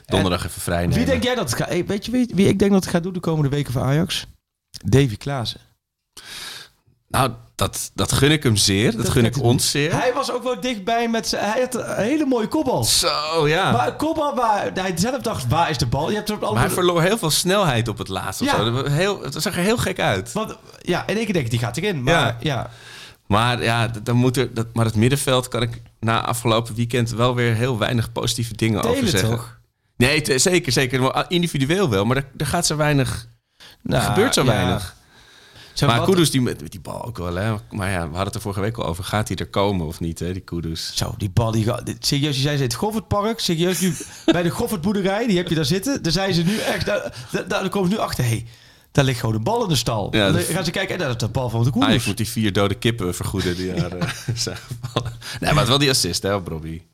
[0.07, 0.97] Donderdag even vrij nemen.
[0.97, 1.87] Wie denk jij dat het gaat...
[1.87, 4.27] Weet je wie, wie ik denk dat het gaat doen de komende weken voor Ajax?
[4.85, 5.61] Davy Klaassen.
[7.09, 8.93] Nou, dat, dat gun ik hem zeer.
[8.93, 9.93] Dat, Dat gun ik ons zeer.
[9.93, 11.51] Hij was ook wel dichtbij met zijn...
[11.51, 12.85] Hij had een hele mooie kopbal.
[12.85, 13.73] Zo, ja.
[13.73, 16.09] Maar een kopbal waar hij zelf dacht, waar is de bal?
[16.11, 18.41] Je hebt er op Maar hij verloor heel veel snelheid op het laatst.
[18.41, 18.65] of Ja.
[18.71, 20.33] Dat- Heel, het zag er heel gek uit.
[20.33, 22.03] Want, ja, in één keer denk ik, die gaat erin.
[22.03, 22.37] Maar Ja.
[22.41, 22.71] ja,
[23.27, 27.35] Maar ja, dan moet er, dat, maar het middenveld kan ik na afgelopen weekend wel
[27.35, 29.31] weer heel weinig positieve dingen over zeggen.
[29.31, 29.59] toch?
[29.97, 31.01] Nee, zeker, zeker.
[31.03, 33.27] Maar Individueel wel, maar daar, daar gaat zo weinig.
[33.87, 34.47] Nou, er gebeurt zo ja.
[34.47, 34.95] weinig.
[35.87, 37.55] Maar wat- Kudus die met, die bal ook wel, hè.
[37.71, 39.05] Maar ja, we hadden het er vorige week al over.
[39.05, 40.91] Gaat hij er komen of niet, hè, die Kudus?
[40.95, 41.67] Zo, die bal, die
[41.99, 43.41] Serieus, je zei ze het Goffertpark.
[43.41, 46.03] Serieus, nu bij de Goffertboerderij, die heb je daar zitten.
[46.03, 46.87] Daar zijn ze nu echt...
[46.87, 48.25] Daar, daar, daar komen ze nu achter.
[48.25, 48.47] Hé, hey,
[48.93, 50.15] daar ligt gewoon een bal in de stal.
[50.17, 52.07] Ja, dan gaan ze kijken, en dat is de bal van de je Koenders.
[52.07, 55.13] moet die vier dode kippen vergoeden die daar eh, zijn gevallen.
[55.41, 56.87] Nee, maar het wel die assist, hè, op Robbie.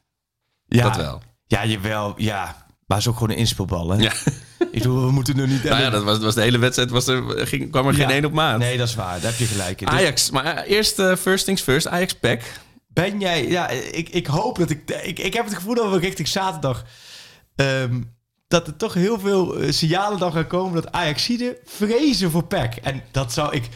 [0.66, 1.22] ja, Dat wel.
[1.46, 2.14] Ja, jawel.
[2.16, 2.61] Ja,
[2.92, 4.02] maar het is ook gewoon een inspelbal, hè?
[4.02, 4.12] Ja.
[4.58, 5.64] Ik bedoel, we moeten nu niet...
[5.64, 6.90] Nou ja, dat was, was de hele wedstrijd.
[6.90, 8.12] Was er, ging, kwam er geen Ja.
[8.14, 8.58] één op maat.
[8.58, 9.20] Nee, dat is waar.
[9.20, 9.88] Daar heb je gelijk in.
[9.88, 11.86] Ajax, maar eh, eerst eh, first things first.
[11.86, 12.40] Ajax pack.
[12.88, 13.48] Ben jij...
[13.48, 15.18] Ja, ik, ik hoop dat ik, ik...
[15.18, 16.84] Ik heb het gevoel dat we richting zaterdag...
[17.56, 18.00] ehm,
[18.48, 20.82] dat er toch heel veel eh, signalen dan gaan komen...
[20.82, 22.76] dat Ajaxiden vrezen voor PEC.
[22.76, 23.68] En dat zou ik...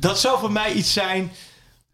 [0.00, 1.32] Dat zou voor mij iets zijn...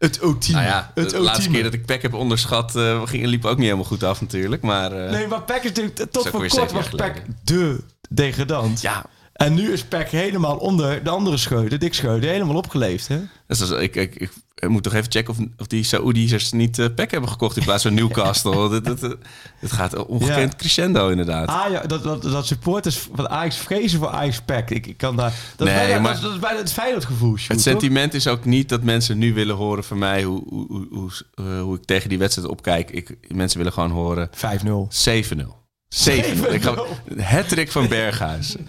[0.02, 0.60] Het ultieme.
[0.60, 3.56] Nou ja, het de laatste keer dat ik pack heb onderschat, eh ging, liep ook
[3.56, 4.62] niet helemaal goed af natuurlijk.
[4.62, 6.10] Maar eh, Nee, maar PEC is natuurlijk...
[6.10, 8.80] Tot voor kort was jaar PEC de degradant.
[8.80, 13.08] ja, En nu is PEC helemaal onder de andere scheut, de dik scheut, helemaal opgeleefd,
[13.08, 13.20] hè?
[13.46, 16.78] dus dat ik, ik, ik, ik moet toch even checken of, of die Saoedi's niet
[16.78, 18.80] eh pack hebben gekocht in plaats van Newcastle.
[19.60, 20.58] dit gaat ongekend Ja.
[20.58, 21.48] crescendo inderdaad.
[21.48, 24.70] Ajax, dat, dat, dat supporters van Ajax vrezen voor Ajax PEC.
[24.70, 25.32] Ik, ik kan daar...
[25.56, 28.26] Dat, is bijna, maar- dat, is, dat is bijna het Feyenoord gevoel, Het sentiment is
[28.26, 31.76] ook niet dat mensen nu willen horen van mij hoe, hoe, hoe, hoe, eh, hoe
[31.76, 32.90] ik tegen die wedstrijd opkijk.
[32.90, 34.38] Ik, mensen willen gewoon horen 5-0.
[35.36, 35.61] 7-0.
[35.92, 36.84] 7 Ik ga
[37.18, 38.56] Hattrick van Berghuis.
[38.56, 38.60] 7-0.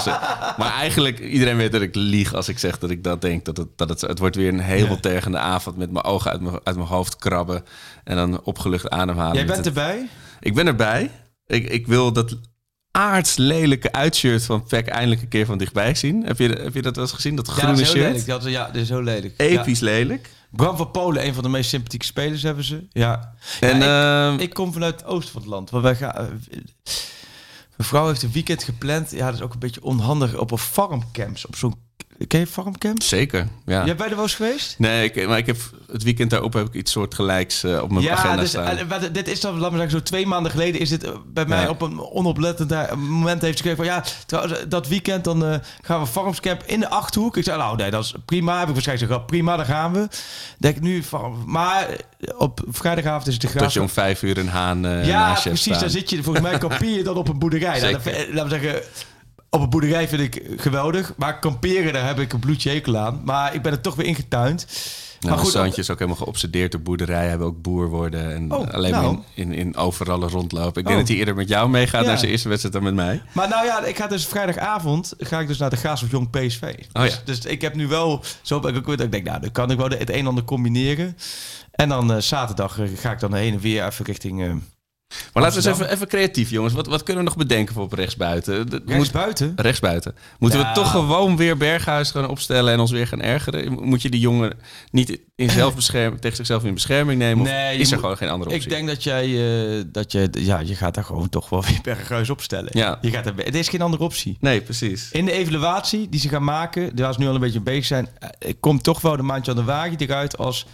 [0.00, 0.18] zeg.
[0.58, 3.44] Maar eigenlijk, iedereen weet dat ik lieg als ik zeg dat ik dat denk.
[3.44, 6.54] Dat het, dat het, het wordt weer een hemeltergende avond met mijn ogen uit mijn,
[6.64, 7.62] uit mijn hoofd krabben.
[8.04, 9.34] En dan opgelucht ademhalen.
[9.34, 10.08] Jij bent het- erbij?
[10.40, 11.10] Ik ben erbij.
[11.46, 12.36] Ik, ik wil dat
[12.90, 16.22] aardslelijke uitshirt van Peck eindelijk een keer van dichtbij zien.
[16.26, 17.36] Heb je, heb je dat wel eens gezien?
[17.36, 17.96] Dat Ja, groene heel shirt?
[18.06, 18.26] lelijk.
[18.26, 19.34] Dat, ja, dat is heel lelijk.
[19.36, 20.28] Episch lelijk.
[20.50, 22.86] Bram van Polen, een van de meest sympathieke spelers hebben ze.
[22.92, 23.34] Ja.
[23.60, 25.70] En Ja, ik, ehm, ik kom vanuit het oosten van het land.
[25.70, 26.14] Want wij gaan...
[26.14, 26.26] eh,
[27.76, 29.10] Mijn vrouw heeft een weekend gepland.
[29.10, 30.36] Ja, dat is ook een beetje onhandig.
[30.36, 31.46] Op een farmcamps.
[31.46, 31.74] Op zo'n...
[32.26, 33.08] Ken je farmcamps?
[33.08, 33.84] zeker, ja.
[33.84, 34.74] Jij bent er wel eens geweest?
[34.78, 35.56] Nee, ik, maar ik heb
[35.92, 38.76] het weekend daarop heb ik iets soortgelijks eh op mijn Ja, agenda dus, staan.
[38.76, 41.46] eh, wat- dit is dan, we zeggen, zo twee maanden geleden is dit eh, bij
[41.46, 41.68] mij Ja.
[41.68, 45.56] op een onoplettend eh, moment heeft gezegd van ja, trouwens, eh, dat weekend dan eh,
[45.80, 47.36] gaan we farmscamp in de Achterhoek.
[47.36, 48.58] Ik zei nou nee, dat is prima.
[48.58, 50.08] Heb ik waarschijnlijk gezegd, prima, daar gaan we.
[50.58, 53.74] Denk ik nu, farm- maar eh, op vrijdagavond is het de dat graas.
[53.74, 55.78] je om vijf uur een haan eh Ja, precies.
[55.78, 57.80] Daar zit je, volgens mij kampeer je dan op een boerderij.
[57.80, 58.82] Nou, dat laten we zeggen,
[59.50, 61.12] op een boerderij vind ik geweldig.
[61.16, 63.20] Maar kamperen, daar heb ik een bloedje hekel aan.
[63.24, 64.66] Maar ik ben er toch weer ingetuind.
[65.20, 67.26] Nou, maar goed, Santje is ook helemaal geobsedeerd door boerderij.
[67.26, 69.18] Hij wil ook boer worden en Oh, alleen maar nou.
[69.34, 70.80] in, in, in overallen rondlopen.
[70.80, 70.94] Ik Oh.
[70.94, 72.08] denk dat hij eerder met jou meegaat Ja.
[72.08, 73.22] naar zijn eerste wedstrijd dan met mij.
[73.32, 76.62] Maar nou ja, ik ga dus vrijdagavond ga ik dus naar de Graafschap Jong PSV.
[76.92, 77.20] Oh dus, ja.
[77.24, 79.70] dus ik heb nu wel zo ben ik ook weer ik denk, nou, dan kan
[79.70, 81.16] ik wel het een en ander combineren.
[81.70, 84.52] En dan eh, zaterdag eh, ga ik dan heen en weer even richting eh
[85.32, 86.74] Maar laten we eens even, even creatief, jongens.
[86.74, 88.70] Wat, wat kunnen we nog bedenken voor op rechtsbuiten?
[88.70, 89.52] De- rechts moet- buiten.
[89.56, 90.14] rechtsbuiten.
[90.38, 90.68] Moeten Ja.
[90.68, 93.72] we toch gewoon weer Berghuis gaan opstellen en ons weer gaan ergeren?
[93.72, 94.52] Moet je die jongen
[94.90, 97.42] niet in zelfbescherming, tegen zichzelf in bescherming nemen?
[97.44, 98.64] Of Nee, je is er moet- gewoon geen andere optie?
[98.64, 99.24] Ik denk dat jij,
[99.78, 102.70] eh, dat jij, ja, je gaat daar gewoon toch wel weer Berghuis opstellen.
[102.72, 102.98] Ja.
[103.00, 104.36] Je gaat er, het is geen andere optie.
[104.40, 105.10] Nee, precies.
[105.10, 108.08] In de evaluatie die ze gaan maken, waar ze nu al een beetje bezig zijn,
[108.38, 110.66] eh, komt toch wel de maandje aan de wagen eruit als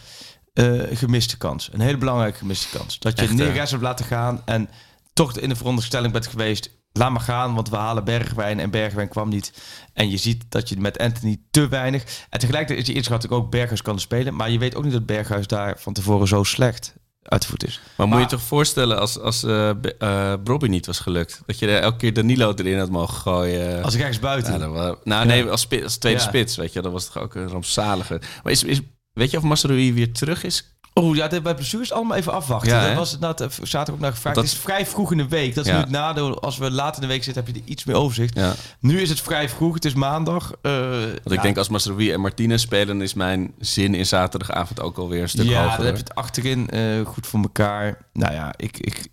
[0.54, 1.68] eh, gemiste kans.
[1.72, 2.98] Een hele belangrijke gemiste kans.
[2.98, 3.32] Dat je Echt?
[3.34, 4.68] Neres hebt laten gaan en
[5.12, 9.08] toch in de veronderstelling bent geweest, laat maar gaan, want we halen Bergwijn en Bergwijn
[9.08, 9.52] kwam niet.
[9.92, 12.04] En je ziet dat je met Anthony te weinig.
[12.30, 15.06] En tegelijkertijd is je inschatting ook Berghuis kan spelen, maar je weet ook niet dat
[15.06, 17.80] Berghuis daar van tevoren zo slecht uit de voet is.
[17.96, 21.42] Maar moet je toch voorstellen als, als eh Be- eh, Brobby niet was gelukt?
[21.46, 23.82] Dat je er elke keer Danilo erin had mogen gooien.
[23.82, 24.58] Als ik ergens buiten.
[24.72, 26.24] Ja, nou nee, als, spits, als tweede Ja.
[26.26, 26.80] spits, weet je.
[26.82, 28.20] Dat was toch ook een rampzalige.
[28.42, 28.80] Maar is, is,
[29.14, 30.68] weet je of Masrui weer terug is?
[30.96, 32.72] Oh ja, bij blessures is allemaal even afwachten.
[32.72, 32.94] Ja, hè?
[32.94, 34.36] was het nou, zaterdag ook naar gevraagd.
[34.36, 35.54] Dat- Het is vrij vroeg in de week.
[35.54, 35.76] Dat is Ja.
[35.76, 36.40] nu het nadeel.
[36.40, 38.34] Als we later in de week zitten, heb je er iets meer overzicht.
[38.38, 38.54] Ja.
[38.80, 39.74] Nu is het vrij vroeg.
[39.74, 40.52] Het is maandag.
[40.62, 44.96] Eh, Want ik denk als Masrui en Martinez spelen, is mijn zin in zaterdagavond ook
[44.98, 45.76] alweer een stuk ja, hoger.
[45.76, 47.98] dan heb je het achterin eh, goed voor elkaar.
[48.12, 49.06] Nou ja, ik, ik,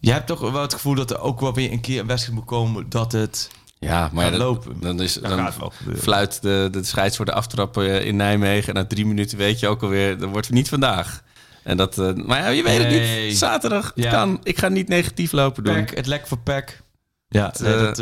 [0.00, 2.38] je hebt toch wel het gevoel dat er ook wel weer een keer een wedstrijd
[2.38, 3.50] moet komen dat het
[3.86, 4.80] Ja, maar ja, Gaan dat- lopen.
[4.80, 6.02] dan, is, dan gebeuren.
[6.02, 8.68] fluit de, de scheids voor de aftrap eh, in Nijmegen.
[8.68, 11.22] En na drie minuten weet je ook alweer, dat wordt niet vandaag.
[11.62, 13.28] En dat, eh, maar ja, je weet het Nee.
[13.28, 13.38] niet.
[13.38, 14.10] Zaterdag Ja.
[14.10, 14.40] kan.
[14.42, 15.74] Ik ga niet negatief lopen doen.
[15.84, 16.80] Pack, het lek voor Pack.
[17.28, 17.96] Ja, nee, eh, dat,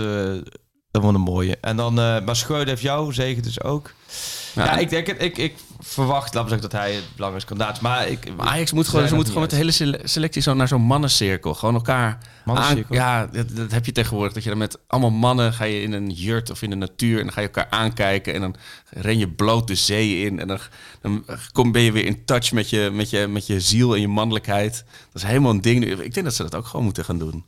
[0.91, 1.59] dat wordt een mooie.
[1.61, 3.93] En dan, maar Schreuder heeft jou zegen dus ook.
[4.59, 5.23] Ja, Ja, ik denk het.
[5.23, 7.83] Ik, ik verwacht, laten we zeggen dat hij het belangrijkste kandidaat is.
[7.83, 10.55] Maar ik, Maar Ajax moet gewoon, ze moeten gewoon met de hele sele- selectie zo
[10.55, 11.55] naar zo'n mannencirkel.
[11.55, 12.97] Gewoon elkaar Mannencirkel?
[12.99, 14.33] aan- Ja, dat, dat heb je tegenwoordig.
[14.35, 17.17] Dat je dan met allemaal mannen ga je in een jurt of in de natuur.
[17.19, 18.35] En dan ga je elkaar aankijken.
[18.35, 18.55] En dan
[18.91, 20.41] ren je bloot de zee in.
[20.41, 20.59] En dan,
[21.01, 24.01] dan kom, ben je weer in touch met je, met, je, met je ziel en
[24.01, 24.85] je mannelijkheid.
[25.13, 25.85] Dat is helemaal een ding.
[25.85, 27.47] Ik denk dat ze dat ook gewoon moeten gaan doen.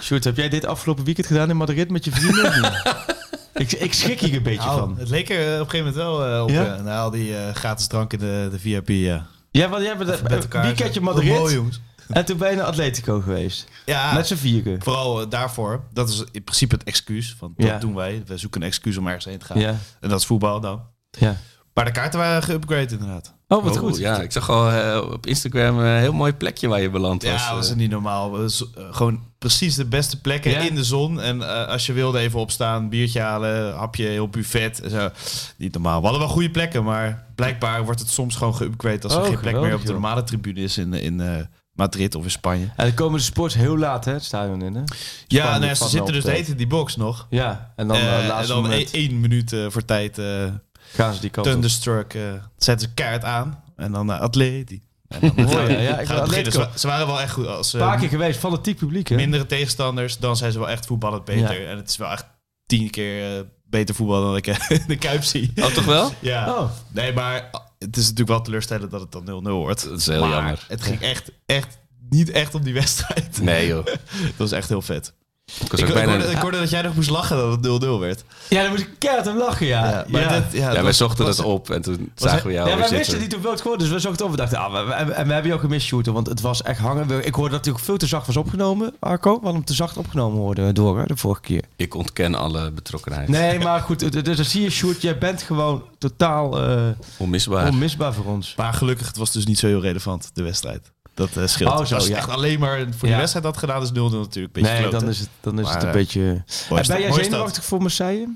[0.00, 2.72] Sjoerd, heb jij dit afgelopen weekend gedaan in Madrid met je vrienden?
[3.54, 4.96] ik, ik schrik hier een beetje Nou, van.
[4.98, 6.48] het leek er eh, op een gegeven moment wel eh, op.
[6.50, 6.76] Ja?
[6.76, 8.88] eh, na al die gratis drank in de, de VIP.
[8.88, 9.26] Ja.
[9.50, 10.62] Ja, want jij bent Met een elkaar.
[10.62, 11.28] weekendje Madrid.
[11.38, 11.80] Mooi, jongens.
[12.08, 13.68] En toen ben je naar Atletico geweest.
[13.84, 14.82] Ja, Met z'n vieren.
[14.82, 15.84] vooral daarvoor.
[15.92, 17.34] Dat is in principe het excuus.
[17.38, 17.78] Van, dat Ja.
[17.78, 18.22] doen wij.
[18.26, 19.58] We zoeken een excuus om ergens heen te gaan.
[19.58, 19.76] Ja.
[20.00, 20.82] En dat is voetbal dan.
[21.10, 21.36] ja.
[21.74, 23.34] Maar de kaarten waren geüpgrade inderdaad.
[23.48, 23.96] Oh, wat Oh, goed.
[23.98, 27.32] Ja, ik zag al eh, op Instagram een heel mooi plekje waar je beland was.
[27.42, 28.36] Ja, dat was Eh, niet normaal.
[28.42, 30.58] Is, eh, gewoon precies de beste plekken Ja?
[30.60, 31.20] in de zon.
[31.20, 34.80] En eh, als je wilde even opstaan, biertje halen, hapje, heel buffet.
[34.80, 35.10] En zo.
[35.56, 35.98] Niet normaal.
[35.98, 39.26] We hadden wel goede plekken, maar blijkbaar wordt het soms gewoon geüpgrade als er Oh,
[39.26, 41.34] geen plek meer op de normale tribune is in, in eh,
[41.72, 42.64] Madrid of in Spanje.
[42.76, 44.82] En dan komen de sports heel laat, hè, het stadion in, hè?
[45.26, 47.26] Ja, nou, ja, ze zitten dus hele tijd in die box nog.
[47.30, 50.44] Ja, en dan Eh, uh, en dan moment één, minuut eh, voor tijd eh
[50.92, 51.46] gaan ze die kant.
[51.46, 52.14] Thunderstruck.
[52.14, 52.22] eh
[52.56, 53.62] zetten ze kaart aan.
[53.76, 54.82] En dan uh, Atleti.
[55.20, 56.52] En dan ja, ja, ik beginnen.
[56.52, 57.46] Ze, wa- ze waren wel echt goed.
[57.46, 59.16] Als Een paar eh, keer geweest, fanatiek publiek, hè?
[59.16, 61.60] mindere tegenstanders, dan zijn ze wel echt voetballend beter.
[61.60, 61.68] Ja.
[61.70, 62.26] En het is wel echt
[62.66, 65.52] tien keer eh, beter voetbal dan ik eh, in de Kuip zie.
[65.56, 66.12] Oh, toch wel?
[66.20, 66.54] Ja.
[66.54, 66.70] Oh.
[66.90, 69.88] Nee, maar het is natuurlijk wel teleurstellend dat het dan 0-0 wordt.
[69.88, 70.64] Dat is heel maar jammer.
[70.68, 71.78] het ging echt, echt
[72.10, 73.42] niet echt om die wedstrijd.
[73.42, 73.84] Nee joh.
[74.26, 75.14] Dat was echt heel vet.
[75.46, 78.24] Ik hoorde, ik hoorde dat jij nog moest lachen dat het 0-0 werd.
[78.48, 79.88] Ja, dan moest ik keihard om lachen, ja.
[79.90, 80.40] Ja, maar ja.
[80.40, 82.88] dit- ja, Ja, wij zochten dat op en toen was zagen we jou ja, wij
[82.88, 84.40] wisten niet hoeveel het geworden, dus we zochten het op.
[84.40, 86.62] We dachten, ah, we, we, en we hebben je ook gemist, Shooter, want het was
[86.62, 87.26] echt hangen.
[87.26, 89.28] Ik hoorde dat hij ook veel te zacht was opgenomen, Arco.
[89.30, 91.62] We hadden hem te zacht opgenomen worden door, hè, de vorige keer.
[91.76, 93.28] Ik ontken alle betrokkenheid.
[93.28, 96.82] Nee, maar goed, dus dan zie je, Sjoerd, jij bent gewoon totaal eh,
[97.16, 97.68] Onmisbaar.
[97.68, 98.54] onmisbaar voor ons.
[98.56, 100.92] Maar gelukkig, het was dus niet zo heel relevant, de wedstrijd.
[101.14, 101.70] Dat eh, scheelt.
[101.70, 102.16] Oh, zo, Als je ja.
[102.16, 103.16] echt alleen maar voor die Ja.
[103.18, 104.98] wedstrijd had gedaan, is 0-0 natuurlijk een beetje Nee, kloten.
[105.00, 106.20] dan is het, dan is het Maar, een eh, beetje...
[106.20, 106.42] Mooi
[106.80, 108.28] En stad, ben jij zenuwachtig voor Marseille?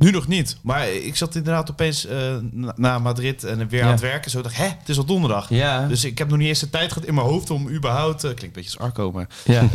[0.00, 0.56] Nu nog niet.
[0.62, 2.16] Maar ik zat inderdaad opeens eh,
[2.50, 3.84] na, na Madrid en weer Ja.
[3.86, 4.30] aan het werken.
[4.30, 5.46] Zo dacht ik, hè, het is al donderdag.
[5.48, 5.86] Ja.
[5.86, 8.14] Dus ik heb nog niet eens de tijd gehad in mijn hoofd om überhaupt...
[8.24, 9.26] eh, klinkt een beetje als Arco, maar...
[9.44, 9.60] ja.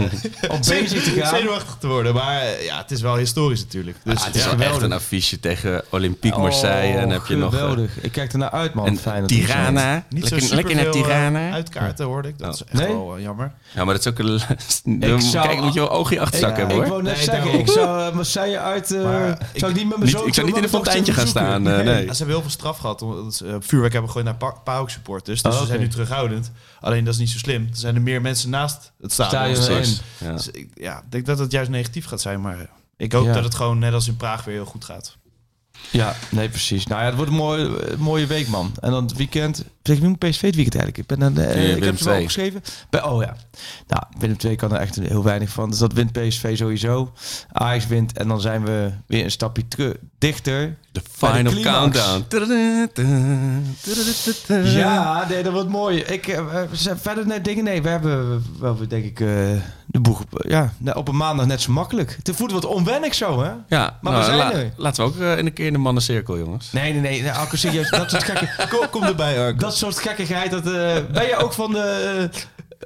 [0.52, 1.36] Om bezig te gaan.
[1.36, 2.14] Zenuwachtig te worden.
[2.14, 3.98] Maar eh, ja, het is wel historisch natuurlijk.
[4.04, 6.88] Dus Ah, het is ja, wel echt een affiche tegen Olympique Marseille.
[6.88, 7.54] Oh, en dan heb je nog...
[7.54, 7.98] geweldig.
[8.02, 8.86] Ik kijk er naar uit, man.
[8.88, 10.04] en Fijn Tirana.
[10.10, 11.52] niet lekker, zo lekker naar Tirana.
[11.52, 12.38] uitkaarten hoorde ik.
[12.40, 12.54] Dat Oh.
[12.54, 12.88] is echt Nee?
[12.88, 13.52] wel jammer.
[13.74, 14.34] Ja, maar dat is ook een...
[15.16, 16.92] Ik zou- Kijk, moet je wel oog in je achterzak Ik, hebben ik hoor.
[16.92, 18.92] wou net Nee, zeggen, ik zou uh, Marseille uit...
[18.92, 21.28] eh, zou ik ik- niet met mijn Niet- ik zou niet in een fonteintje gaan
[21.28, 21.68] staan.
[21.68, 21.86] eh, nee.
[22.06, 23.02] Ja, ze hebben heel veel straf gehad.
[23.02, 25.42] Omdat ze eh, vuurwerk hebben gegooid naar pa PAOK supporters.
[25.42, 26.52] Dus Oh, ze zijn nu terughoudend.
[26.82, 27.68] Alleen dat is niet zo slim.
[27.72, 29.56] Er zijn er meer mensen naast het stadion.
[29.56, 30.02] Stadion Dus.
[30.18, 30.32] Ja.
[30.34, 32.42] dus ik ja, denk dat het juist negatief gaat zijn.
[32.42, 33.34] Maar ik hoop Ja.
[33.34, 35.18] dat het gewoon net als in Praag weer heel goed gaat.
[35.92, 36.88] Ja, nee, precies.
[36.88, 38.72] Nou ja, het wordt een mooie, eh, mooie week, man.
[38.80, 39.64] En dan het weekend...
[39.84, 40.98] Zeg ik nu PSV het weekend eigenlijk?
[40.98, 42.64] Ik ben dan, eh, Nee, ik heb ze wel opgeschreven.
[42.90, 43.36] Bij, oh ja.
[43.88, 45.70] Nou, Willem II kan er echt heel weinig van.
[45.70, 47.14] Dus dat wint PSV sowieso.
[47.52, 49.64] Ajax wint en dan zijn we weer een stapje
[50.18, 50.78] dichter.
[50.92, 52.26] De final countdown.
[54.78, 56.00] Ja, nee, dat wordt mooi.
[56.00, 56.62] Ik, eh,
[56.96, 57.64] verder net dingen.
[57.64, 59.28] Nee, we hebben wel, weer, denk ik, eh,
[59.96, 62.18] de boeg op, ja, nou, op een maandag net zo makkelijk.
[62.24, 63.50] Het voelt wat onwennig zo, hè?
[63.68, 64.72] Ja, Maar nou, we zijn la- er.
[64.78, 66.72] laten we ook eh, in een keer in de mannencirkel, jongens.
[66.72, 67.22] Nee, nee, nee.
[67.22, 67.90] nee serieus.
[67.90, 68.50] Dat soort gekke...
[68.78, 69.58] Kom, kom erbij, Arco.
[69.58, 70.52] Dat soort gekkigheid.
[70.52, 70.72] Dat, eh,
[71.12, 71.80] ben je ook van de...
[72.34, 72.42] eh,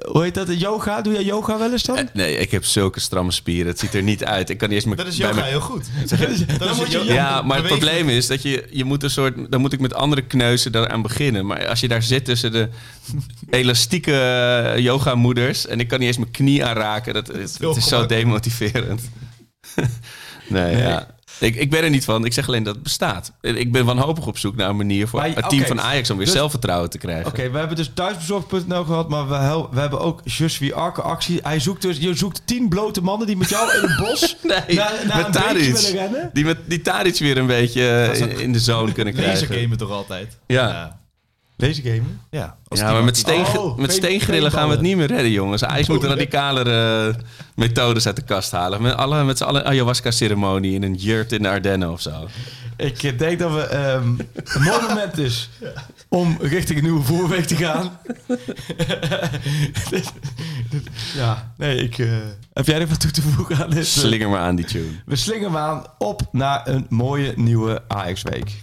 [0.08, 0.46] hoe heet dat?
[0.46, 1.00] de Yoga?
[1.02, 1.96] Doe jij yoga wel eens dan?
[1.96, 3.66] Eh, Nee, ik heb zulke stramme spieren.
[3.66, 4.50] Het ziet er niet uit.
[4.50, 5.86] Ik kan niet eens meer Dat is yoga heel goed.
[6.58, 9.50] Dan moet je yoga- Ja, maar het probleem is dat je, je moet een soort...
[9.50, 11.46] Dan moet ik met andere kneuzen daaraan beginnen.
[11.46, 12.68] Maar als je daar zit tussen de
[13.50, 15.66] elastieke yogamoeders...
[15.66, 17.14] en ik kan niet eens mijn knie aanraken.
[17.14, 17.56] Dat, is
[17.88, 19.00] zo demotiverend.
[20.48, 21.06] nee, ja.
[21.40, 22.24] Ik, ik ben er niet van.
[22.24, 23.32] Ik zeg alleen dat het bestaat.
[23.40, 26.10] Ik ben wanhopig op zoek naar een manier voor Maar- het team van Ajax...
[26.10, 27.26] om weer Dus- zelfvertrouwen te krijgen.
[27.26, 31.40] Oké, we hebben dus thuisbezorgd.nl gehad, maar we, we hebben ook Just wie Arke actie.
[31.42, 34.76] Hij zoekt dus, je zoekt tien blote mannen die met jou in het bos Nee,
[34.76, 36.30] naar, naar met een willen rennen.
[36.32, 39.60] Die, met, die Tadic weer een beetje in, in de zone kunnen Deze krijgen.
[39.62, 40.38] gamen toch altijd?
[40.46, 40.68] Ja.
[40.68, 40.99] Ja,
[41.60, 42.02] Deze game?
[42.30, 45.06] ja, als Ja, die maar met, steen, Oh, met steengrillen gaan we het niet meer
[45.06, 45.64] redden, jongens.
[45.64, 47.22] Ajax moet radicalere eh,
[47.54, 48.82] methodes uit de kast halen.
[48.82, 52.28] Met, alle, met z'n allen ayahuasca-ceremonie in een jurt in de Ardennen of zo.
[52.76, 55.50] Ik eh, denk dat we ehm, een mooi moment is
[56.08, 57.90] om richting een nieuwe voorweek te gaan.
[61.14, 61.98] Ja, nee, ik...
[61.98, 62.08] eh,
[62.52, 63.86] heb jij er wat toe te voegen aan dit?
[63.86, 64.84] Slinger maar aan die tune.
[65.06, 68.62] We slingeren hem aan op naar een mooie nieuwe Ajax-week.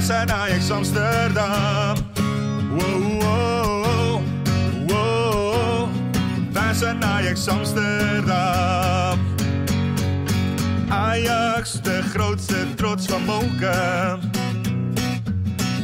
[0.00, 1.96] Zijn Ajax Amsterdam.
[2.78, 4.20] Wow.
[6.52, 9.18] Wij zijn Ajax Amsterdam.
[10.88, 14.20] Ajax, de grootste trots van Moken.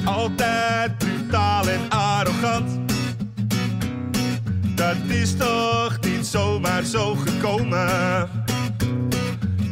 [0.05, 2.71] Altijd brutaal en arrogant.
[4.75, 8.29] Dat is toch niet zomaar zo gekomen.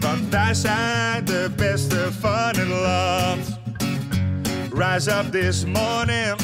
[0.01, 3.54] Want wij zijn de beste van het land.
[4.75, 6.37] Rise up this morning,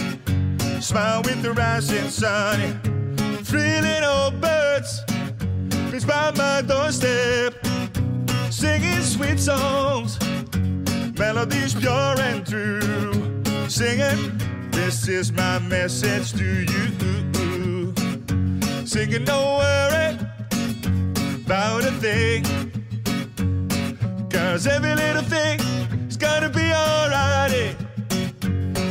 [0.81, 2.81] smile with the rising sun.
[3.43, 5.03] Three little birds,
[5.91, 7.55] reach by my doorstep,
[8.49, 10.17] singing sweet songs,
[11.19, 13.11] melodies pure and true.
[13.69, 14.39] Singing,
[14.71, 17.93] this is my message to you.
[18.87, 20.17] Singing, don't worry
[21.45, 22.45] about a thing.
[24.31, 25.59] Cause every little thing
[26.09, 27.90] is gonna be alright.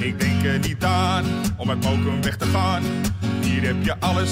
[0.00, 1.24] Ik denk er niet aan
[1.56, 2.82] om uit Mokum weg te gaan.
[3.40, 4.30] Hier heb je alles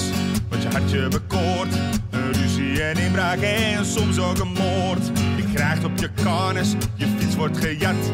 [0.49, 1.73] wat je hartje bekoort.
[2.09, 5.05] Een ruzie en inbraak en soms ook een moord.
[5.35, 8.11] Je krijgt op je karnes, je fiets wordt gejat.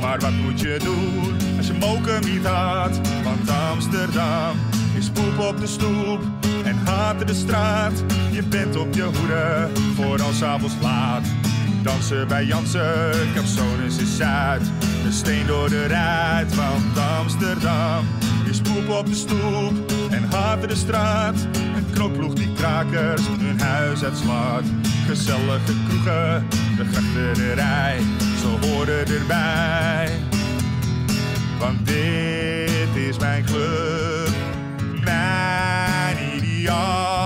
[0.00, 3.00] Maar wat moet je doen als je Mokum niet had?
[3.24, 4.56] Want Amsterdam
[4.98, 6.20] is poep op de stoep
[6.64, 8.04] en haat de straat.
[8.30, 11.26] Je bent op je hoede voor als avonds laat.
[11.86, 14.62] Dansen bij Jansen, Capsones is Zuid.
[15.04, 18.06] Een steen door de ruit, want Amsterdam
[18.44, 21.46] is poep op de stoep en haat de straat.
[21.76, 24.64] Een knokploeg die krakers hun huis uitslaat.
[25.06, 26.46] Gezellige kroegen,
[26.76, 27.98] de grachterij,
[28.40, 30.10] ze horen erbij.
[31.58, 34.30] Want dit is mijn club,
[35.04, 37.25] mijn ideaal.